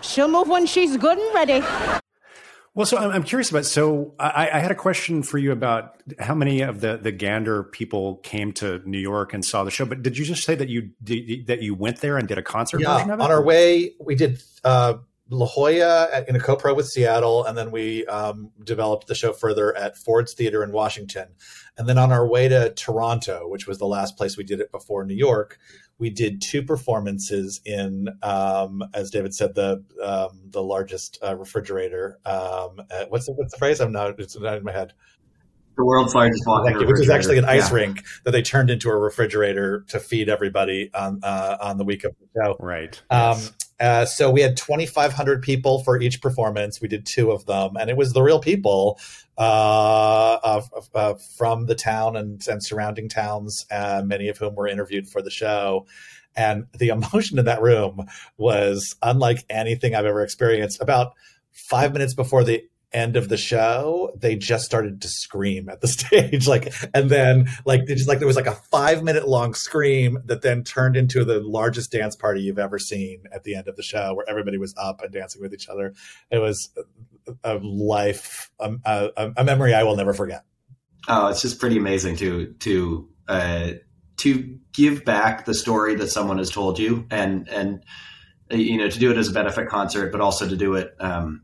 She'll 0.02 0.28
move 0.28 0.48
when 0.48 0.66
she's 0.66 0.98
good 0.98 1.16
and 1.16 1.34
ready. 1.34 1.62
Well, 2.74 2.86
so 2.86 2.96
I'm, 2.96 3.22
curious 3.22 3.50
about. 3.50 3.66
So 3.66 4.14
I, 4.18 4.48
I 4.50 4.58
had 4.58 4.70
a 4.70 4.74
question 4.74 5.22
for 5.22 5.36
you 5.36 5.52
about 5.52 6.02
how 6.18 6.34
many 6.34 6.62
of 6.62 6.80
the 6.80 6.96
the 6.96 7.12
Gander 7.12 7.64
people 7.64 8.16
came 8.16 8.52
to 8.54 8.80
New 8.86 8.98
York 8.98 9.34
and 9.34 9.44
saw 9.44 9.62
the 9.62 9.70
show. 9.70 9.84
But 9.84 10.02
did 10.02 10.16
you 10.16 10.24
just 10.24 10.44
say 10.44 10.54
that 10.54 10.70
you 10.70 10.90
did, 11.02 11.48
that 11.48 11.60
you 11.60 11.74
went 11.74 12.00
there 12.00 12.16
and 12.16 12.26
did 12.26 12.38
a 12.38 12.42
concert 12.42 12.80
yeah, 12.80 12.94
version 12.94 13.10
of 13.10 13.20
it? 13.20 13.22
on 13.22 13.30
our 13.30 13.44
way, 13.44 13.92
we 14.00 14.14
did 14.14 14.42
uh, 14.64 14.94
La 15.28 15.46
Jolla 15.46 16.08
at, 16.12 16.28
in 16.30 16.36
a 16.36 16.40
co-pro 16.40 16.72
with 16.72 16.86
Seattle, 16.88 17.44
and 17.44 17.58
then 17.58 17.72
we 17.72 18.06
um, 18.06 18.50
developed 18.64 19.06
the 19.06 19.14
show 19.14 19.34
further 19.34 19.76
at 19.76 19.98
Ford's 19.98 20.32
Theater 20.32 20.64
in 20.64 20.72
Washington. 20.72 21.28
And 21.76 21.88
then 21.88 21.98
on 21.98 22.10
our 22.10 22.26
way 22.26 22.48
to 22.48 22.72
Toronto, 22.74 23.48
which 23.48 23.66
was 23.66 23.78
the 23.78 23.86
last 23.86 24.16
place 24.16 24.36
we 24.36 24.44
did 24.44 24.60
it 24.60 24.70
before 24.70 25.04
New 25.04 25.14
York, 25.14 25.58
we 26.02 26.10
did 26.10 26.42
two 26.42 26.64
performances 26.64 27.60
in, 27.64 28.08
um, 28.24 28.82
as 28.92 29.08
David 29.12 29.32
said, 29.32 29.54
the 29.54 29.84
um, 30.02 30.40
the 30.50 30.60
largest 30.60 31.16
uh, 31.24 31.36
refrigerator. 31.36 32.18
Um, 32.26 32.80
uh, 32.90 33.04
what's 33.08 33.26
the, 33.26 33.34
what's 33.34 33.52
the 33.52 33.58
phrase? 33.58 33.80
I'm 33.80 33.92
not. 33.92 34.18
It's 34.18 34.36
not 34.36 34.56
in 34.56 34.64
my 34.64 34.72
head. 34.72 34.94
The 35.76 35.84
world's 35.84 36.12
largest 36.12 36.42
walk-in 36.44 36.72
Thank 36.72 36.82
you, 36.82 36.88
which 36.88 37.00
is 37.00 37.08
actually 37.08 37.38
an 37.38 37.44
ice 37.44 37.70
refrigerator. 37.70 37.92
rink 37.92 38.06
that 38.24 38.32
they 38.32 38.42
turned 38.42 38.68
into 38.68 38.90
a 38.90 38.96
refrigerator 38.96 39.84
to 39.88 40.00
feed 40.00 40.28
everybody 40.28 40.90
on 40.92 41.20
uh, 41.22 41.56
on 41.60 41.78
the 41.78 41.84
week 41.84 42.02
of 42.02 42.16
the 42.18 42.26
show. 42.34 42.56
Right. 42.58 43.00
Um, 43.08 43.38
uh, 43.82 44.06
so 44.06 44.30
we 44.30 44.40
had 44.40 44.56
2,500 44.56 45.42
people 45.42 45.82
for 45.82 46.00
each 46.00 46.22
performance. 46.22 46.80
We 46.80 46.86
did 46.86 47.04
two 47.04 47.32
of 47.32 47.46
them, 47.46 47.76
and 47.76 47.90
it 47.90 47.96
was 47.96 48.12
the 48.12 48.22
real 48.22 48.38
people 48.38 49.00
uh, 49.36 50.38
of, 50.44 50.72
of, 50.72 50.88
uh, 50.94 51.14
from 51.36 51.66
the 51.66 51.74
town 51.74 52.16
and, 52.16 52.40
and 52.46 52.62
surrounding 52.62 53.08
towns, 53.08 53.66
uh, 53.72 54.02
many 54.04 54.28
of 54.28 54.38
whom 54.38 54.54
were 54.54 54.68
interviewed 54.68 55.08
for 55.08 55.20
the 55.20 55.30
show. 55.30 55.86
And 56.36 56.66
the 56.78 56.88
emotion 56.88 57.40
in 57.40 57.44
that 57.46 57.60
room 57.60 58.06
was 58.36 58.94
unlike 59.02 59.44
anything 59.50 59.96
I've 59.96 60.06
ever 60.06 60.22
experienced. 60.22 60.80
About 60.80 61.14
five 61.50 61.92
minutes 61.92 62.14
before 62.14 62.44
the 62.44 62.62
end 62.92 63.16
of 63.16 63.28
the 63.28 63.36
show, 63.36 64.12
they 64.16 64.36
just 64.36 64.64
started 64.64 65.02
to 65.02 65.08
scream 65.08 65.68
at 65.68 65.80
the 65.80 65.88
stage, 65.88 66.46
like, 66.46 66.72
and 66.94 67.10
then 67.10 67.48
like 67.64 67.86
just 67.86 68.08
like 68.08 68.18
there 68.18 68.26
was 68.26 68.36
like 68.36 68.46
a 68.46 68.54
five 68.70 69.02
minute 69.02 69.28
long 69.28 69.54
scream 69.54 70.18
that 70.26 70.42
then 70.42 70.64
turned 70.64 70.96
into 70.96 71.24
the 71.24 71.40
largest 71.40 71.92
dance 71.92 72.16
party 72.16 72.40
you've 72.40 72.58
ever 72.58 72.78
seen 72.78 73.24
at 73.32 73.44
the 73.44 73.54
end 73.54 73.68
of 73.68 73.76
the 73.76 73.82
show, 73.82 74.14
where 74.14 74.28
everybody 74.28 74.58
was 74.58 74.74
up 74.76 75.02
and 75.02 75.12
dancing 75.12 75.40
with 75.40 75.54
each 75.54 75.68
other. 75.68 75.94
It 76.30 76.38
was 76.38 76.70
a 77.44 77.54
life, 77.56 78.50
a, 78.58 78.74
a, 78.84 79.32
a 79.38 79.44
memory 79.44 79.74
I 79.74 79.82
will 79.84 79.96
never 79.96 80.12
forget. 80.12 80.44
Oh, 81.08 81.28
it's 81.28 81.42
just 81.42 81.58
pretty 81.58 81.76
amazing 81.76 82.16
to 82.16 82.52
to 82.60 83.08
uh, 83.28 83.70
to 84.18 84.58
give 84.72 85.04
back 85.04 85.44
the 85.44 85.54
story 85.54 85.94
that 85.96 86.08
someone 86.08 86.38
has 86.38 86.50
told 86.50 86.78
you, 86.78 87.06
and 87.10 87.48
and 87.48 87.84
you 88.50 88.78
know 88.78 88.88
to 88.88 88.98
do 88.98 89.10
it 89.10 89.16
as 89.16 89.28
a 89.28 89.32
benefit 89.32 89.68
concert, 89.68 90.12
but 90.12 90.20
also 90.20 90.48
to 90.48 90.56
do 90.56 90.74
it, 90.74 90.94
um, 91.00 91.42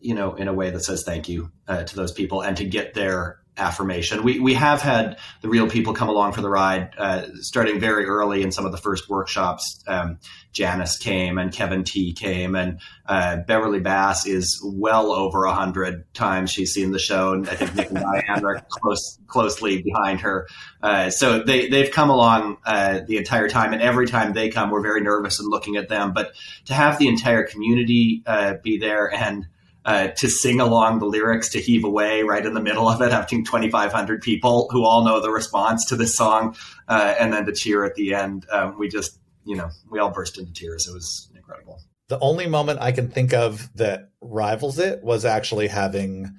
you 0.00 0.14
know, 0.14 0.34
in 0.34 0.48
a 0.48 0.54
way 0.54 0.70
that 0.70 0.80
says 0.80 1.02
thank 1.04 1.28
you 1.28 1.50
uh, 1.68 1.84
to 1.84 1.96
those 1.96 2.12
people, 2.12 2.42
and 2.42 2.56
to 2.56 2.64
get 2.64 2.94
their 2.94 3.40
affirmation. 3.60 4.22
We 4.22 4.40
we 4.40 4.54
have 4.54 4.80
had 4.80 5.18
the 5.42 5.48
real 5.48 5.68
people 5.68 5.92
come 5.92 6.08
along 6.08 6.32
for 6.32 6.40
the 6.40 6.48
ride, 6.48 6.90
uh, 6.96 7.26
starting 7.34 7.78
very 7.78 8.06
early 8.06 8.42
in 8.42 8.50
some 8.50 8.64
of 8.64 8.72
the 8.72 8.78
first 8.78 9.08
workshops. 9.08 9.82
Um, 9.86 10.18
Janice 10.52 10.98
came 10.98 11.38
and 11.38 11.52
Kevin 11.52 11.84
T 11.84 12.12
came 12.12 12.56
and 12.56 12.80
uh, 13.06 13.36
Beverly 13.36 13.78
Bass 13.78 14.26
is 14.26 14.60
well 14.64 15.12
over 15.12 15.44
a 15.44 15.54
hundred 15.54 16.12
times 16.12 16.50
she's 16.50 16.72
seen 16.72 16.90
the 16.90 16.98
show, 16.98 17.32
and 17.32 17.48
I 17.48 17.54
think 17.54 17.74
Nick 17.74 17.90
and 17.90 17.98
Diane 18.26 18.44
are 18.44 18.60
close 18.68 19.18
closely 19.26 19.82
behind 19.82 20.20
her. 20.20 20.48
Uh, 20.82 21.10
so 21.10 21.42
they 21.42 21.68
they've 21.68 21.90
come 21.90 22.10
along 22.10 22.56
uh, 22.64 23.00
the 23.06 23.18
entire 23.18 23.48
time, 23.48 23.72
and 23.72 23.82
every 23.82 24.06
time 24.06 24.32
they 24.32 24.48
come, 24.48 24.70
we're 24.70 24.82
very 24.82 25.02
nervous 25.02 25.38
and 25.38 25.48
looking 25.48 25.76
at 25.76 25.88
them. 25.88 26.12
But 26.12 26.32
to 26.64 26.74
have 26.74 26.98
the 26.98 27.08
entire 27.08 27.44
community 27.44 28.22
uh, 28.26 28.54
be 28.62 28.78
there 28.78 29.12
and 29.12 29.46
uh, 29.84 30.08
to 30.08 30.28
sing 30.28 30.60
along 30.60 30.98
the 30.98 31.06
lyrics 31.06 31.48
to 31.50 31.60
Heave 31.60 31.84
Away 31.84 32.22
right 32.22 32.44
in 32.44 32.54
the 32.54 32.60
middle 32.60 32.88
of 32.88 33.00
it, 33.00 33.12
having 33.12 33.44
2,500 33.44 34.20
people 34.20 34.68
who 34.70 34.84
all 34.84 35.04
know 35.04 35.20
the 35.20 35.30
response 35.30 35.84
to 35.86 35.96
this 35.96 36.14
song, 36.16 36.56
uh, 36.88 37.14
and 37.18 37.32
then 37.32 37.46
to 37.46 37.52
cheer 37.52 37.84
at 37.84 37.94
the 37.94 38.14
end. 38.14 38.46
Um, 38.50 38.78
we 38.78 38.88
just, 38.88 39.18
you 39.44 39.56
know, 39.56 39.70
we 39.90 39.98
all 39.98 40.10
burst 40.10 40.38
into 40.38 40.52
tears. 40.52 40.86
It 40.86 40.92
was 40.92 41.30
incredible. 41.34 41.80
The 42.08 42.18
only 42.18 42.46
moment 42.46 42.80
I 42.80 42.92
can 42.92 43.08
think 43.08 43.32
of 43.32 43.70
that 43.76 44.10
rivals 44.20 44.78
it 44.78 45.02
was 45.02 45.24
actually 45.24 45.68
having 45.68 46.36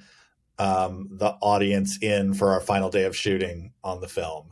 um, 0.59 1.09
the 1.11 1.31
audience 1.41 1.97
in 2.01 2.33
for 2.33 2.51
our 2.51 2.59
final 2.59 2.89
day 2.89 3.05
of 3.05 3.15
shooting 3.15 3.73
on 3.83 4.01
the 4.01 4.07
film. 4.07 4.49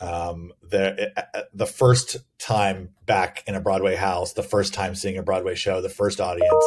Um, 0.00 0.52
the 0.62 1.12
the 1.54 1.66
first 1.66 2.16
time 2.38 2.90
back 3.06 3.44
in 3.46 3.54
a 3.54 3.60
Broadway 3.60 3.94
house, 3.94 4.32
the 4.32 4.42
first 4.42 4.74
time 4.74 4.94
seeing 4.94 5.16
a 5.16 5.22
Broadway 5.22 5.54
show, 5.54 5.80
the 5.80 5.88
first 5.88 6.20
audience, 6.20 6.64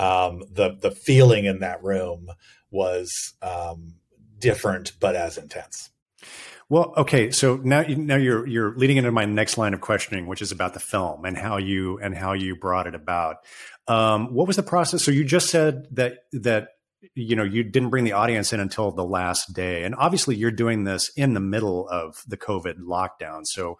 um, 0.00 0.42
the 0.50 0.76
the 0.80 0.90
feeling 0.90 1.44
in 1.44 1.60
that 1.60 1.84
room 1.84 2.28
was 2.70 3.34
um, 3.42 3.94
different 4.38 4.92
but 4.98 5.14
as 5.14 5.36
intense. 5.36 5.90
Well, 6.70 6.94
okay, 6.96 7.30
so 7.30 7.56
now 7.62 7.82
now 7.82 8.16
you're 8.16 8.46
you're 8.46 8.74
leading 8.76 8.96
into 8.96 9.12
my 9.12 9.26
next 9.26 9.58
line 9.58 9.74
of 9.74 9.80
questioning, 9.80 10.26
which 10.26 10.40
is 10.40 10.52
about 10.52 10.72
the 10.72 10.80
film 10.80 11.24
and 11.24 11.36
how 11.36 11.58
you 11.58 11.98
and 11.98 12.16
how 12.16 12.32
you 12.32 12.56
brought 12.56 12.86
it 12.86 12.94
about. 12.94 13.36
Um, 13.88 14.32
what 14.32 14.46
was 14.46 14.56
the 14.56 14.62
process? 14.62 15.04
So 15.04 15.10
you 15.10 15.24
just 15.24 15.50
said 15.50 15.86
that 15.90 16.18
that 16.32 16.68
you 17.14 17.36
know 17.36 17.42
you 17.42 17.64
didn't 17.64 17.90
bring 17.90 18.04
the 18.04 18.12
audience 18.12 18.52
in 18.52 18.60
until 18.60 18.92
the 18.92 19.04
last 19.04 19.52
day, 19.52 19.82
and 19.82 19.94
obviously 19.96 20.36
you're 20.36 20.50
doing 20.50 20.84
this 20.84 21.10
in 21.16 21.34
the 21.34 21.40
middle 21.40 21.88
of 21.88 22.22
the 22.26 22.36
COVID 22.38 22.78
lockdown, 22.78 23.40
so 23.44 23.78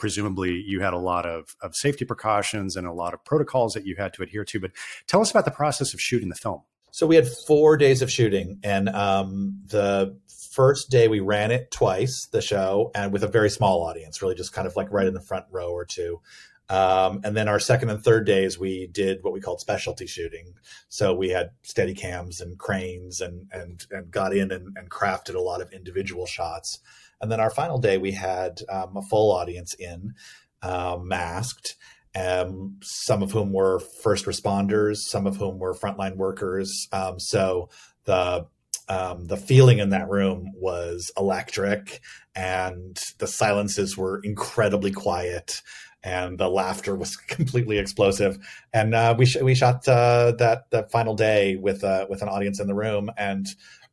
presumably 0.00 0.64
you 0.66 0.80
had 0.80 0.92
a 0.92 0.98
lot 0.98 1.26
of, 1.26 1.54
of 1.62 1.76
safety 1.76 2.04
precautions 2.04 2.74
and 2.74 2.86
a 2.86 2.92
lot 2.92 3.14
of 3.14 3.24
protocols 3.24 3.74
that 3.74 3.86
you 3.86 3.94
had 3.96 4.12
to 4.14 4.22
adhere 4.22 4.44
to. 4.46 4.58
But 4.58 4.72
tell 5.06 5.20
us 5.20 5.30
about 5.30 5.44
the 5.44 5.50
process 5.52 5.94
of 5.94 6.00
shooting 6.00 6.28
the 6.28 6.34
film. 6.34 6.62
So 6.90 7.06
we 7.06 7.14
had 7.14 7.28
four 7.46 7.76
days 7.76 8.02
of 8.02 8.10
shooting, 8.10 8.58
and 8.64 8.88
um, 8.88 9.60
the 9.66 10.18
first 10.50 10.90
day 10.90 11.06
we 11.06 11.20
ran 11.20 11.52
it 11.52 11.70
twice, 11.70 12.26
the 12.32 12.42
show, 12.42 12.90
and 12.96 13.12
with 13.12 13.22
a 13.22 13.28
very 13.28 13.48
small 13.48 13.84
audience, 13.84 14.20
really 14.20 14.34
just 14.34 14.52
kind 14.52 14.66
of 14.66 14.74
like 14.74 14.90
right 14.90 15.06
in 15.06 15.14
the 15.14 15.20
front 15.20 15.44
row 15.52 15.70
or 15.70 15.84
two. 15.84 16.20
Um, 16.68 17.20
and 17.24 17.36
then 17.36 17.48
our 17.48 17.58
second 17.58 17.90
and 17.90 18.02
third 18.02 18.26
days, 18.26 18.58
we 18.58 18.86
did 18.86 19.22
what 19.22 19.32
we 19.32 19.40
called 19.40 19.60
specialty 19.60 20.06
shooting. 20.06 20.54
So 20.88 21.12
we 21.12 21.28
had 21.28 21.50
steady 21.62 21.94
cams 21.94 22.40
and 22.40 22.56
cranes 22.58 23.20
and 23.20 23.48
and 23.52 23.84
and 23.90 24.10
got 24.10 24.34
in 24.34 24.52
and, 24.52 24.76
and 24.76 24.88
crafted 24.88 25.34
a 25.34 25.40
lot 25.40 25.60
of 25.60 25.72
individual 25.72 26.26
shots. 26.26 26.78
And 27.20 27.30
then 27.30 27.40
our 27.40 27.50
final 27.50 27.78
day, 27.78 27.98
we 27.98 28.12
had 28.12 28.60
um, 28.68 28.96
a 28.96 29.02
full 29.02 29.32
audience 29.32 29.74
in, 29.74 30.14
uh, 30.62 30.98
masked, 31.00 31.76
um, 32.14 32.78
some 32.82 33.22
of 33.22 33.32
whom 33.32 33.52
were 33.52 33.78
first 33.78 34.26
responders, 34.26 34.96
some 34.96 35.26
of 35.26 35.36
whom 35.36 35.58
were 35.58 35.74
frontline 35.74 36.16
workers. 36.16 36.88
Um, 36.92 37.18
so 37.20 37.68
the 38.04 38.46
um, 38.88 39.28
the 39.28 39.36
feeling 39.36 39.78
in 39.78 39.90
that 39.90 40.08
room 40.08 40.50
was 40.56 41.12
electric, 41.16 42.00
and 42.34 43.00
the 43.18 43.28
silences 43.28 43.96
were 43.96 44.20
incredibly 44.24 44.90
quiet, 44.90 45.62
and 46.02 46.38
the 46.38 46.48
laughter 46.48 46.96
was 46.96 47.16
completely 47.28 47.78
explosive. 47.78 48.38
And 48.72 48.92
uh, 48.94 49.14
we 49.16 49.26
sh- 49.26 49.42
we 49.42 49.54
shot 49.54 49.86
uh, 49.86 50.32
that 50.38 50.70
that 50.70 50.90
final 50.90 51.14
day 51.14 51.54
with 51.54 51.84
uh, 51.84 52.06
with 52.10 52.22
an 52.22 52.28
audience 52.28 52.58
in 52.58 52.66
the 52.66 52.74
room, 52.74 53.10
and 53.16 53.46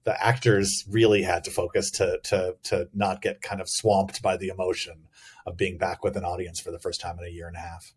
the 0.08 0.26
actors 0.26 0.86
really 0.90 1.22
had 1.22 1.44
to 1.44 1.52
focus 1.52 1.92
to 1.92 2.18
to 2.24 2.56
to 2.64 2.88
not 2.94 3.22
get 3.22 3.42
kind 3.42 3.60
of 3.60 3.68
swamped 3.68 4.22
by 4.22 4.38
the 4.38 4.48
emotion 4.48 5.06
of 5.46 5.58
being 5.58 5.78
back 5.78 6.02
with 6.02 6.16
an 6.16 6.24
audience 6.24 6.62
for 6.62 6.72
the 6.72 6.80
first 6.80 7.02
time 7.02 7.18
in 7.20 7.26
a 7.26 7.30
year 7.30 7.46
and 7.46 7.58
a 7.58 7.60
half. 7.60 7.94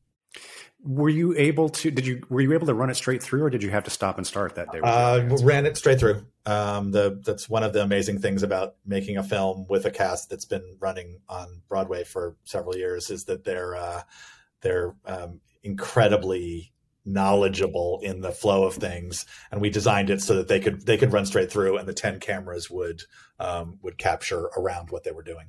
Were 0.83 1.09
you 1.09 1.37
able 1.37 1.69
to? 1.69 1.93
Did 1.93 2.09
you 2.09 2.25
were 2.29 2.41
you 2.41 2.53
able 2.53 2.67
to 2.67 2.75
run 2.75 2.91
it 2.91 2.97
straight 2.97 3.23
through, 3.23 3.45
or 3.45 3.51
did 3.51 3.63
you 3.63 3.71
have 3.71 3.85
to 3.85 3.91
stop 3.91 4.19
and 4.19 4.27
start 4.27 4.57
that 4.57 4.73
day? 4.73 4.81
Uh, 4.83 5.37
ran 5.45 5.67
it 5.67 5.77
straight 5.77 6.01
through. 6.01 6.27
Um, 6.47 6.91
the 6.91 7.21
that's 7.25 7.49
one 7.49 7.63
of 7.63 7.73
the 7.73 7.83
amazing 7.85 8.19
things 8.19 8.43
about 8.43 8.75
making 8.85 9.17
a 9.17 9.23
film 9.23 9.67
with 9.69 9.87
a 9.87 9.93
cast 9.93 10.31
that's 10.31 10.47
been 10.47 10.79
running 10.81 11.21
on 11.29 11.63
Broadway 11.69 12.03
for 12.03 12.35
several 12.43 12.77
years 12.77 13.09
is 13.09 13.27
that 13.27 13.45
they're 13.45 13.77
uh, 13.77 14.03
they're 14.63 14.97
um, 15.07 15.41
incredibly 15.63 16.73
knowledgeable 17.05 18.01
in 18.03 18.21
the 18.21 18.33
flow 18.33 18.65
of 18.65 18.75
things 18.75 19.25
and 19.51 19.61
we 19.61 19.71
designed 19.71 20.11
it 20.11 20.21
so 20.21 20.37
that 20.37 20.49
they 20.49 20.61
could 20.61 20.85
they 20.87 20.99
could 20.99 21.13
run 21.13 21.25
straight 21.25 21.51
through 21.51 21.79
and 21.79 21.89
the 21.89 21.95
10 21.95 22.21
cameras 22.21 22.71
would 22.71 23.03
um, 23.39 23.79
would 23.83 23.97
capture 23.97 24.51
around 24.57 24.91
what 24.91 25.03
they 25.03 25.11
were 25.11 25.23
doing 25.23 25.47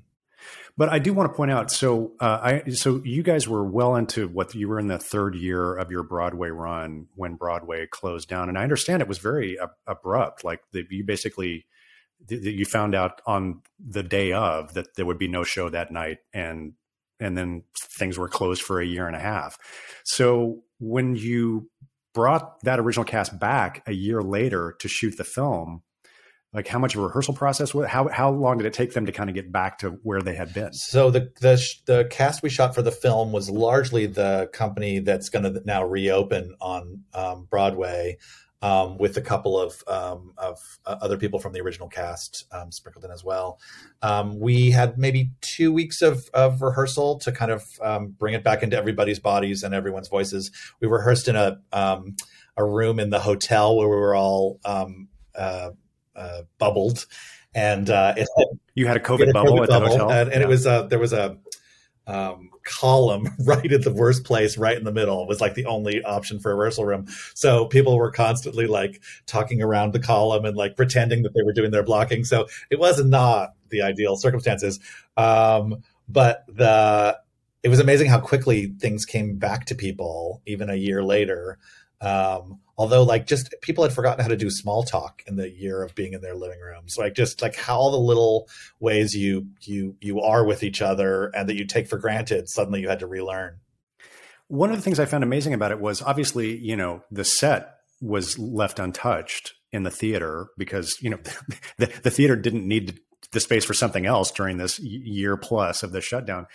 but 0.78 0.90
I 0.90 1.00
do 1.00 1.14
want 1.14 1.32
to 1.32 1.36
point 1.36 1.52
out, 1.52 1.72
so 1.72 2.14
uh, 2.20 2.40
I 2.66 2.70
so 2.72 3.02
you 3.04 3.24
guys 3.24 3.48
were 3.48 3.64
well 3.64 3.96
into 3.96 4.28
what 4.28 4.56
you 4.56 4.68
were 4.70 4.80
in 4.80 4.88
the 4.88 4.98
third 4.98 5.36
year 5.36 5.76
of 5.76 5.92
your 5.92 6.04
Broadway 6.04 6.50
run 6.50 7.08
when 7.16 7.36
Broadway 7.36 7.88
closed 7.88 8.30
down, 8.30 8.50
and 8.50 8.58
I 8.58 8.64
understand 8.64 9.02
it 9.02 9.08
was 9.08 9.20
very 9.20 9.60
ab- 9.60 9.72
abrupt. 9.86 10.44
Like 10.44 10.62
the, 10.72 10.86
you 10.90 11.04
basically 11.04 11.66
you 12.30 12.66
found 12.66 12.96
out 12.96 13.22
on 13.26 13.62
the 13.80 14.04
day 14.04 14.32
of 14.32 14.74
that 14.74 14.96
there 14.96 15.06
would 15.06 15.18
be 15.18 15.28
no 15.28 15.44
show 15.44 15.70
that 15.70 15.92
night, 15.92 16.20
and 16.34 16.74
and 17.20 17.38
then 17.38 17.64
things 18.00 18.18
were 18.18 18.30
closed 18.30 18.62
for 18.62 18.80
a 18.80 18.86
year 18.86 19.08
and 19.08 19.16
a 19.16 19.20
half. 19.20 19.58
So 20.06 20.64
when 20.82 21.16
you 21.16 21.70
brought 22.14 22.60
that 22.64 22.80
original 22.80 23.06
cast 23.06 23.40
back 23.40 23.84
a 23.88 23.94
year 23.94 24.22
later 24.22 24.76
to 24.80 24.88
shoot 24.90 25.16
the 25.18 25.24
film, 25.24 25.84
like 26.54 26.68
how 26.68 26.80
much 26.80 26.96
of 26.96 27.02
a 27.02 27.06
rehearsal 27.06 27.34
process 27.34 27.74
was 27.74 27.88
how 27.88 28.10
how 28.10 28.30
long 28.30 28.58
did 28.58 28.68
it 28.68 28.74
take 28.74 28.94
them 28.94 29.06
to 29.06 29.12
kind 29.14 29.30
of 29.30 29.36
get 29.36 29.52
back 29.52 29.78
to 29.80 29.92
where 30.04 30.22
they 30.22 30.36
had 30.36 30.54
been? 30.54 30.74
So 30.74 31.10
the 31.10 31.32
the, 31.40 31.64
the 31.86 32.08
cast 32.12 32.44
we 32.44 32.50
shot 32.50 32.76
for 32.76 32.82
the 32.82 32.92
film 32.92 33.32
was 33.32 33.50
largely 33.50 34.06
the 34.08 34.50
company 34.52 35.00
that's 35.00 35.30
going 35.30 35.44
to 35.44 35.62
now 35.64 35.86
reopen 35.86 36.56
on 36.60 37.04
um, 37.14 37.48
broadway 37.50 38.18
um, 38.62 38.98
with 38.98 39.18
a 39.18 39.22
couple 39.22 39.60
of 39.60 39.84
um, 39.88 40.34
of 40.38 40.80
uh, 40.86 40.98
other 41.02 41.18
people 41.18 41.40
from 41.40 41.54
the 41.54 41.62
original 41.62 41.88
cast 41.88 42.46
um, 42.52 42.72
sprinkled 42.72 43.04
in 43.06 43.12
as 43.12 43.24
well. 43.24 43.60
Um, 44.02 44.40
we 44.40 44.72
had 44.72 44.98
maybe 44.98 45.32
two 45.42 45.74
weeks 45.74 46.02
of, 46.02 46.30
of 46.34 46.62
rehearsal 46.62 47.18
to 47.20 47.32
kind 47.32 47.52
of 47.52 47.64
um, 47.82 48.10
bring 48.10 48.34
it 48.34 48.44
back 48.44 48.64
into 48.64 48.78
everybody's 48.78 49.20
bodies 49.20 49.64
and 49.64 49.74
everyone's 49.74 50.10
voices. 50.10 50.52
We 50.80 50.88
rehearsed 50.88 51.28
in 51.28 51.36
a 51.36 51.60
um, 51.74 52.16
a 52.58 52.66
room 52.66 53.00
in 53.00 53.10
the 53.10 53.20
hotel 53.20 53.78
where 53.78 53.88
we 53.88 53.96
were 53.96 54.16
all 54.16 54.60
uh, 55.36 55.72
uh, 56.16 56.42
bubbled, 56.60 57.06
and 57.56 57.90
uh, 57.90 58.14
it, 58.18 58.28
you 58.76 58.88
had 58.88 58.98
a 58.98 59.00
COVID, 59.00 59.20
had 59.20 59.30
a 59.30 59.34
bubble 59.34 59.58
COVID 59.58 59.64
at 59.64 59.70
bubble, 59.70 59.86
the 59.86 59.92
hotel, 59.92 60.12
and, 60.12 60.32
and 60.32 60.42
yeah. 60.42 60.46
it 60.46 60.50
was 60.50 60.68
uh, 60.68 60.84
there 60.84 61.00
was 61.00 61.14
a 61.14 61.38
um, 62.08 62.50
column 62.64 63.30
right 63.46 63.72
at 63.72 63.84
the 63.84 63.94
worst 63.94 64.24
place, 64.24 64.58
right 64.58 64.78
in 64.78 64.84
the 64.84 64.92
middle, 64.92 65.28
was 65.28 65.42
like 65.42 65.54
the 65.54 65.66
only 65.66 66.04
option 66.04 66.40
for 66.40 66.52
a 66.52 66.56
rehearsal 66.56 66.86
room. 66.86 67.08
So 67.34 67.66
people 67.66 67.98
were 67.98 68.12
constantly 68.12 68.68
like 68.68 69.02
talking 69.26 69.62
around 69.62 69.94
the 69.94 70.00
column 70.00 70.46
and 70.46 70.58
like 70.58 70.76
pretending 70.76 71.24
that 71.24 71.34
they 71.34 71.44
were 71.44 71.54
doing 71.54 71.72
their 71.72 71.84
blocking. 71.84 72.24
So 72.24 72.48
it 72.70 72.80
was 72.80 73.04
not 73.04 73.54
the 73.70 73.82
ideal 73.82 74.16
circumstances. 74.18 74.80
Um, 75.18 75.84
but 76.08 76.44
the 76.48 77.20
it 77.64 77.70
was 77.70 77.80
amazing 77.80 78.10
how 78.10 78.20
quickly 78.20 78.74
things 78.80 79.06
came 79.06 79.38
back 79.38 79.66
to 79.66 79.76
people 79.76 80.42
even 80.48 80.70
a 80.70 80.76
year 80.76 81.04
later. 81.04 81.60
Um, 82.02 82.60
although 82.82 83.04
like 83.04 83.28
just 83.28 83.54
people 83.62 83.84
had 83.84 83.94
forgotten 83.94 84.24
how 84.24 84.28
to 84.28 84.36
do 84.36 84.50
small 84.50 84.82
talk 84.82 85.22
in 85.28 85.36
the 85.36 85.52
year 85.52 85.84
of 85.84 85.94
being 85.94 86.14
in 86.14 86.22
their 86.22 86.34
living 86.34 86.60
rooms 86.60 86.98
like 86.98 87.14
just 87.14 87.40
like 87.40 87.56
how 87.56 87.78
all 87.78 87.92
the 87.92 87.98
little 87.98 88.50
ways 88.80 89.14
you 89.14 89.46
you 89.62 89.96
you 90.02 90.20
are 90.20 90.44
with 90.44 90.64
each 90.64 90.82
other 90.82 91.28
and 91.36 91.48
that 91.48 91.56
you 91.56 91.64
take 91.64 91.88
for 91.88 92.00
granted 92.00 92.50
suddenly 92.50 92.82
you 92.82 92.90
had 92.90 92.98
to 92.98 93.06
relearn. 93.06 93.60
One 94.48 94.72
of 94.72 94.78
the 94.78 94.82
things 94.82 95.00
i 95.00 95.06
found 95.06 95.24
amazing 95.24 95.54
about 95.54 95.72
it 95.72 95.80
was 95.80 96.02
obviously 96.02 96.58
you 96.58 96.76
know 96.76 97.04
the 97.12 97.24
set 97.24 97.76
was 98.02 98.40
left 98.40 98.80
untouched 98.80 99.54
in 99.72 99.84
the 99.84 99.92
theater 99.92 100.48
because 100.58 100.98
you 101.02 101.12
know 101.12 101.20
the, 101.78 101.86
the 102.02 102.10
theater 102.10 102.36
didn't 102.36 102.68
need 102.68 103.00
the 103.32 103.40
space 103.40 103.64
for 103.64 103.76
something 103.76 104.08
else 104.08 104.32
during 104.32 104.58
this 104.58 104.80
year 104.80 105.38
plus 105.38 105.84
of 105.84 105.92
the 105.92 106.02
shutdown 106.02 106.48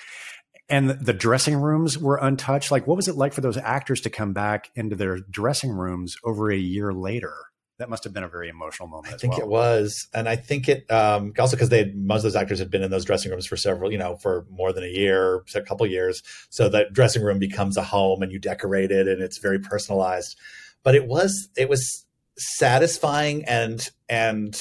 and 0.69 0.91
the 0.91 1.13
dressing 1.13 1.57
rooms 1.57 1.99
were 1.99 2.17
untouched. 2.17 2.71
Like, 2.71 2.87
what 2.87 2.97
was 2.97 3.09
it 3.09 3.17
like 3.17 3.33
for 3.33 3.41
those 3.41 3.57
actors 3.57 4.01
to 4.03 4.11
come 4.11 4.33
back 4.33 4.71
into 4.75 4.97
their 4.97 5.19
dressing 5.19 5.71
rooms 5.71 6.17
over 6.25 6.51
a 6.51 6.57
year 6.57 6.93
later? 6.93 7.35
That 7.79 7.91
must 7.91 8.05
have 8.05 8.15
been 8.15 8.25
a 8.25 8.29
very 8.29 8.49
emotional 8.49 8.89
moment. 8.89 9.13
I 9.13 9.19
think 9.19 9.35
well. 9.35 9.43
it 9.43 9.49
was, 9.49 10.09
and 10.15 10.29
I 10.29 10.37
think 10.37 10.67
it 10.69 10.91
um, 10.91 11.35
also 11.39 11.57
because 11.57 11.69
they 11.69 11.93
most 11.93 12.21
of 12.21 12.23
those 12.25 12.37
actors 12.37 12.59
had 12.59 12.71
been 12.71 12.83
in 12.83 12.91
those 12.91 13.05
dressing 13.05 13.31
rooms 13.31 13.47
for 13.47 13.59
several, 13.59 13.93
you 13.93 13.99
know, 13.99 14.17
for 14.17 14.47
more 14.51 14.73
than 14.73 14.83
a 14.83 14.89
year, 14.89 15.45
a 15.55 15.61
couple 15.61 15.87
years. 15.87 16.23
So 16.49 16.71
that 16.71 16.95
dressing 16.95 17.23
room 17.23 17.39
becomes 17.39 17.77
a 17.77 17.83
home, 17.83 18.23
and 18.23 18.33
you 18.33 18.39
decorate 18.39 18.91
it, 18.91 19.07
and 19.07 19.21
it's 19.21 19.39
very 19.39 19.59
personalized. 19.59 20.39
But 20.83 20.95
it 20.95 21.07
was 21.07 21.51
it 21.55 21.69
was 21.69 22.07
satisfying, 22.39 23.45
and 23.45 23.87
and 24.09 24.59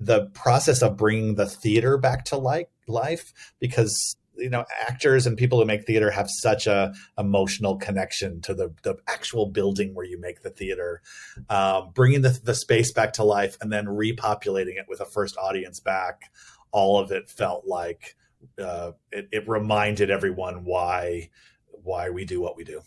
the 0.00 0.26
process 0.34 0.82
of 0.82 0.96
bringing 0.96 1.36
the 1.36 1.46
theater 1.46 1.96
back 1.96 2.24
to 2.26 2.36
like 2.36 2.70
life 2.88 3.32
because 3.60 4.16
you 4.38 4.48
know 4.48 4.64
actors 4.88 5.26
and 5.26 5.36
people 5.36 5.58
who 5.58 5.64
make 5.64 5.84
theater 5.84 6.10
have 6.10 6.28
such 6.28 6.66
a 6.66 6.92
emotional 7.18 7.76
connection 7.76 8.40
to 8.40 8.54
the, 8.54 8.72
the 8.82 8.96
actual 9.06 9.46
building 9.46 9.94
where 9.94 10.06
you 10.06 10.20
make 10.20 10.42
the 10.42 10.50
theater 10.50 11.02
um, 11.50 11.90
bringing 11.94 12.22
the, 12.22 12.38
the 12.44 12.54
space 12.54 12.92
back 12.92 13.12
to 13.12 13.24
life 13.24 13.56
and 13.60 13.72
then 13.72 13.86
repopulating 13.86 14.78
it 14.78 14.86
with 14.88 15.00
a 15.00 15.04
first 15.04 15.36
audience 15.36 15.80
back 15.80 16.30
all 16.70 16.98
of 16.98 17.10
it 17.10 17.28
felt 17.28 17.66
like 17.66 18.16
uh, 18.62 18.92
it, 19.10 19.28
it 19.32 19.48
reminded 19.48 20.10
everyone 20.10 20.64
why 20.64 21.28
why 21.70 22.10
we 22.10 22.24
do 22.24 22.40
what 22.40 22.56
we 22.56 22.64
do 22.64 22.80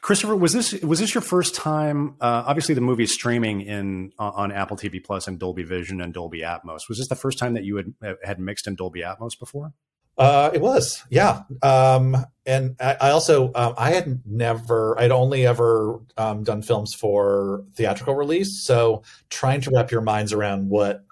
Christopher, 0.00 0.36
was 0.36 0.52
this 0.52 0.72
was 0.82 0.98
this 0.98 1.14
your 1.14 1.22
first 1.22 1.54
time? 1.54 2.16
Uh, 2.20 2.44
obviously, 2.46 2.74
the 2.74 2.80
movie 2.80 3.06
streaming 3.06 3.60
in 3.60 4.12
on 4.18 4.52
Apple 4.52 4.76
TV 4.76 5.02
Plus 5.02 5.28
and 5.28 5.38
Dolby 5.38 5.62
Vision 5.62 6.00
and 6.00 6.12
Dolby 6.12 6.40
Atmos. 6.40 6.88
Was 6.88 6.98
this 6.98 7.08
the 7.08 7.14
first 7.14 7.38
time 7.38 7.54
that 7.54 7.64
you 7.64 7.76
had 7.76 7.94
had 8.24 8.40
mixed 8.40 8.66
in 8.66 8.74
Dolby 8.74 9.00
Atmos 9.00 9.38
before? 9.38 9.72
Uh, 10.20 10.50
it 10.52 10.60
was, 10.60 11.02
yeah. 11.08 11.44
Um, 11.62 12.14
and 12.44 12.76
I, 12.78 12.96
I 13.00 13.10
also 13.10 13.50
um, 13.54 13.74
I 13.78 13.92
had 13.92 14.20
never, 14.26 14.98
I'd 15.00 15.12
only 15.12 15.46
ever 15.46 15.98
um, 16.18 16.44
done 16.44 16.60
films 16.60 16.92
for 16.92 17.64
theatrical 17.74 18.14
release. 18.14 18.62
So 18.62 19.02
trying 19.30 19.62
to 19.62 19.70
wrap 19.70 19.90
your 19.90 20.02
minds 20.02 20.34
around 20.34 20.68
what, 20.68 21.04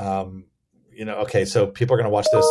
um, 0.00 0.46
you 0.92 1.04
know, 1.04 1.18
okay, 1.18 1.44
so 1.44 1.68
people 1.68 1.94
are 1.94 1.98
going 1.98 2.10
to 2.10 2.12
watch 2.12 2.26
this 2.32 2.46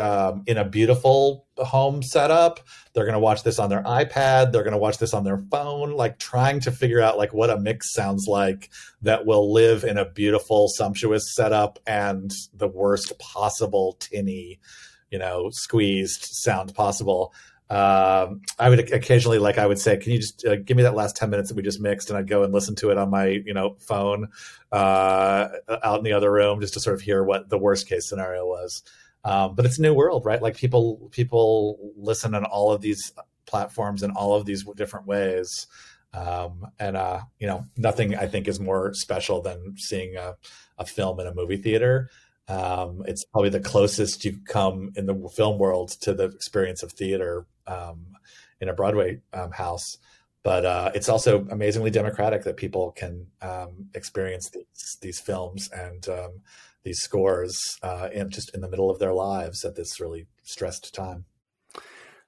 um, 0.00 0.42
in 0.48 0.56
a 0.56 0.64
beautiful 0.64 1.46
home 1.58 2.02
setup. 2.02 2.58
They're 2.92 3.04
going 3.04 3.12
to 3.12 3.20
watch 3.20 3.44
this 3.44 3.60
on 3.60 3.70
their 3.70 3.84
iPad. 3.84 4.50
They're 4.50 4.64
going 4.64 4.72
to 4.72 4.78
watch 4.78 4.98
this 4.98 5.14
on 5.14 5.22
their 5.22 5.38
phone. 5.52 5.92
Like 5.92 6.18
trying 6.18 6.58
to 6.60 6.72
figure 6.72 7.00
out 7.00 7.16
like 7.16 7.32
what 7.32 7.50
a 7.50 7.60
mix 7.60 7.92
sounds 7.92 8.26
like 8.26 8.70
that 9.02 9.24
will 9.24 9.52
live 9.52 9.84
in 9.84 9.98
a 9.98 10.04
beautiful, 10.04 10.66
sumptuous 10.68 11.32
setup 11.32 11.78
and 11.86 12.32
the 12.52 12.66
worst 12.66 13.16
possible 13.20 13.96
tinny 14.00 14.58
you 15.14 15.20
know 15.20 15.48
squeezed 15.50 16.24
sound 16.24 16.74
possible 16.74 17.32
um, 17.70 18.42
I 18.58 18.68
would 18.68 18.92
occasionally, 18.92 19.38
like 19.38 19.56
I 19.56 19.66
would 19.66 19.78
say, 19.78 19.96
can 19.96 20.12
you 20.12 20.18
just 20.18 20.44
uh, 20.46 20.56
give 20.56 20.76
me 20.76 20.82
that 20.82 20.94
last 20.94 21.16
10 21.16 21.30
minutes 21.30 21.48
that 21.48 21.56
we 21.56 21.62
just 21.62 21.80
mixed? 21.80 22.10
And 22.10 22.18
I'd 22.18 22.28
go 22.28 22.42
and 22.44 22.52
listen 22.52 22.74
to 22.76 22.90
it 22.90 22.98
on 22.98 23.10
my, 23.10 23.26
you 23.26 23.54
know, 23.54 23.76
phone 23.80 24.28
uh, 24.70 25.48
out 25.82 25.98
in 25.98 26.04
the 26.04 26.12
other 26.12 26.30
room 26.30 26.60
just 26.60 26.74
to 26.74 26.80
sort 26.80 26.94
of 26.94 27.00
hear 27.00 27.24
what 27.24 27.48
the 27.48 27.58
worst 27.58 27.88
case 27.88 28.06
scenario 28.06 28.46
was. 28.46 28.82
Um, 29.24 29.54
but 29.54 29.64
it's 29.64 29.78
a 29.78 29.82
new 29.82 29.94
world, 29.94 30.26
right? 30.26 30.42
Like 30.42 30.56
people, 30.56 31.08
people 31.10 31.78
listen 31.96 32.34
on 32.34 32.44
all 32.44 32.70
of 32.70 32.82
these 32.82 33.12
platforms 33.46 34.02
in 34.02 34.10
all 34.10 34.34
of 34.34 34.44
these 34.44 34.64
different 34.76 35.06
ways. 35.06 35.66
Um, 36.12 36.66
and, 36.78 36.98
uh, 36.98 37.22
you 37.38 37.46
know, 37.46 37.64
nothing 37.78 38.14
I 38.14 38.26
think 38.26 38.46
is 38.46 38.60
more 38.60 38.92
special 38.92 39.40
than 39.40 39.76
seeing 39.78 40.16
a, 40.16 40.36
a 40.78 40.84
film 40.84 41.18
in 41.18 41.26
a 41.26 41.34
movie 41.34 41.56
theater. 41.56 42.10
Um, 42.48 43.02
it's 43.06 43.24
probably 43.24 43.50
the 43.50 43.60
closest 43.60 44.24
you've 44.24 44.44
come 44.44 44.92
in 44.96 45.06
the 45.06 45.28
film 45.34 45.58
world 45.58 45.90
to 46.02 46.12
the 46.12 46.24
experience 46.24 46.82
of 46.82 46.92
theater 46.92 47.46
um, 47.66 48.16
in 48.60 48.68
a 48.68 48.74
Broadway 48.74 49.20
um, 49.32 49.50
house. 49.52 49.98
But 50.42 50.66
uh, 50.66 50.90
it's 50.94 51.08
also 51.08 51.46
amazingly 51.50 51.90
democratic 51.90 52.44
that 52.44 52.58
people 52.58 52.92
can 52.92 53.26
um, 53.40 53.88
experience 53.94 54.50
these, 54.50 54.98
these 55.00 55.18
films 55.18 55.70
and 55.70 56.06
um, 56.08 56.40
these 56.82 57.00
scores 57.00 57.78
uh, 57.82 58.10
in 58.12 58.28
just 58.28 58.54
in 58.54 58.60
the 58.60 58.68
middle 58.68 58.90
of 58.90 58.98
their 58.98 59.14
lives 59.14 59.64
at 59.64 59.74
this 59.74 60.00
really 60.00 60.26
stressed 60.42 60.94
time. 60.94 61.24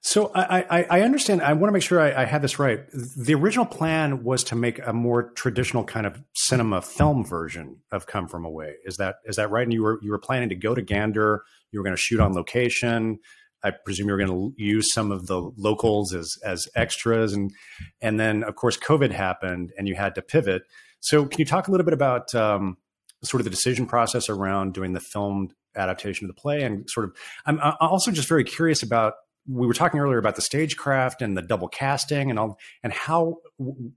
So 0.07 0.31
I, 0.33 0.59
I, 0.69 0.85
I, 0.89 1.01
understand. 1.01 1.41
I 1.41 1.51
want 1.51 1.67
to 1.67 1.73
make 1.73 1.83
sure 1.83 1.99
I, 1.99 2.21
I 2.21 2.23
had 2.23 2.41
this 2.41 2.57
right. 2.57 2.79
The 2.93 3.33
original 3.33 3.65
plan 3.65 4.23
was 4.23 4.41
to 4.45 4.55
make 4.55 4.79
a 4.87 4.93
more 4.93 5.31
traditional 5.31 5.83
kind 5.83 6.05
of 6.05 6.23
cinema 6.33 6.81
film 6.81 7.25
version 7.25 7.81
of 7.91 8.07
Come 8.07 8.29
From 8.29 8.45
Away. 8.45 8.75
Is 8.85 8.95
that 8.97 9.15
is 9.25 9.35
that 9.35 9.51
right? 9.51 9.63
And 9.63 9.73
you 9.73 9.83
were 9.83 9.99
you 10.01 10.11
were 10.11 10.17
planning 10.17 10.47
to 10.47 10.55
go 10.55 10.73
to 10.73 10.81
Gander. 10.81 11.43
You 11.73 11.79
were 11.81 11.83
going 11.83 11.95
to 11.95 12.01
shoot 12.01 12.21
on 12.21 12.31
location. 12.31 13.19
I 13.65 13.71
presume 13.71 14.07
you 14.07 14.13
were 14.13 14.25
going 14.25 14.29
to 14.29 14.53
use 14.55 14.93
some 14.93 15.11
of 15.11 15.27
the 15.27 15.41
locals 15.57 16.13
as 16.13 16.37
as 16.41 16.69
extras, 16.73 17.33
and 17.33 17.51
and 17.99 18.17
then 18.17 18.45
of 18.45 18.55
course 18.55 18.77
COVID 18.77 19.11
happened, 19.11 19.73
and 19.77 19.89
you 19.89 19.95
had 19.95 20.15
to 20.15 20.21
pivot. 20.21 20.61
So 21.01 21.25
can 21.25 21.37
you 21.37 21.45
talk 21.45 21.67
a 21.67 21.71
little 21.71 21.85
bit 21.85 21.93
about 21.93 22.33
um, 22.33 22.77
sort 23.25 23.41
of 23.41 23.43
the 23.43 23.49
decision 23.49 23.85
process 23.85 24.29
around 24.29 24.73
doing 24.73 24.93
the 24.93 25.01
filmed 25.01 25.53
adaptation 25.75 26.29
of 26.29 26.33
the 26.33 26.41
play, 26.41 26.61
and 26.61 26.89
sort 26.89 27.09
of 27.09 27.17
I'm 27.45 27.59
also 27.81 28.09
just 28.11 28.29
very 28.29 28.45
curious 28.45 28.83
about 28.83 29.15
we 29.47 29.67
were 29.67 29.73
talking 29.73 29.99
earlier 29.99 30.17
about 30.17 30.35
the 30.35 30.41
stagecraft 30.41 31.21
and 31.21 31.37
the 31.37 31.41
double 31.41 31.67
casting 31.67 32.29
and 32.29 32.37
all, 32.37 32.59
and 32.83 32.93
how 32.93 33.37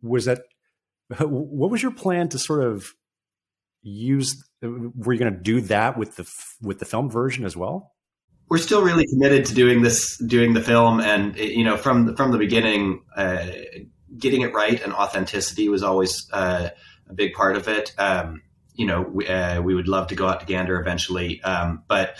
was 0.02 0.26
that? 0.26 0.42
What 1.18 1.70
was 1.70 1.82
your 1.82 1.92
plan 1.92 2.28
to 2.28 2.38
sort 2.38 2.62
of 2.62 2.92
use? 3.82 4.42
Were 4.62 5.12
you 5.12 5.18
going 5.18 5.34
to 5.34 5.40
do 5.40 5.60
that 5.62 5.98
with 5.98 6.16
the 6.16 6.30
with 6.62 6.78
the 6.78 6.84
film 6.84 7.10
version 7.10 7.44
as 7.44 7.56
well? 7.56 7.92
We're 8.48 8.58
still 8.58 8.82
really 8.82 9.06
committed 9.06 9.46
to 9.46 9.54
doing 9.54 9.82
this, 9.82 10.16
doing 10.18 10.54
the 10.54 10.62
film, 10.62 11.00
and 11.00 11.36
you 11.36 11.64
know, 11.64 11.76
from 11.76 12.14
from 12.14 12.30
the 12.30 12.38
beginning, 12.38 13.02
uh, 13.16 13.46
getting 14.16 14.42
it 14.42 14.54
right 14.54 14.80
and 14.82 14.92
authenticity 14.92 15.68
was 15.68 15.82
always 15.82 16.28
uh, 16.32 16.68
a 17.08 17.14
big 17.14 17.34
part 17.34 17.56
of 17.56 17.68
it. 17.68 17.92
Um, 17.98 18.42
you 18.74 18.86
know, 18.86 19.02
we, 19.02 19.26
uh, 19.26 19.60
we 19.60 19.74
would 19.74 19.88
love 19.88 20.08
to 20.08 20.14
go 20.14 20.26
out 20.26 20.40
to 20.40 20.46
Gander 20.46 20.80
eventually, 20.80 21.42
um, 21.42 21.82
but 21.88 22.16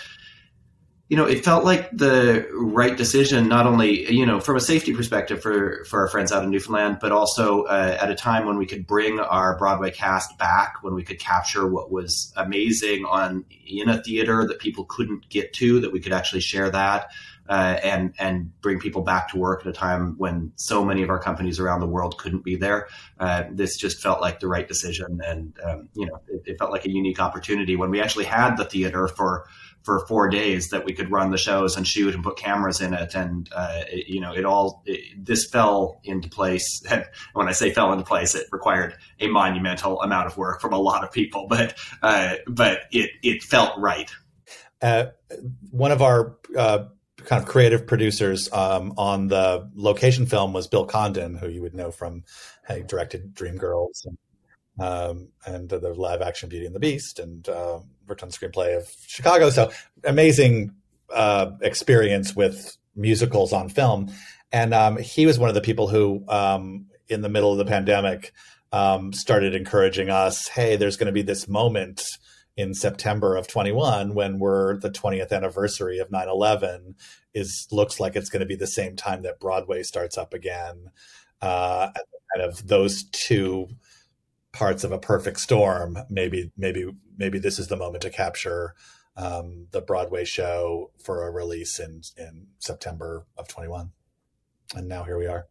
you 1.11 1.17
know, 1.17 1.25
it 1.25 1.43
felt 1.43 1.65
like 1.65 1.91
the 1.91 2.47
right 2.53 2.95
decision, 2.95 3.49
not 3.49 3.67
only, 3.67 4.09
you 4.09 4.25
know, 4.25 4.39
from 4.39 4.55
a 4.55 4.61
safety 4.61 4.93
perspective 4.95 5.41
for, 5.41 5.83
for 5.83 5.99
our 5.99 6.07
friends 6.07 6.31
out 6.31 6.41
in 6.41 6.49
Newfoundland, 6.49 6.99
but 7.01 7.11
also 7.11 7.63
uh, 7.63 7.97
at 7.99 8.09
a 8.09 8.15
time 8.15 8.45
when 8.45 8.57
we 8.57 8.65
could 8.65 8.87
bring 8.87 9.19
our 9.19 9.57
Broadway 9.57 9.91
cast 9.91 10.37
back, 10.37 10.75
when 10.83 10.95
we 10.95 11.03
could 11.03 11.19
capture 11.19 11.67
what 11.67 11.91
was 11.91 12.31
amazing 12.37 13.03
on 13.03 13.43
in 13.67 13.89
a 13.89 14.01
theater 14.01 14.47
that 14.47 14.59
people 14.59 14.85
couldn't 14.85 15.27
get 15.27 15.51
to, 15.55 15.81
that 15.81 15.91
we 15.91 15.99
could 15.99 16.13
actually 16.13 16.39
share 16.39 16.69
that. 16.69 17.11
Uh, 17.49 17.77
and 17.83 18.13
and 18.17 18.61
bring 18.61 18.79
people 18.79 19.01
back 19.01 19.27
to 19.27 19.37
work 19.37 19.61
at 19.61 19.67
a 19.67 19.73
time 19.73 20.15
when 20.17 20.53
so 20.55 20.85
many 20.85 21.01
of 21.03 21.09
our 21.09 21.19
companies 21.19 21.59
around 21.59 21.81
the 21.81 21.87
world 21.87 22.17
couldn't 22.17 22.45
be 22.45 22.55
there. 22.55 22.87
Uh, 23.19 23.43
this 23.51 23.75
just 23.75 24.01
felt 24.01 24.21
like 24.21 24.39
the 24.39 24.47
right 24.47 24.69
decision, 24.69 25.19
and 25.25 25.57
um, 25.65 25.89
you 25.93 26.05
know, 26.05 26.21
it, 26.29 26.43
it, 26.45 26.57
felt 26.57 26.71
like 26.71 26.85
a 26.85 26.89
unique 26.89 27.19
opportunity 27.19 27.75
when 27.75 27.89
we 27.89 27.99
actually 27.99 28.23
had 28.23 28.55
the 28.55 28.63
theater 28.63 29.05
for 29.09 29.47
for 29.83 30.05
four 30.07 30.29
days 30.29 30.69
that 30.69 30.85
we 30.85 30.93
could 30.93 31.11
run 31.11 31.31
the 31.31 31.37
shows 31.37 31.75
and 31.75 31.87
shoot 31.87 32.13
and 32.13 32.23
put 32.23 32.37
cameras 32.37 32.81
in 32.81 32.93
it. 32.93 33.15
And, 33.15 33.49
uh, 33.55 33.83
it, 33.87 34.07
you 34.07 34.19
know, 34.19 34.33
it 34.33 34.45
all, 34.45 34.83
it, 34.85 35.25
this 35.25 35.49
fell 35.49 35.99
into 36.03 36.29
place. 36.29 36.83
And 36.91 37.05
when 37.33 37.47
I 37.47 37.53
say 37.53 37.71
fell 37.71 37.93
into 37.93 38.03
place, 38.03 38.35
it 38.35 38.47
required 38.51 38.95
a 39.19 39.27
monumental 39.27 40.01
amount 40.01 40.27
of 40.27 40.35
work 40.35 40.59
from 40.59 40.73
a 40.73 40.77
lot 40.77 41.03
of 41.03 41.11
people, 41.11 41.47
but, 41.49 41.77
uh, 42.01 42.35
but 42.47 42.81
it, 42.91 43.11
it 43.23 43.43
felt 43.43 43.79
right. 43.79 44.11
Uh, 44.81 45.05
one 45.69 45.91
of 45.91 46.01
our, 46.01 46.37
uh, 46.57 46.85
kind 47.25 47.41
of 47.41 47.47
creative 47.47 47.85
producers 47.85 48.51
um, 48.51 48.93
on 48.97 49.27
the 49.27 49.69
location 49.75 50.25
film 50.25 50.53
was 50.53 50.67
Bill 50.67 50.85
Condon, 50.85 51.35
who 51.35 51.47
you 51.47 51.61
would 51.61 51.75
know 51.75 51.91
from 51.91 52.23
he 52.67 52.81
directed 52.83 53.35
Dreamgirls 53.35 54.05
and 54.05 54.17
um, 54.79 55.29
and 55.45 55.69
the 55.69 55.93
live 55.93 56.21
action 56.21 56.49
Beauty 56.49 56.65
and 56.65 56.75
the 56.75 56.79
Beast, 56.79 57.19
and 57.19 57.47
uh, 57.49 57.79
worked 58.07 58.23
on 58.23 58.29
the 58.29 58.35
screenplay 58.35 58.77
of 58.77 58.87
Chicago. 59.07 59.49
So 59.49 59.71
amazing 60.03 60.73
uh, 61.13 61.51
experience 61.61 62.35
with 62.35 62.77
musicals 62.95 63.53
on 63.53 63.69
film. 63.69 64.11
And 64.51 64.73
um, 64.73 64.97
he 64.97 65.25
was 65.25 65.39
one 65.39 65.49
of 65.49 65.55
the 65.55 65.61
people 65.61 65.87
who, 65.87 66.23
um, 66.27 66.87
in 67.07 67.21
the 67.21 67.29
middle 67.29 67.51
of 67.51 67.57
the 67.57 67.65
pandemic, 67.65 68.33
um, 68.71 69.13
started 69.13 69.55
encouraging 69.55 70.09
us. 70.09 70.47
Hey, 70.47 70.75
there's 70.75 70.97
going 70.97 71.07
to 71.07 71.13
be 71.13 71.21
this 71.21 71.47
moment 71.47 72.03
in 72.57 72.73
September 72.73 73.35
of 73.35 73.47
21 73.47 74.13
when 74.13 74.39
we're 74.39 74.77
the 74.77 74.89
20th 74.89 75.31
anniversary 75.31 75.99
of 75.99 76.09
9/11 76.09 76.95
is 77.33 77.67
looks 77.71 77.99
like 77.99 78.15
it's 78.15 78.29
going 78.29 78.41
to 78.41 78.45
be 78.45 78.55
the 78.55 78.67
same 78.67 78.95
time 78.95 79.23
that 79.23 79.39
Broadway 79.39 79.83
starts 79.83 80.17
up 80.17 80.33
again. 80.33 80.91
Uh, 81.41 81.91
kind 82.33 82.45
of 82.45 82.67
those 82.67 83.03
two 83.11 83.67
parts 84.51 84.83
of 84.83 84.91
a 84.91 84.99
perfect 84.99 85.39
storm, 85.39 85.97
maybe 86.09 86.51
maybe 86.57 86.91
maybe 87.17 87.39
this 87.39 87.59
is 87.59 87.67
the 87.67 87.77
moment 87.77 88.01
to 88.03 88.09
capture 88.09 88.75
um, 89.15 89.67
the 89.71 89.81
Broadway 89.81 90.25
show 90.25 90.91
for 91.03 91.27
a 91.27 91.31
release 91.31 91.79
in 91.79 92.01
in 92.17 92.47
September 92.59 93.25
of 93.37 93.47
21. 93.47 93.91
And 94.75 94.87
now 94.87 95.03
here 95.03 95.17
we 95.17 95.27
are. 95.27 95.47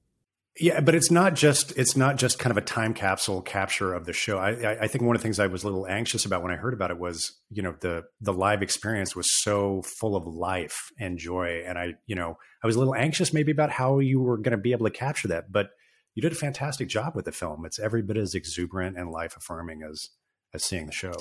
Yeah, 0.59 0.81
but 0.81 0.95
it's 0.95 1.11
not 1.11 1.35
just 1.35 1.77
it's 1.79 1.97
not 1.97 2.17
just 2.17 2.39
kind 2.39 2.51
of 2.51 2.57
a 2.57 2.63
time 2.67 2.93
capsule 2.93 3.41
capture 3.41 3.95
of 3.95 4.05
the 4.05 4.13
show. 4.13 4.39
I, 4.39 4.83
I 4.83 4.89
think 4.89 5.05
one 5.05 5.15
of 5.15 5.23
the 5.23 5.23
things 5.23 5.39
I 5.39 5.47
was 5.47 5.63
a 5.63 5.67
little 5.67 5.87
anxious 5.87 6.25
about 6.25 6.43
when 6.43 6.51
I 6.51 6.57
heard 6.57 6.75
about 6.75 6.91
it 6.91 6.99
was, 6.99 7.39
you 7.51 7.63
know, 7.63 7.75
the 7.81 8.05
the 8.21 8.33
live 8.33 8.61
experience 8.61 9.15
was 9.15 9.29
so 9.43 9.83
full 9.83 10.17
of 10.17 10.27
life 10.27 10.91
and 10.99 11.19
joy, 11.19 11.63
and 11.67 11.79
I, 11.79 11.95
you 12.07 12.17
know, 12.17 12.37
I 12.63 12.67
was 12.67 12.77
a 12.77 12.79
little 12.79 12.95
anxious 12.95 13.33
maybe 13.33 13.53
about 13.53 13.71
how 13.71 14.01
you 14.01 14.21
were 14.21 14.37
going 14.37 14.51
to 14.51 14.59
be 14.59 14.73
able 14.73 14.87
to 14.87 14.93
capture 14.93 15.29
that. 15.29 15.53
But 15.53 15.71
you 16.15 16.23
did 16.23 16.33
a 16.33 16.37
fantastic 16.37 16.89
job 16.89 17.15
with 17.15 17.25
the 17.25 17.33
film. 17.33 17.65
It's 17.65 17.79
every 17.79 18.03
bit 18.03 18.17
as 18.17 18.35
exuberant 18.35 18.97
and 18.97 19.11
life 19.11 19.37
affirming 19.37 19.83
as 19.83 20.11
as 20.53 20.65
seeing 20.65 20.87
the 20.87 20.93
show. 20.93 21.15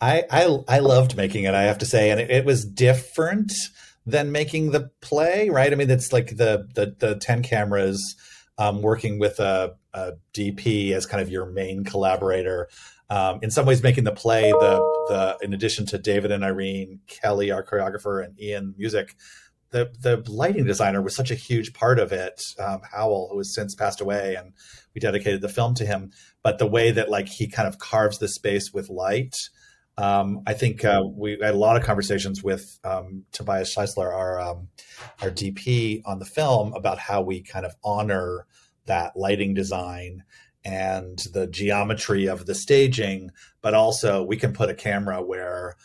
I, 0.00 0.24
I 0.30 0.58
I 0.68 0.78
loved 0.80 1.16
making 1.16 1.44
it. 1.44 1.54
I 1.54 1.62
have 1.62 1.78
to 1.78 1.86
say, 1.86 2.10
and 2.10 2.20
it, 2.20 2.30
it 2.30 2.44
was 2.44 2.64
different 2.64 3.52
than 4.04 4.32
making 4.32 4.72
the 4.72 4.90
play. 5.00 5.48
Right? 5.48 5.72
I 5.72 5.76
mean, 5.76 5.90
it's 5.90 6.12
like 6.12 6.36
the 6.36 6.68
the 6.74 6.96
the 6.98 7.16
ten 7.16 7.42
cameras 7.42 8.16
um, 8.58 8.82
working 8.82 9.18
with 9.18 9.40
a, 9.40 9.74
a, 9.94 10.12
DP 10.34 10.92
as 10.92 11.06
kind 11.06 11.22
of 11.22 11.30
your 11.30 11.46
main 11.46 11.84
collaborator. 11.84 12.68
Um, 13.08 13.40
in 13.42 13.50
some 13.50 13.66
ways, 13.66 13.82
making 13.82 14.04
the 14.04 14.12
play 14.12 14.50
the 14.50 14.78
the 15.08 15.38
in 15.42 15.52
addition 15.52 15.86
to 15.86 15.98
David 15.98 16.30
and 16.30 16.44
Irene 16.44 17.00
Kelly, 17.06 17.50
our 17.50 17.64
choreographer, 17.64 18.24
and 18.24 18.38
Ian 18.40 18.74
music 18.76 19.14
the 19.72 19.90
the 20.00 20.22
lighting 20.30 20.64
designer 20.64 21.02
was 21.02 21.16
such 21.16 21.30
a 21.30 21.36
huge 21.36 21.72
part 21.74 21.98
of 21.98 22.12
it. 22.12 22.40
Um, 22.58 22.80
Howell, 22.90 23.30
who 23.32 23.38
has 23.38 23.54
since 23.54 23.74
passed 23.74 24.00
away, 24.00 24.36
and 24.36 24.52
we 24.94 25.00
dedicated 25.00 25.40
the 25.40 25.48
film 25.48 25.74
to 25.74 25.86
him. 25.86 26.12
But 26.42 26.58
the 26.58 26.66
way 26.66 26.90
that 26.92 27.10
like 27.10 27.28
he 27.28 27.48
kind 27.48 27.66
of 27.66 27.78
carves 27.78 28.18
the 28.18 28.28
space 28.28 28.72
with 28.72 28.88
light, 28.88 29.34
um, 29.98 30.42
I 30.46 30.54
think 30.54 30.84
uh, 30.84 31.02
we 31.04 31.38
had 31.42 31.54
a 31.54 31.58
lot 31.58 31.76
of 31.76 31.82
conversations 31.82 32.42
with 32.42 32.78
um, 32.84 33.24
Tobias 33.32 33.74
Schliessler, 33.74 34.12
our 34.12 34.40
um, 34.40 34.68
our 35.20 35.30
DP 35.30 36.02
on 36.04 36.18
the 36.18 36.24
film, 36.24 36.72
about 36.74 36.98
how 36.98 37.22
we 37.22 37.42
kind 37.42 37.66
of 37.66 37.74
honor 37.82 38.46
that 38.86 39.16
lighting 39.16 39.54
design 39.54 40.24
and 40.64 41.18
the 41.32 41.46
geometry 41.46 42.26
of 42.26 42.46
the 42.46 42.54
staging, 42.54 43.30
but 43.62 43.74
also 43.74 44.22
we 44.22 44.36
can 44.36 44.52
put 44.52 44.70
a 44.70 44.74
camera 44.74 45.22
where 45.22 45.76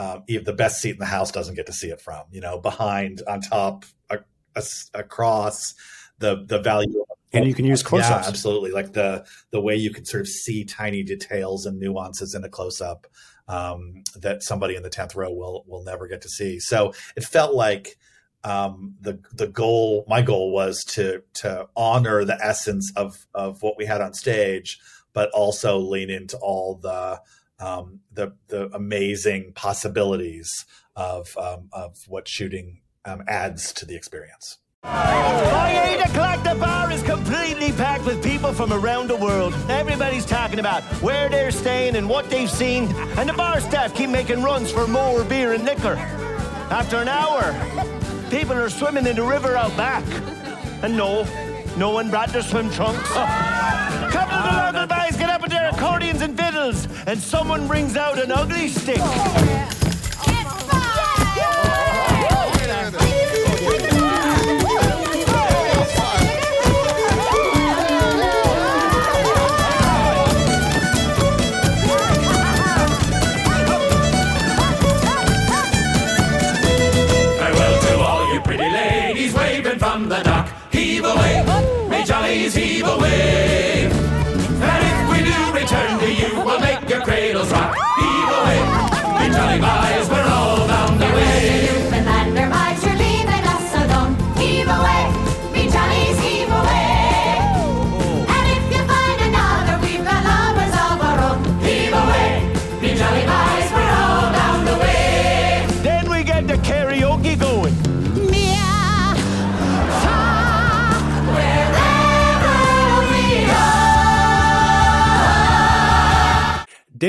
um, 0.00 0.24
the 0.26 0.54
best 0.54 0.80
seat 0.80 0.92
in 0.92 0.98
the 0.98 1.04
house 1.04 1.30
doesn't 1.30 1.56
get 1.56 1.66
to 1.66 1.72
see 1.72 1.88
it 1.88 2.00
from. 2.00 2.24
You 2.30 2.40
know, 2.40 2.58
behind, 2.58 3.22
on 3.28 3.42
top, 3.42 3.84
a, 4.08 4.18
a, 4.56 4.62
across 4.94 5.74
the 6.18 6.44
the 6.46 6.58
value. 6.58 7.04
And 7.32 7.46
you 7.46 7.54
can 7.54 7.64
use 7.64 7.82
close-ups. 7.82 8.24
Yeah, 8.24 8.28
absolutely. 8.28 8.72
Like 8.72 8.92
the 8.92 9.26
the 9.50 9.60
way 9.60 9.76
you 9.76 9.90
can 9.90 10.04
sort 10.04 10.22
of 10.22 10.28
see 10.28 10.64
tiny 10.64 11.02
details 11.02 11.66
and 11.66 11.78
nuances 11.78 12.34
in 12.34 12.42
a 12.44 12.48
close 12.48 12.80
up 12.80 13.06
um, 13.46 14.02
that 14.16 14.42
somebody 14.42 14.74
in 14.74 14.82
the 14.82 14.90
tenth 14.90 15.14
row 15.14 15.30
will 15.30 15.64
will 15.68 15.84
never 15.84 16.08
get 16.08 16.22
to 16.22 16.28
see. 16.28 16.58
So 16.58 16.92
it 17.14 17.24
felt 17.24 17.54
like 17.54 17.98
um, 18.42 18.94
the 19.00 19.20
the 19.34 19.48
goal. 19.48 20.04
My 20.08 20.22
goal 20.22 20.50
was 20.50 20.82
to 20.94 21.22
to 21.34 21.68
honor 21.76 22.24
the 22.24 22.38
essence 22.42 22.90
of 22.96 23.26
of 23.34 23.62
what 23.62 23.76
we 23.76 23.84
had 23.84 24.00
on 24.00 24.14
stage, 24.14 24.80
but 25.12 25.30
also 25.30 25.78
lean 25.78 26.10
into 26.10 26.38
all 26.38 26.76
the 26.76 27.20
um, 27.60 28.00
the 28.12 28.32
the 28.48 28.68
amazing 28.74 29.52
possibilities 29.54 30.66
of 30.96 31.36
um, 31.36 31.68
of 31.72 31.96
what 32.08 32.26
shooting 32.28 32.80
um, 33.04 33.22
adds 33.26 33.72
to 33.74 33.86
the 33.86 33.94
experience. 33.94 34.58
By 34.82 35.98
8 36.00 36.10
o'clock, 36.10 36.42
the 36.42 36.54
bar 36.58 36.90
is 36.90 37.02
completely 37.02 37.70
packed 37.72 38.06
with 38.06 38.24
people 38.24 38.54
from 38.54 38.72
around 38.72 39.08
the 39.08 39.16
world. 39.16 39.54
Everybody's 39.68 40.24
talking 40.24 40.58
about 40.58 40.82
where 41.02 41.28
they're 41.28 41.50
staying 41.50 41.96
and 41.96 42.08
what 42.08 42.30
they've 42.30 42.50
seen, 42.50 42.84
and 43.18 43.28
the 43.28 43.34
bar 43.34 43.60
staff 43.60 43.94
keep 43.94 44.08
making 44.08 44.42
runs 44.42 44.72
for 44.72 44.86
more 44.86 45.22
beer 45.24 45.52
and 45.52 45.66
liquor. 45.66 45.96
After 46.70 46.96
an 46.96 47.08
hour, 47.08 47.52
people 48.30 48.54
are 48.54 48.70
swimming 48.70 49.06
in 49.06 49.16
the 49.16 49.22
river 49.22 49.54
out 49.54 49.76
back. 49.76 50.04
And 50.82 50.96
no, 50.96 51.24
no 51.76 51.90
one 51.90 52.08
brought 52.08 52.30
their 52.30 52.42
swim 52.42 52.70
trunks. 52.70 53.06
Couple 53.10 54.34
of 54.34 54.44
the 54.44 54.78
local 54.78 54.86
guys 54.86 55.16
get 55.16 55.28
up 55.28 55.42
their 55.50 55.59
accordions 55.80 56.20
and 56.20 56.36
fiddles, 56.36 56.86
and 57.06 57.18
someone 57.18 57.66
brings 57.66 57.96
out 57.96 58.22
an 58.22 58.30
ugly 58.30 58.68
stick. 58.68 58.98
Oh, 59.00 59.40
jollies 59.40 59.79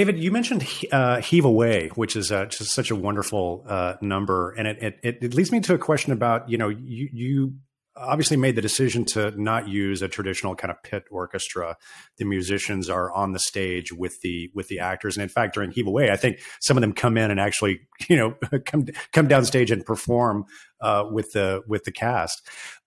David, 0.02 0.18
you 0.18 0.32
mentioned 0.32 0.68
uh, 0.92 1.22
"Heave 1.22 1.46
Away," 1.46 1.92
which 1.94 2.16
is 2.16 2.32
uh, 2.32 2.46
just 2.46 2.72
such 2.72 2.90
a 2.90 2.96
wonderful 2.96 3.64
uh, 3.68 3.98
number, 4.02 4.50
and 4.50 4.68
it, 4.68 5.00
it, 5.04 5.18
it 5.22 5.34
leads 5.36 5.52
me 5.52 5.60
to 5.60 5.76
a 5.76 5.78
question 5.78 6.12
about 6.12 6.50
you 6.50 6.58
know 6.58 6.70
you 6.70 7.08
you 7.14 7.54
obviously 7.96 8.36
made 8.36 8.56
the 8.56 8.64
decision 8.64 9.06
to 9.06 9.32
not 9.40 9.68
use 9.68 10.02
a 10.02 10.08
traditional 10.08 10.56
kind 10.56 10.72
of 10.72 10.82
pit 10.82 11.04
orchestra. 11.12 11.78
The 12.18 12.26
musicians 12.26 12.90
are 12.90 13.14
on 13.14 13.34
the 13.34 13.38
stage 13.38 13.94
with 13.94 14.20
the 14.24 14.50
with 14.56 14.70
the 14.70 14.80
actors, 14.80 15.18
and 15.18 15.22
in 15.22 15.30
fact, 15.30 15.54
during 15.54 15.70
Heave 15.70 15.86
Away, 15.86 16.10
I 16.10 16.16
think 16.16 16.40
some 16.62 16.78
of 16.78 16.82
them 16.82 16.94
come 16.94 17.16
in 17.16 17.30
and 17.30 17.40
actually 17.40 17.82
you 18.10 18.16
know 18.16 18.34
come 18.66 18.88
come 19.14 19.28
down 19.28 19.46
stage 19.46 19.70
and 19.70 19.86
perform 19.86 20.46
uh, 20.82 21.04
with 21.12 21.32
the 21.34 21.62
with 21.68 21.84
the 21.84 21.92
cast. 21.92 22.42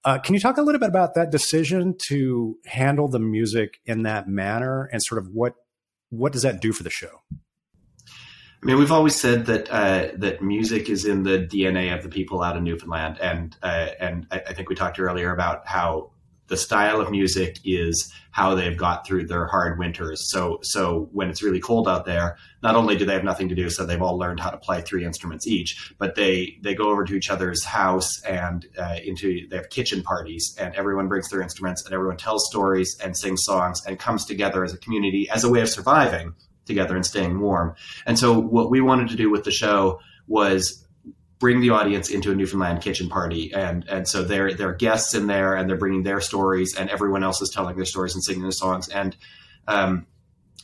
Uh, 0.04 0.18
can 0.18 0.34
you 0.34 0.40
talk 0.40 0.56
a 0.56 0.62
little 0.62 0.80
bit 0.80 0.88
about 0.88 1.14
that 1.14 1.30
decision 1.30 1.94
to 2.08 2.56
handle 2.66 3.06
the 3.06 3.20
music 3.20 3.78
in 3.84 4.02
that 4.02 4.28
manner, 4.28 4.88
and 4.92 5.00
sort 5.00 5.22
of 5.22 5.28
what 5.32 5.54
what 6.16 6.32
does 6.32 6.42
that 6.42 6.60
do 6.60 6.72
for 6.72 6.82
the 6.82 6.90
show? 6.90 7.22
I 7.32 8.66
mean, 8.66 8.78
we've 8.78 8.92
always 8.92 9.14
said 9.14 9.44
that 9.46 9.70
uh, 9.70 10.08
that 10.16 10.40
music 10.40 10.88
is 10.88 11.04
in 11.04 11.22
the 11.22 11.38
DNA 11.38 11.94
of 11.94 12.02
the 12.02 12.08
people 12.08 12.42
out 12.42 12.56
in 12.56 12.64
Newfoundland, 12.64 13.18
and 13.20 13.54
uh, 13.62 13.88
and 14.00 14.26
I, 14.30 14.40
I, 14.48 14.54
think 14.54 14.70
we 14.70 14.74
talked 14.74 14.98
earlier 14.98 15.32
about 15.32 15.66
how 15.66 16.12
the 16.48 16.56
style 16.56 17.00
of 17.00 17.10
music 17.10 17.58
is 17.64 18.12
how 18.30 18.54
they've 18.54 18.76
got 18.76 19.06
through 19.06 19.26
their 19.26 19.46
hard 19.46 19.78
winters. 19.78 20.30
So 20.30 20.58
so 20.62 21.08
when 21.12 21.30
it's 21.30 21.42
really 21.42 21.60
cold 21.60 21.88
out 21.88 22.04
there, 22.04 22.36
not 22.62 22.74
only 22.74 22.96
do 22.96 23.04
they 23.04 23.14
have 23.14 23.24
nothing 23.24 23.48
to 23.48 23.54
do, 23.54 23.70
so 23.70 23.86
they've 23.86 24.02
all 24.02 24.18
learned 24.18 24.40
how 24.40 24.50
to 24.50 24.56
play 24.56 24.80
three 24.80 25.04
instruments 25.04 25.46
each, 25.46 25.94
but 25.98 26.14
they 26.14 26.58
they 26.62 26.74
go 26.74 26.90
over 26.90 27.04
to 27.04 27.14
each 27.14 27.30
other's 27.30 27.64
house 27.64 28.22
and 28.22 28.66
uh, 28.78 28.96
into 29.04 29.48
they 29.48 29.56
have 29.56 29.70
kitchen 29.70 30.02
parties, 30.02 30.56
and 30.58 30.74
everyone 30.74 31.08
brings 31.08 31.28
their 31.28 31.42
instruments, 31.42 31.84
and 31.84 31.94
everyone 31.94 32.16
tells 32.16 32.46
stories 32.46 32.96
and 33.02 33.16
sings 33.16 33.44
songs 33.44 33.84
and 33.86 33.98
comes 33.98 34.24
together 34.24 34.64
as 34.64 34.74
a 34.74 34.78
community 34.78 35.28
as 35.30 35.44
a 35.44 35.48
way 35.48 35.60
of 35.60 35.68
surviving 35.68 36.34
together 36.66 36.96
and 36.96 37.06
staying 37.06 37.38
warm. 37.40 37.74
And 38.06 38.18
so 38.18 38.38
what 38.38 38.70
we 38.70 38.80
wanted 38.80 39.08
to 39.08 39.16
do 39.16 39.30
with 39.30 39.44
the 39.44 39.50
show 39.50 40.00
was 40.26 40.83
bring 41.38 41.60
the 41.60 41.70
audience 41.70 42.10
into 42.10 42.32
a 42.32 42.34
Newfoundland 42.34 42.80
kitchen 42.80 43.08
party, 43.08 43.52
and 43.52 43.84
and 43.88 44.08
so 44.08 44.22
they're 44.22 44.54
they're 44.54 44.74
guests 44.74 45.14
in 45.14 45.26
there, 45.26 45.54
and 45.54 45.68
they're 45.68 45.76
bringing 45.76 46.02
their 46.02 46.20
stories, 46.20 46.76
and 46.76 46.90
everyone 46.90 47.22
else 47.22 47.42
is 47.42 47.50
telling 47.50 47.76
their 47.76 47.84
stories 47.84 48.14
and 48.14 48.22
singing 48.22 48.42
their 48.42 48.52
songs, 48.52 48.88
and 48.88 49.16
um, 49.66 50.06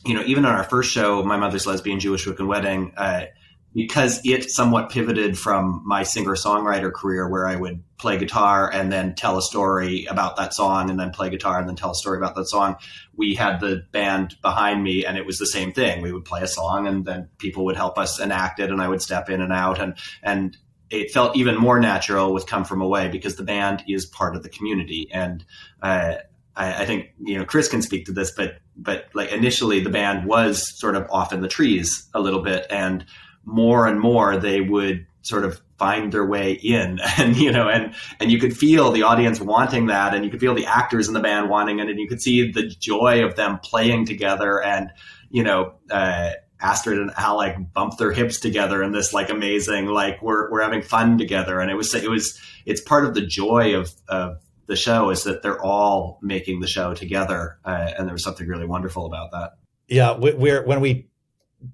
you 0.05 0.13
know, 0.13 0.23
even 0.23 0.45
on 0.45 0.53
our 0.53 0.63
first 0.63 0.91
show, 0.91 1.23
my 1.23 1.37
mother's 1.37 1.67
lesbian 1.67 1.99
Jewish 1.99 2.25
Wiccan 2.25 2.47
wedding. 2.47 2.93
Uh, 2.97 3.25
because 3.73 4.19
it 4.25 4.51
somewhat 4.51 4.89
pivoted 4.89 5.37
from 5.37 5.81
my 5.85 6.03
singer 6.03 6.35
songwriter 6.35 6.91
career 6.91 7.29
where 7.29 7.47
I 7.47 7.55
would 7.55 7.81
play 7.97 8.17
guitar 8.17 8.69
and 8.71 8.91
then 8.91 9.15
tell 9.15 9.37
a 9.37 9.41
story 9.41 10.05
about 10.05 10.35
that 10.35 10.53
song 10.53 10.89
and 10.89 10.99
then 10.99 11.11
play 11.11 11.29
guitar 11.29 11.59
and 11.59 11.69
then 11.69 11.75
tell 11.75 11.91
a 11.91 11.95
story 11.95 12.17
about 12.17 12.35
that 12.35 12.47
song. 12.47 12.75
We 13.15 13.35
had 13.35 13.61
the 13.61 13.83
band 13.91 14.35
behind 14.41 14.83
me 14.83 15.05
and 15.05 15.17
it 15.17 15.25
was 15.25 15.37
the 15.37 15.45
same 15.45 15.71
thing. 15.71 16.01
We 16.01 16.11
would 16.11 16.25
play 16.25 16.41
a 16.41 16.47
song 16.47 16.85
and 16.85 17.05
then 17.05 17.29
people 17.37 17.63
would 17.65 17.77
help 17.77 17.97
us 17.97 18.19
enact 18.19 18.59
it 18.59 18.71
and 18.71 18.81
I 18.81 18.89
would 18.89 19.01
step 19.01 19.29
in 19.29 19.39
and 19.39 19.53
out 19.53 19.79
and, 19.79 19.95
and 20.21 20.57
it 20.89 21.11
felt 21.11 21.37
even 21.37 21.55
more 21.55 21.79
natural 21.79 22.33
with 22.33 22.47
Come 22.47 22.65
From 22.65 22.81
Away 22.81 23.07
because 23.07 23.37
the 23.37 23.43
band 23.43 23.83
is 23.87 24.05
part 24.05 24.35
of 24.35 24.43
the 24.43 24.49
community. 24.49 25.07
And, 25.13 25.45
uh, 25.81 26.15
I, 26.57 26.81
I 26.81 26.85
think, 26.85 27.11
you 27.23 27.37
know, 27.37 27.45
Chris 27.45 27.69
can 27.69 27.81
speak 27.81 28.07
to 28.07 28.11
this, 28.11 28.31
but, 28.31 28.57
but 28.75 29.05
like 29.13 29.31
initially 29.31 29.79
the 29.79 29.89
band 29.89 30.27
was 30.27 30.77
sort 30.77 30.97
of 30.97 31.09
off 31.09 31.31
in 31.31 31.39
the 31.39 31.47
trees 31.47 32.09
a 32.13 32.19
little 32.19 32.41
bit 32.41 32.65
and, 32.69 33.05
more 33.45 33.87
and 33.87 33.99
more 33.99 34.37
they 34.37 34.61
would 34.61 35.05
sort 35.21 35.45
of 35.45 35.61
find 35.77 36.11
their 36.11 36.25
way 36.25 36.53
in. 36.53 36.99
And 37.17 37.35
you 37.35 37.51
know 37.51 37.67
and 37.67 37.93
and 38.19 38.31
you 38.31 38.39
could 38.39 38.55
feel 38.55 38.91
the 38.91 39.03
audience 39.03 39.39
wanting 39.39 39.87
that 39.87 40.13
and 40.13 40.23
you 40.23 40.31
could 40.31 40.39
feel 40.39 40.55
the 40.55 40.65
actors 40.65 41.07
in 41.07 41.13
the 41.13 41.19
band 41.19 41.49
wanting 41.49 41.79
it 41.79 41.89
and 41.89 41.99
you 41.99 42.07
could 42.07 42.21
see 42.21 42.51
the 42.51 42.67
joy 42.67 43.25
of 43.25 43.35
them 43.35 43.59
playing 43.59 44.05
together 44.05 44.61
and 44.61 44.91
you 45.29 45.43
know 45.43 45.73
uh, 45.89 46.31
Astrid 46.61 46.99
and 46.99 47.11
Alec 47.17 47.57
bump 47.73 47.97
their 47.97 48.11
hips 48.11 48.39
together 48.39 48.83
in 48.83 48.91
this 48.91 49.13
like 49.13 49.29
amazing 49.29 49.87
like 49.87 50.21
we're 50.21 50.51
we're 50.51 50.61
having 50.61 50.81
fun 50.81 51.17
together. 51.17 51.59
And 51.59 51.71
it 51.71 51.75
was 51.75 51.93
it 51.93 52.09
was 52.09 52.39
it's 52.65 52.81
part 52.81 53.05
of 53.05 53.13
the 53.13 53.25
joy 53.25 53.75
of 53.75 53.91
of 54.07 54.37
the 54.67 54.75
show 54.75 55.09
is 55.09 55.23
that 55.23 55.41
they're 55.41 55.61
all 55.61 56.19
making 56.21 56.61
the 56.61 56.67
show 56.67 56.93
together 56.93 57.57
uh, 57.65 57.91
and 57.97 58.07
there 58.07 58.13
was 58.13 58.23
something 58.23 58.47
really 58.47 58.67
wonderful 58.67 59.05
about 59.05 59.31
that. 59.31 59.53
Yeah 59.87 60.17
we're 60.17 60.65
when 60.65 60.79
we 60.81 61.09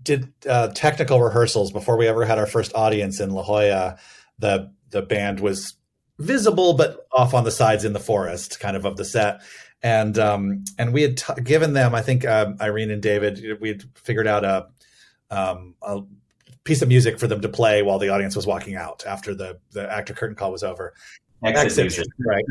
did 0.03 0.31
uh, 0.49 0.69
technical 0.69 1.21
rehearsals 1.21 1.71
before 1.71 1.97
we 1.97 2.07
ever 2.07 2.25
had 2.25 2.37
our 2.37 2.47
first 2.47 2.73
audience 2.75 3.19
in 3.19 3.31
La 3.31 3.43
Jolla. 3.43 3.97
The 4.39 4.71
the 4.89 5.01
band 5.01 5.39
was 5.39 5.75
visible, 6.19 6.73
but 6.73 7.07
off 7.11 7.33
on 7.33 7.43
the 7.43 7.51
sides 7.51 7.85
in 7.85 7.93
the 7.93 7.99
forest, 7.99 8.59
kind 8.59 8.75
of 8.75 8.85
of 8.85 8.97
the 8.97 9.05
set. 9.05 9.41
And 9.83 10.17
um, 10.17 10.63
and 10.77 10.93
we 10.93 11.03
had 11.03 11.17
t- 11.17 11.41
given 11.43 11.73
them, 11.73 11.93
I 11.93 12.01
think 12.01 12.25
um, 12.25 12.57
Irene 12.59 12.91
and 12.91 13.01
David, 13.01 13.59
we 13.61 13.69
had 13.69 13.83
figured 13.95 14.27
out 14.27 14.43
a, 14.43 14.67
um, 15.29 15.75
a 15.81 16.01
piece 16.63 16.81
of 16.81 16.87
music 16.87 17.19
for 17.19 17.27
them 17.27 17.41
to 17.41 17.49
play 17.49 17.83
while 17.83 17.99
the 17.99 18.09
audience 18.09 18.35
was 18.35 18.47
walking 18.47 18.75
out 18.75 19.05
after 19.05 19.35
the 19.35 19.59
the 19.71 19.91
actor 19.91 20.13
curtain 20.13 20.35
call 20.35 20.51
was 20.51 20.63
over. 20.63 20.93
Exit, 21.43 21.85
exit 21.85 22.07
right? 22.25 22.43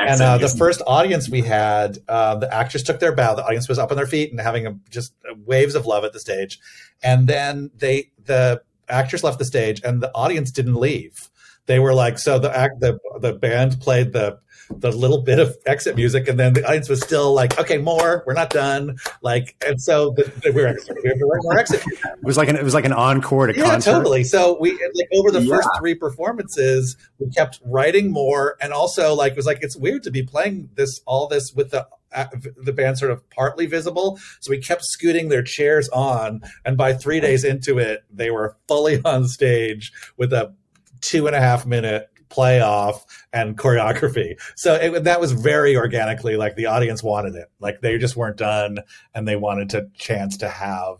And 0.00 0.20
uh, 0.20 0.38
the 0.38 0.48
first 0.48 0.82
audience 0.86 1.28
we 1.28 1.42
had, 1.42 1.98
uh, 2.08 2.34
the 2.34 2.52
actors 2.52 2.82
took 2.82 2.98
their 2.98 3.14
bow. 3.14 3.34
The 3.34 3.44
audience 3.44 3.68
was 3.68 3.78
up 3.78 3.92
on 3.92 3.96
their 3.96 4.08
feet 4.08 4.32
and 4.32 4.40
having 4.40 4.66
a, 4.66 4.76
just 4.90 5.14
waves 5.46 5.76
of 5.76 5.86
love 5.86 6.04
at 6.04 6.12
the 6.12 6.18
stage. 6.18 6.58
And 7.02 7.28
then 7.28 7.70
they, 7.76 8.10
the 8.24 8.62
actors 8.88 9.22
left 9.22 9.38
the 9.38 9.44
stage, 9.44 9.80
and 9.84 10.02
the 10.02 10.10
audience 10.14 10.50
didn't 10.50 10.74
leave. 10.74 11.30
They 11.66 11.78
were 11.78 11.94
like, 11.94 12.18
so 12.18 12.38
the 12.38 12.54
act, 12.54 12.80
the 12.80 12.98
the 13.20 13.32
band 13.32 13.80
played 13.80 14.12
the 14.12 14.38
the 14.78 14.90
little 14.90 15.22
bit 15.22 15.38
of 15.38 15.56
exit 15.66 15.96
music, 15.96 16.28
and 16.28 16.38
then 16.38 16.52
the 16.52 16.66
audience 16.66 16.88
was 16.88 17.00
still 17.00 17.32
like, 17.32 17.58
"Okay, 17.58 17.78
more. 17.78 18.22
We're 18.26 18.34
not 18.34 18.50
done." 18.50 18.96
Like, 19.22 19.56
and 19.66 19.80
so 19.80 20.10
the, 20.16 20.24
the, 20.42 20.52
we, 20.52 20.62
were, 20.62 20.76
we 21.02 21.08
have 21.08 21.18
to 21.18 21.26
write 21.26 21.42
more 21.42 21.58
exit. 21.58 21.82
Music. 21.86 22.04
It 22.04 22.24
was 22.24 22.36
like 22.36 22.48
an 22.48 22.56
it 22.56 22.64
was 22.64 22.74
like 22.74 22.84
an 22.84 22.92
encore 22.92 23.46
to 23.46 23.56
yeah, 23.56 23.70
concert. 23.70 23.92
totally. 23.92 24.24
So 24.24 24.58
we 24.60 24.72
like 24.72 25.08
over 25.12 25.30
the 25.30 25.42
yeah. 25.42 25.56
first 25.56 25.68
three 25.78 25.94
performances, 25.94 26.96
we 27.18 27.30
kept 27.30 27.60
writing 27.64 28.10
more, 28.10 28.56
and 28.60 28.72
also 28.72 29.14
like 29.14 29.32
it 29.32 29.36
was 29.36 29.46
like 29.46 29.58
it's 29.62 29.76
weird 29.76 30.02
to 30.04 30.10
be 30.10 30.22
playing 30.22 30.70
this 30.74 31.00
all 31.06 31.26
this 31.26 31.52
with 31.54 31.70
the 31.70 31.86
uh, 32.14 32.26
the 32.56 32.72
band 32.72 32.98
sort 32.98 33.10
of 33.10 33.28
partly 33.30 33.66
visible. 33.66 34.18
So 34.40 34.50
we 34.50 34.58
kept 34.58 34.84
scooting 34.84 35.28
their 35.28 35.42
chairs 35.42 35.88
on, 35.90 36.42
and 36.64 36.76
by 36.76 36.94
three 36.94 37.20
days 37.20 37.44
into 37.44 37.78
it, 37.78 38.04
they 38.10 38.30
were 38.30 38.56
fully 38.68 39.00
on 39.04 39.26
stage 39.28 39.92
with 40.16 40.32
a 40.32 40.54
two 41.00 41.26
and 41.26 41.36
a 41.36 41.40
half 41.40 41.66
minute 41.66 42.08
playoff 42.34 43.04
and 43.32 43.56
choreography. 43.56 44.40
So 44.56 44.74
it, 44.74 45.04
that 45.04 45.20
was 45.20 45.32
very 45.32 45.76
organically 45.76 46.36
like 46.36 46.56
the 46.56 46.66
audience 46.66 47.02
wanted 47.02 47.34
it. 47.34 47.48
Like 47.60 47.80
they 47.80 47.98
just 47.98 48.16
weren't 48.16 48.36
done 48.36 48.78
and 49.14 49.26
they 49.26 49.36
wanted 49.36 49.70
to 49.70 49.88
chance 49.94 50.36
to 50.38 50.48
have 50.48 50.96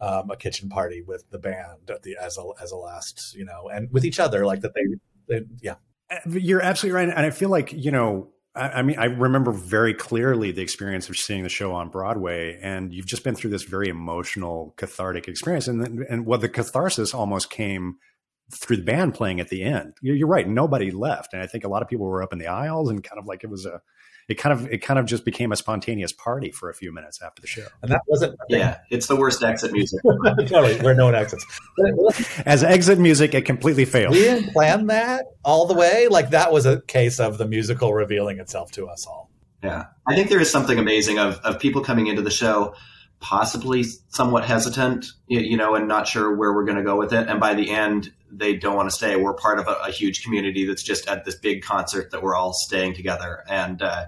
um, 0.00 0.30
a 0.30 0.36
kitchen 0.36 0.68
party 0.68 1.02
with 1.02 1.28
the 1.30 1.38
band 1.38 1.90
at 1.90 2.02
the 2.02 2.16
as 2.20 2.38
a 2.38 2.62
as 2.62 2.72
a 2.72 2.76
last, 2.76 3.34
you 3.34 3.44
know, 3.44 3.68
and 3.68 3.92
with 3.92 4.04
each 4.04 4.18
other 4.18 4.46
like 4.46 4.60
that 4.60 4.72
they, 4.74 4.84
they 5.28 5.44
yeah. 5.60 5.74
Uh, 6.10 6.16
you're 6.30 6.62
absolutely 6.62 6.96
right 6.96 7.08
and 7.08 7.26
I 7.26 7.30
feel 7.30 7.50
like, 7.50 7.72
you 7.72 7.90
know, 7.90 8.28
I, 8.52 8.82
mean, 8.82 8.98
I 8.98 9.04
remember 9.04 9.52
very 9.52 9.94
clearly 9.94 10.50
the 10.50 10.60
experience 10.60 11.08
of 11.08 11.16
seeing 11.16 11.44
the 11.44 11.48
show 11.48 11.72
on 11.72 11.88
Broadway, 11.88 12.58
and 12.60 12.92
you've 12.92 13.06
just 13.06 13.22
been 13.22 13.36
through 13.36 13.50
this 13.50 13.62
very 13.62 13.88
emotional, 13.88 14.74
cathartic 14.76 15.28
experience, 15.28 15.68
and 15.68 15.80
and 16.00 16.26
what 16.26 16.26
well, 16.26 16.38
the 16.40 16.48
catharsis 16.48 17.14
almost 17.14 17.48
came 17.48 17.98
through 18.52 18.76
the 18.76 18.82
band 18.82 19.14
playing 19.14 19.40
at 19.40 19.48
the 19.48 19.62
end. 19.62 19.94
You're, 20.00 20.26
right. 20.26 20.48
Nobody 20.48 20.90
left. 20.90 21.32
And 21.32 21.42
I 21.42 21.46
think 21.46 21.64
a 21.64 21.68
lot 21.68 21.82
of 21.82 21.88
people 21.88 22.06
were 22.06 22.22
up 22.22 22.32
in 22.32 22.38
the 22.38 22.46
aisles 22.46 22.90
and 22.90 23.02
kind 23.02 23.18
of 23.18 23.26
like 23.26 23.44
it 23.44 23.50
was 23.50 23.66
a, 23.66 23.80
it 24.28 24.34
kind 24.34 24.52
of, 24.52 24.70
it 24.70 24.78
kind 24.78 24.98
of 24.98 25.06
just 25.06 25.24
became 25.24 25.50
a 25.50 25.56
spontaneous 25.56 26.12
party 26.12 26.50
for 26.50 26.70
a 26.70 26.74
few 26.74 26.92
minutes 26.92 27.20
after 27.22 27.40
the 27.40 27.48
show. 27.48 27.66
And 27.82 27.90
that 27.90 28.00
wasn't, 28.06 28.36
yeah, 28.48 28.78
it's 28.90 29.06
the 29.06 29.16
worst 29.16 29.42
exit 29.42 29.72
music. 29.72 30.00
totally. 30.46 30.80
We're 30.80 30.94
known 30.94 31.14
exits. 31.14 31.44
As 32.46 32.62
exit 32.62 32.98
music, 32.98 33.34
it 33.34 33.44
completely 33.44 33.84
failed. 33.84 34.12
We 34.12 34.20
didn't 34.20 34.52
plan 34.52 34.86
that 34.86 35.24
all 35.44 35.66
the 35.66 35.74
way. 35.74 36.08
Like 36.08 36.30
that 36.30 36.52
was 36.52 36.66
a 36.66 36.80
case 36.82 37.18
of 37.18 37.38
the 37.38 37.46
musical 37.46 37.92
revealing 37.92 38.38
itself 38.38 38.70
to 38.72 38.86
us 38.88 39.06
all. 39.06 39.30
Yeah. 39.62 39.86
I 40.08 40.14
think 40.14 40.28
there 40.28 40.40
is 40.40 40.50
something 40.50 40.78
amazing 40.78 41.18
of, 41.18 41.38
of 41.40 41.58
people 41.58 41.82
coming 41.82 42.06
into 42.06 42.22
the 42.22 42.30
show 42.30 42.74
possibly 43.20 43.84
somewhat 44.08 44.44
hesitant, 44.44 45.06
you 45.28 45.56
know, 45.56 45.74
and 45.74 45.86
not 45.86 46.08
sure 46.08 46.34
where 46.34 46.54
we're 46.54 46.64
going 46.64 46.78
to 46.78 46.82
go 46.82 46.96
with 46.96 47.12
it. 47.12 47.28
And 47.28 47.38
by 47.38 47.54
the 47.54 47.70
end, 47.70 48.10
they 48.30 48.56
don't 48.56 48.76
want 48.76 48.88
to 48.88 48.94
stay. 48.94 49.16
We're 49.16 49.34
part 49.34 49.58
of 49.58 49.68
a, 49.68 49.76
a, 49.86 49.90
huge 49.90 50.22
community 50.22 50.64
that's 50.66 50.82
just 50.82 51.08
at 51.08 51.24
this 51.24 51.36
big 51.36 51.62
concert 51.62 52.10
that 52.10 52.22
we're 52.22 52.34
all 52.34 52.52
staying 52.52 52.94
together. 52.94 53.44
And 53.48 53.82
uh, 53.82 54.06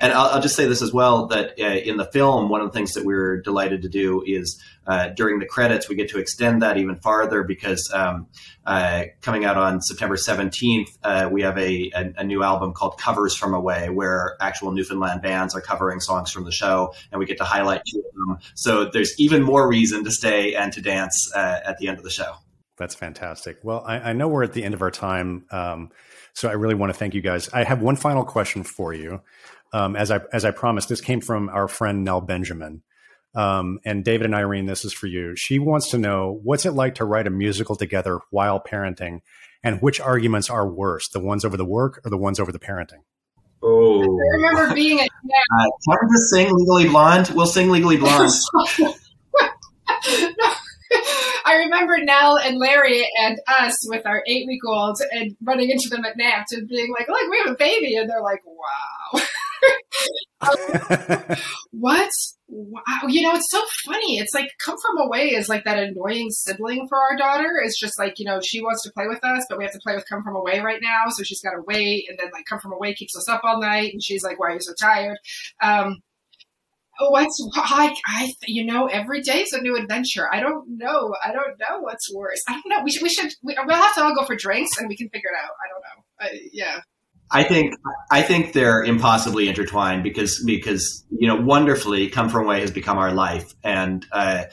and 0.00 0.14
I'll, 0.14 0.26
I'll, 0.30 0.40
just 0.40 0.56
say 0.56 0.66
this 0.66 0.80
as 0.80 0.92
well 0.92 1.26
that 1.26 1.60
uh, 1.60 1.64
in 1.64 1.98
the 1.98 2.06
film, 2.06 2.48
one 2.48 2.62
of 2.62 2.68
the 2.68 2.72
things 2.72 2.94
that 2.94 3.04
we 3.04 3.14
are 3.14 3.36
delighted 3.36 3.82
to 3.82 3.88
do 3.88 4.22
is 4.26 4.60
uh, 4.86 5.08
during 5.08 5.38
the 5.38 5.46
credits, 5.46 5.88
we 5.88 5.94
get 5.94 6.08
to 6.10 6.18
extend 6.18 6.62
that 6.62 6.78
even 6.78 6.96
farther 6.96 7.44
because 7.44 7.90
um, 7.92 8.26
uh, 8.64 9.04
coming 9.20 9.44
out 9.44 9.58
on 9.58 9.82
September 9.82 10.16
17th, 10.16 10.86
uh, 11.02 11.28
we 11.30 11.42
have 11.42 11.58
a, 11.58 11.90
a, 11.94 12.12
a, 12.18 12.24
new 12.24 12.42
album 12.42 12.72
called 12.72 12.98
Covers 12.98 13.36
from 13.36 13.52
Away, 13.52 13.90
where 13.90 14.36
actual 14.40 14.72
Newfoundland 14.72 15.20
bands 15.20 15.54
are 15.54 15.60
covering 15.60 16.00
songs 16.00 16.32
from 16.32 16.44
the 16.44 16.52
show, 16.52 16.94
and 17.12 17.18
we 17.18 17.26
get 17.26 17.38
to 17.38 17.44
highlight 17.44 17.82
two 17.90 17.98
of 17.98 18.14
them. 18.14 18.38
So 18.54 18.86
there's 18.86 19.18
even 19.20 19.42
more 19.42 19.68
reason 19.68 20.04
to 20.04 20.10
stay 20.10 20.54
and 20.54 20.72
to 20.72 20.80
dance 20.80 21.30
uh, 21.34 21.60
at 21.64 21.78
the 21.78 21.88
end 21.88 21.98
of 21.98 22.04
the 22.04 22.10
show. 22.10 22.36
That's 22.80 22.94
fantastic. 22.94 23.58
Well, 23.62 23.84
I, 23.86 23.98
I 23.98 24.12
know 24.14 24.26
we're 24.26 24.42
at 24.42 24.54
the 24.54 24.64
end 24.64 24.72
of 24.72 24.80
our 24.80 24.90
time. 24.90 25.44
Um, 25.50 25.90
so 26.32 26.48
I 26.48 26.52
really 26.52 26.74
want 26.74 26.90
to 26.90 26.98
thank 26.98 27.12
you 27.14 27.20
guys. 27.20 27.50
I 27.52 27.62
have 27.62 27.82
one 27.82 27.94
final 27.94 28.24
question 28.24 28.62
for 28.64 28.94
you. 28.94 29.20
Um, 29.74 29.96
as 29.96 30.10
I 30.10 30.20
as 30.32 30.46
I 30.46 30.50
promised, 30.50 30.88
this 30.88 31.02
came 31.02 31.20
from 31.20 31.50
our 31.50 31.68
friend 31.68 32.04
Nell 32.04 32.22
Benjamin, 32.22 32.82
Um, 33.34 33.80
and 33.84 34.02
David 34.02 34.24
and 34.24 34.34
Irene, 34.34 34.64
this 34.64 34.84
is 34.86 34.94
for 34.94 35.06
you. 35.08 35.36
She 35.36 35.58
wants 35.58 35.90
to 35.90 35.98
know 35.98 36.40
what's 36.42 36.64
it 36.64 36.72
like 36.72 36.94
to 36.96 37.04
write 37.04 37.26
a 37.26 37.30
musical 37.30 37.76
together 37.76 38.20
while 38.30 38.60
parenting, 38.60 39.20
and 39.62 39.82
which 39.82 40.00
arguments 40.00 40.48
are 40.48 40.66
worse, 40.66 41.06
the 41.08 41.20
ones 41.20 41.44
over 41.44 41.58
the 41.58 41.66
work 41.66 42.00
or 42.04 42.10
the 42.10 42.16
ones 42.16 42.40
over 42.40 42.50
the 42.50 42.58
parenting? 42.58 43.02
Oh, 43.62 44.02
I 44.02 44.36
remember 44.36 44.74
being 44.74 45.00
at 45.00 45.08
uh, 45.58 45.64
time 45.90 46.08
to 46.08 46.18
sing 46.30 46.48
Legally 46.50 46.88
Blonde. 46.88 47.30
We'll 47.34 47.46
sing 47.46 47.70
Legally 47.70 47.98
Blonde. 47.98 48.32
I 51.50 51.56
remember 51.64 51.98
Nell 51.98 52.38
and 52.38 52.58
Larry 52.58 53.04
and 53.22 53.40
us 53.48 53.74
with 53.88 54.06
our 54.06 54.22
eight 54.28 54.46
week 54.46 54.60
olds 54.64 55.04
and 55.10 55.36
running 55.42 55.68
into 55.68 55.88
them 55.88 56.04
at 56.04 56.16
naps 56.16 56.52
and 56.52 56.68
being 56.68 56.92
like, 56.96 57.08
look, 57.08 57.28
we 57.28 57.38
have 57.38 57.48
a 57.48 57.56
baby. 57.56 57.96
And 57.96 58.08
they're 58.08 58.22
like, 58.22 58.42
wow. 58.46 59.20
what? 61.72 62.10
Wow. 62.46 63.08
You 63.08 63.22
know, 63.22 63.34
it's 63.34 63.50
so 63.50 63.60
funny. 63.84 64.18
It's 64.18 64.32
like 64.32 64.52
come 64.64 64.76
from 64.80 65.04
away 65.04 65.30
is 65.30 65.48
like 65.48 65.64
that 65.64 65.78
annoying 65.78 66.30
sibling 66.30 66.86
for 66.88 66.98
our 66.98 67.16
daughter. 67.16 67.60
It's 67.64 67.80
just 67.80 67.98
like, 67.98 68.20
you 68.20 68.26
know, 68.26 68.40
she 68.40 68.62
wants 68.62 68.84
to 68.84 68.92
play 68.92 69.08
with 69.08 69.24
us, 69.24 69.44
but 69.48 69.58
we 69.58 69.64
have 69.64 69.72
to 69.72 69.80
play 69.80 69.96
with 69.96 70.08
come 70.08 70.22
from 70.22 70.36
away 70.36 70.60
right 70.60 70.80
now. 70.80 71.06
So 71.08 71.24
she's 71.24 71.42
got 71.42 71.50
to 71.50 71.62
wait. 71.66 72.06
And 72.08 72.16
then 72.16 72.30
like 72.32 72.44
come 72.48 72.60
from 72.60 72.72
away 72.72 72.94
keeps 72.94 73.16
us 73.16 73.28
up 73.28 73.40
all 73.42 73.60
night. 73.60 73.92
And 73.92 74.00
she's 74.00 74.22
like, 74.22 74.38
why 74.38 74.50
are 74.50 74.54
you 74.54 74.60
so 74.60 74.74
tired? 74.80 75.18
Um, 75.60 75.96
what's 77.08 77.42
I, 77.56 77.94
I 78.06 78.32
you 78.46 78.64
know 78.64 78.86
every 78.86 79.22
day 79.22 79.42
is 79.42 79.52
a 79.52 79.60
new 79.60 79.76
adventure. 79.76 80.28
I 80.32 80.40
don't 80.40 80.76
know. 80.76 81.14
I 81.24 81.32
don't 81.32 81.58
know 81.58 81.80
what's 81.80 82.12
worse. 82.14 82.40
I 82.48 82.52
don't 82.52 82.68
know. 82.68 82.82
We 82.84 82.90
should 82.90 83.02
we 83.02 83.08
should 83.08 83.32
we, 83.42 83.56
will 83.64 83.74
have 83.74 83.94
to 83.94 84.02
all 84.02 84.14
go 84.14 84.24
for 84.24 84.36
drinks 84.36 84.78
and 84.78 84.88
we 84.88 84.96
can 84.96 85.08
figure 85.08 85.30
it 85.30 85.38
out. 85.42 85.50
I 85.64 85.68
don't 85.70 85.80
know. 85.82 86.48
Yeah. 86.52 86.80
I 87.32 87.44
think 87.44 87.74
I 88.10 88.22
think 88.22 88.52
they're 88.52 88.82
impossibly 88.82 89.48
intertwined 89.48 90.02
because 90.02 90.42
because 90.44 91.04
you 91.10 91.28
know 91.28 91.36
wonderfully 91.36 92.10
come 92.10 92.28
from 92.28 92.44
away 92.44 92.60
has 92.60 92.72
become 92.72 92.98
our 92.98 93.12
life. 93.12 93.54
And 93.62 94.04
uh, 94.10 94.44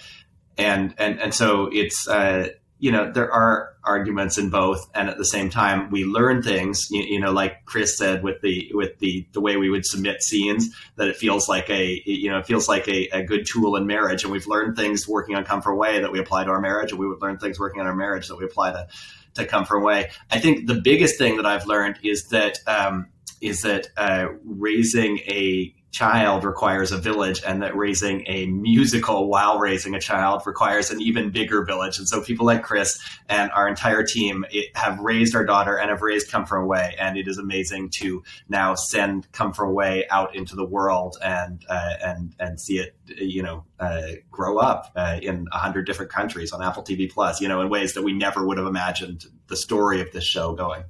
and 0.57 0.93
and 0.97 1.19
and 1.19 1.33
so 1.33 1.69
it's 1.71 2.07
uh, 2.07 2.49
you 2.79 2.91
know 2.91 3.11
there 3.11 3.31
are 3.31 3.73
arguments 3.83 4.37
in 4.37 4.49
both 4.49 4.89
and 4.93 5.09
at 5.09 5.17
the 5.17 5.25
same 5.25 5.49
time 5.49 5.89
we 5.89 6.05
learn 6.05 6.41
things. 6.41 6.87
You, 6.91 7.01
you, 7.03 7.19
know 7.19 7.31
like 7.31 7.65
chris 7.65 7.97
said 7.97 8.23
with 8.23 8.41
the 8.41 8.69
with 8.73 8.99
the 8.99 9.27
the 9.31 9.41
way 9.41 9.57
we 9.57 9.69
would 9.69 9.85
submit 9.85 10.21
scenes 10.21 10.69
that 10.95 11.07
it 11.07 11.15
feels 11.15 11.49
like 11.49 11.69
a 11.69 12.01
you 12.05 12.29
know 12.29 12.39
it 12.39 12.45
feels 12.45 12.67
like 12.67 12.87
a, 12.87 13.07
a 13.09 13.23
good 13.23 13.45
tool 13.45 13.75
in 13.75 13.87
marriage. 13.87 14.23
And 14.23 14.31
we've 14.31 14.47
learned 14.47 14.75
things 14.75 15.07
working 15.07 15.35
on 15.35 15.43
come 15.43 15.61
from 15.61 15.73
away 15.73 15.99
that 16.01 16.11
we 16.11 16.19
apply 16.19 16.43
to 16.43 16.51
our 16.51 16.61
marriage 16.61 16.91
and 16.91 16.99
we 16.99 17.07
would 17.07 17.21
learn 17.21 17.37
things 17.37 17.59
working 17.59 17.81
on 17.81 17.87
our 17.87 17.95
marriage 17.95 18.27
that 18.27 18.37
we 18.37 18.45
apply 18.45 18.71
to 18.71 18.87
to 19.35 19.45
come 19.45 19.65
from 19.65 19.83
away. 19.83 20.09
I 20.31 20.39
think 20.39 20.67
the 20.67 20.81
biggest 20.81 21.17
thing 21.17 21.37
that 21.37 21.45
i've 21.45 21.67
learned 21.67 21.99
is 22.03 22.25
that 22.29 22.59
um, 22.67 23.07
is 23.41 23.61
that 23.61 23.87
uh, 23.97 24.27
raising 24.43 25.19
a 25.19 25.73
child 25.97 26.43
requires 26.43 26.91
a 26.91 26.97
village 26.97 27.41
and 27.45 27.63
that 27.63 27.75
raising 27.75 28.23
a 28.27 28.45
musical 28.45 29.29
while 29.29 29.57
raising 29.57 29.95
a 29.95 29.99
child 29.99 30.43
requires 30.45 30.91
an 30.91 31.01
even 31.01 31.31
bigger 31.31 31.65
village. 31.65 31.97
And 31.97 32.07
so 32.07 32.21
people 32.21 32.45
like 32.45 32.61
chris 32.61 32.99
and 33.27 33.49
our 33.51 33.67
entire 33.67 34.03
team 34.03 34.45
have 34.75 34.99
raised 34.99 35.35
our 35.35 35.43
daughter 35.43 35.75
and 35.75 35.89
have 35.89 36.03
raised 36.03 36.29
come 36.29 36.45
from 36.45 36.63
away. 36.63 36.95
And 36.99 37.17
it 37.17 37.27
is 37.27 37.39
amazing 37.39 37.89
to 37.95 38.21
now 38.47 38.75
send 38.75 39.31
come 39.31 39.53
from 39.53 39.69
away 39.69 40.05
out 40.11 40.35
into 40.35 40.55
the 40.55 40.65
world 40.65 41.17
and 41.23 41.65
uh, 41.67 41.93
and 42.03 42.35
and 42.39 42.59
see 42.59 42.77
it 42.77 42.95
you 43.07 43.41
know 43.41 43.63
uh, 43.79 44.11
grow 44.29 44.59
up 44.59 44.91
uh, 44.95 45.19
in 45.21 45.47
a 45.51 45.57
hundred 45.57 45.85
different 45.85 46.11
countries 46.11 46.51
on 46.51 46.61
apple 46.61 46.83
tv 46.83 47.11
plus 47.11 47.41
you 47.41 47.47
know 47.47 47.61
in 47.61 47.69
ways 47.69 47.93
that 47.93 48.03
we 48.03 48.13
never 48.13 48.45
would 48.45 48.57
have 48.57 48.67
imagined 48.67 49.25
the 49.47 49.55
story 49.55 50.01
of 50.01 50.11
this 50.11 50.25
show 50.25 50.53
going 50.53 50.83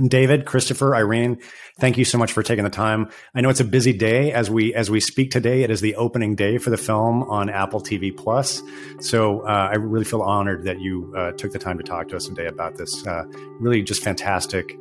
David, 0.00 0.46
Christopher, 0.46 0.96
Irene, 0.96 1.38
thank 1.78 1.98
you 1.98 2.04
so 2.04 2.16
much 2.16 2.32
for 2.32 2.42
taking 2.42 2.64
the 2.64 2.70
time. 2.70 3.10
I 3.34 3.42
know 3.42 3.50
it's 3.50 3.60
a 3.60 3.64
busy 3.64 3.92
day 3.92 4.32
as 4.32 4.50
we 4.50 4.72
as 4.74 4.90
we 4.90 5.00
speak 5.00 5.30
today. 5.30 5.62
It 5.62 5.70
is 5.70 5.82
the 5.82 5.96
opening 5.96 6.34
day 6.34 6.56
for 6.56 6.70
the 6.70 6.78
film 6.78 7.24
on 7.24 7.50
Apple 7.50 7.80
TV 7.80 8.16
Plus, 8.16 8.62
so 9.00 9.40
uh, 9.40 9.68
I 9.70 9.74
really 9.74 10.06
feel 10.06 10.22
honored 10.22 10.64
that 10.64 10.80
you 10.80 11.12
uh, 11.14 11.32
took 11.32 11.52
the 11.52 11.58
time 11.58 11.76
to 11.76 11.84
talk 11.84 12.08
to 12.08 12.16
us 12.16 12.26
today 12.26 12.46
about 12.46 12.76
this 12.76 13.06
uh, 13.06 13.24
really 13.60 13.82
just 13.82 14.02
fantastic 14.02 14.78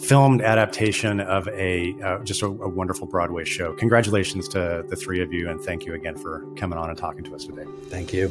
filmed 0.00 0.42
adaptation 0.42 1.20
of 1.20 1.46
a 1.48 1.94
uh, 2.02 2.18
just 2.24 2.42
a, 2.42 2.46
a, 2.46 2.68
wonderful 2.68 3.06
Broadway 3.06 3.44
show. 3.44 3.72
Congratulations 3.74 4.48
to 4.48 4.84
the 4.88 4.96
three 4.96 5.22
of 5.22 5.32
you, 5.32 5.48
and 5.48 5.60
thank 5.60 5.86
you 5.86 5.94
again 5.94 6.16
for 6.16 6.44
coming 6.56 6.78
on 6.78 6.88
and 6.88 6.98
talking 6.98 7.22
to 7.24 7.34
us 7.34 7.44
today. 7.44 7.66
Thank 7.84 8.12
you. 8.12 8.28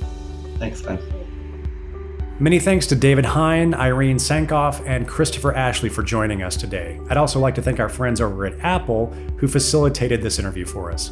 Thanks, 0.57 0.81
Ben. 0.81 0.99
Many 2.41 2.57
thanks 2.57 2.87
to 2.87 2.95
David 2.95 3.23
Hein, 3.23 3.75
Irene 3.75 4.17
Sankoff, 4.17 4.83
and 4.87 5.07
Christopher 5.07 5.53
Ashley 5.53 5.89
for 5.89 6.01
joining 6.01 6.41
us 6.41 6.57
today. 6.57 6.99
I'd 7.07 7.17
also 7.17 7.39
like 7.39 7.53
to 7.53 7.61
thank 7.61 7.79
our 7.79 7.87
friends 7.87 8.19
over 8.19 8.47
at 8.47 8.59
Apple 8.61 9.13
who 9.37 9.47
facilitated 9.47 10.23
this 10.23 10.39
interview 10.39 10.65
for 10.65 10.91
us. 10.91 11.11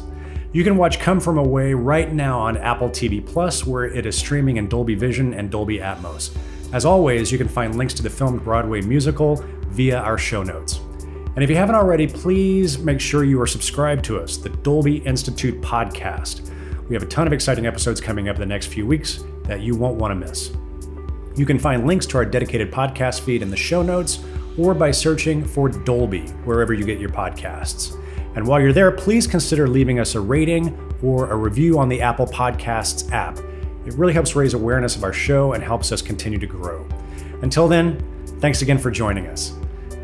You 0.52 0.64
can 0.64 0.76
watch 0.76 0.98
Come 0.98 1.20
From 1.20 1.38
Away 1.38 1.72
right 1.72 2.12
now 2.12 2.40
on 2.40 2.56
Apple 2.56 2.90
TV 2.90 3.24
Plus, 3.24 3.64
where 3.64 3.84
it 3.84 4.06
is 4.06 4.18
streaming 4.18 4.56
in 4.56 4.68
Dolby 4.68 4.96
Vision 4.96 5.32
and 5.32 5.52
Dolby 5.52 5.78
Atmos. 5.78 6.36
As 6.72 6.84
always, 6.84 7.30
you 7.30 7.38
can 7.38 7.46
find 7.46 7.78
links 7.78 7.94
to 7.94 8.02
the 8.02 8.10
filmed 8.10 8.42
Broadway 8.42 8.80
musical 8.80 9.36
via 9.68 10.00
our 10.00 10.18
show 10.18 10.42
notes. 10.42 10.80
And 11.36 11.44
if 11.44 11.48
you 11.48 11.54
haven't 11.54 11.76
already, 11.76 12.08
please 12.08 12.80
make 12.80 12.98
sure 12.98 13.22
you 13.22 13.40
are 13.40 13.46
subscribed 13.46 14.04
to 14.06 14.18
us, 14.18 14.36
the 14.36 14.48
Dolby 14.48 14.96
Institute 15.06 15.60
podcast. 15.60 16.50
We 16.88 16.96
have 16.96 17.04
a 17.04 17.06
ton 17.06 17.28
of 17.28 17.32
exciting 17.32 17.66
episodes 17.66 18.00
coming 18.00 18.28
up 18.28 18.34
in 18.34 18.40
the 18.40 18.46
next 18.46 18.66
few 18.66 18.84
weeks 18.84 19.22
that 19.44 19.60
you 19.60 19.76
won't 19.76 19.94
want 19.94 20.10
to 20.10 20.16
miss. 20.16 20.50
You 21.40 21.46
can 21.46 21.58
find 21.58 21.86
links 21.86 22.04
to 22.08 22.18
our 22.18 22.26
dedicated 22.26 22.70
podcast 22.70 23.20
feed 23.22 23.40
in 23.40 23.48
the 23.48 23.56
show 23.56 23.80
notes 23.80 24.22
or 24.58 24.74
by 24.74 24.90
searching 24.90 25.42
for 25.42 25.70
Dolby 25.70 26.26
wherever 26.44 26.74
you 26.74 26.84
get 26.84 27.00
your 27.00 27.08
podcasts. 27.08 27.98
And 28.36 28.46
while 28.46 28.60
you're 28.60 28.74
there, 28.74 28.92
please 28.92 29.26
consider 29.26 29.66
leaving 29.66 30.00
us 30.00 30.14
a 30.16 30.20
rating 30.20 30.78
or 31.02 31.30
a 31.30 31.34
review 31.34 31.78
on 31.78 31.88
the 31.88 32.02
Apple 32.02 32.26
Podcasts 32.26 33.10
app. 33.10 33.38
It 33.86 33.94
really 33.94 34.12
helps 34.12 34.36
raise 34.36 34.52
awareness 34.52 34.96
of 34.96 35.02
our 35.02 35.14
show 35.14 35.54
and 35.54 35.64
helps 35.64 35.92
us 35.92 36.02
continue 36.02 36.38
to 36.38 36.46
grow. 36.46 36.86
Until 37.40 37.68
then, 37.68 38.04
thanks 38.40 38.60
again 38.60 38.76
for 38.76 38.90
joining 38.90 39.26
us. 39.28 39.54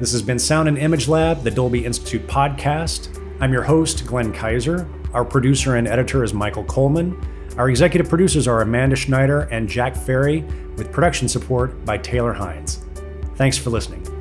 This 0.01 0.12
has 0.12 0.22
been 0.22 0.39
Sound 0.39 0.70
and 0.70 0.78
Image 0.78 1.07
Lab, 1.07 1.43
the 1.43 1.51
Dolby 1.51 1.84
Institute 1.84 2.26
podcast. 2.26 3.22
I'm 3.41 3.53
your 3.53 3.62
host, 3.62 4.07
Glenn 4.07 4.32
Kiser. 4.32 4.89
Our 5.12 5.26
producer 5.26 5.76
and 5.76 5.87
editor 5.87 6.24
is 6.24 6.32
Michael 6.32 6.64
Coleman. 6.64 7.14
Our 7.57 7.71
executive 7.71 8.09
producers 8.09 8.47
are 8.47 8.61
Amanda 8.61 8.97
Schneider 8.97 9.43
and 9.51 9.69
Jack 9.69 9.97
Ferry, 9.97 10.43
with 10.77 10.93
production 10.93 11.27
support 11.27 11.85
by 11.87 11.97
Taylor 11.97 12.35
Hines. 12.35 12.85
Thanks 13.37 13.57
for 13.57 13.71
listening. 13.71 14.16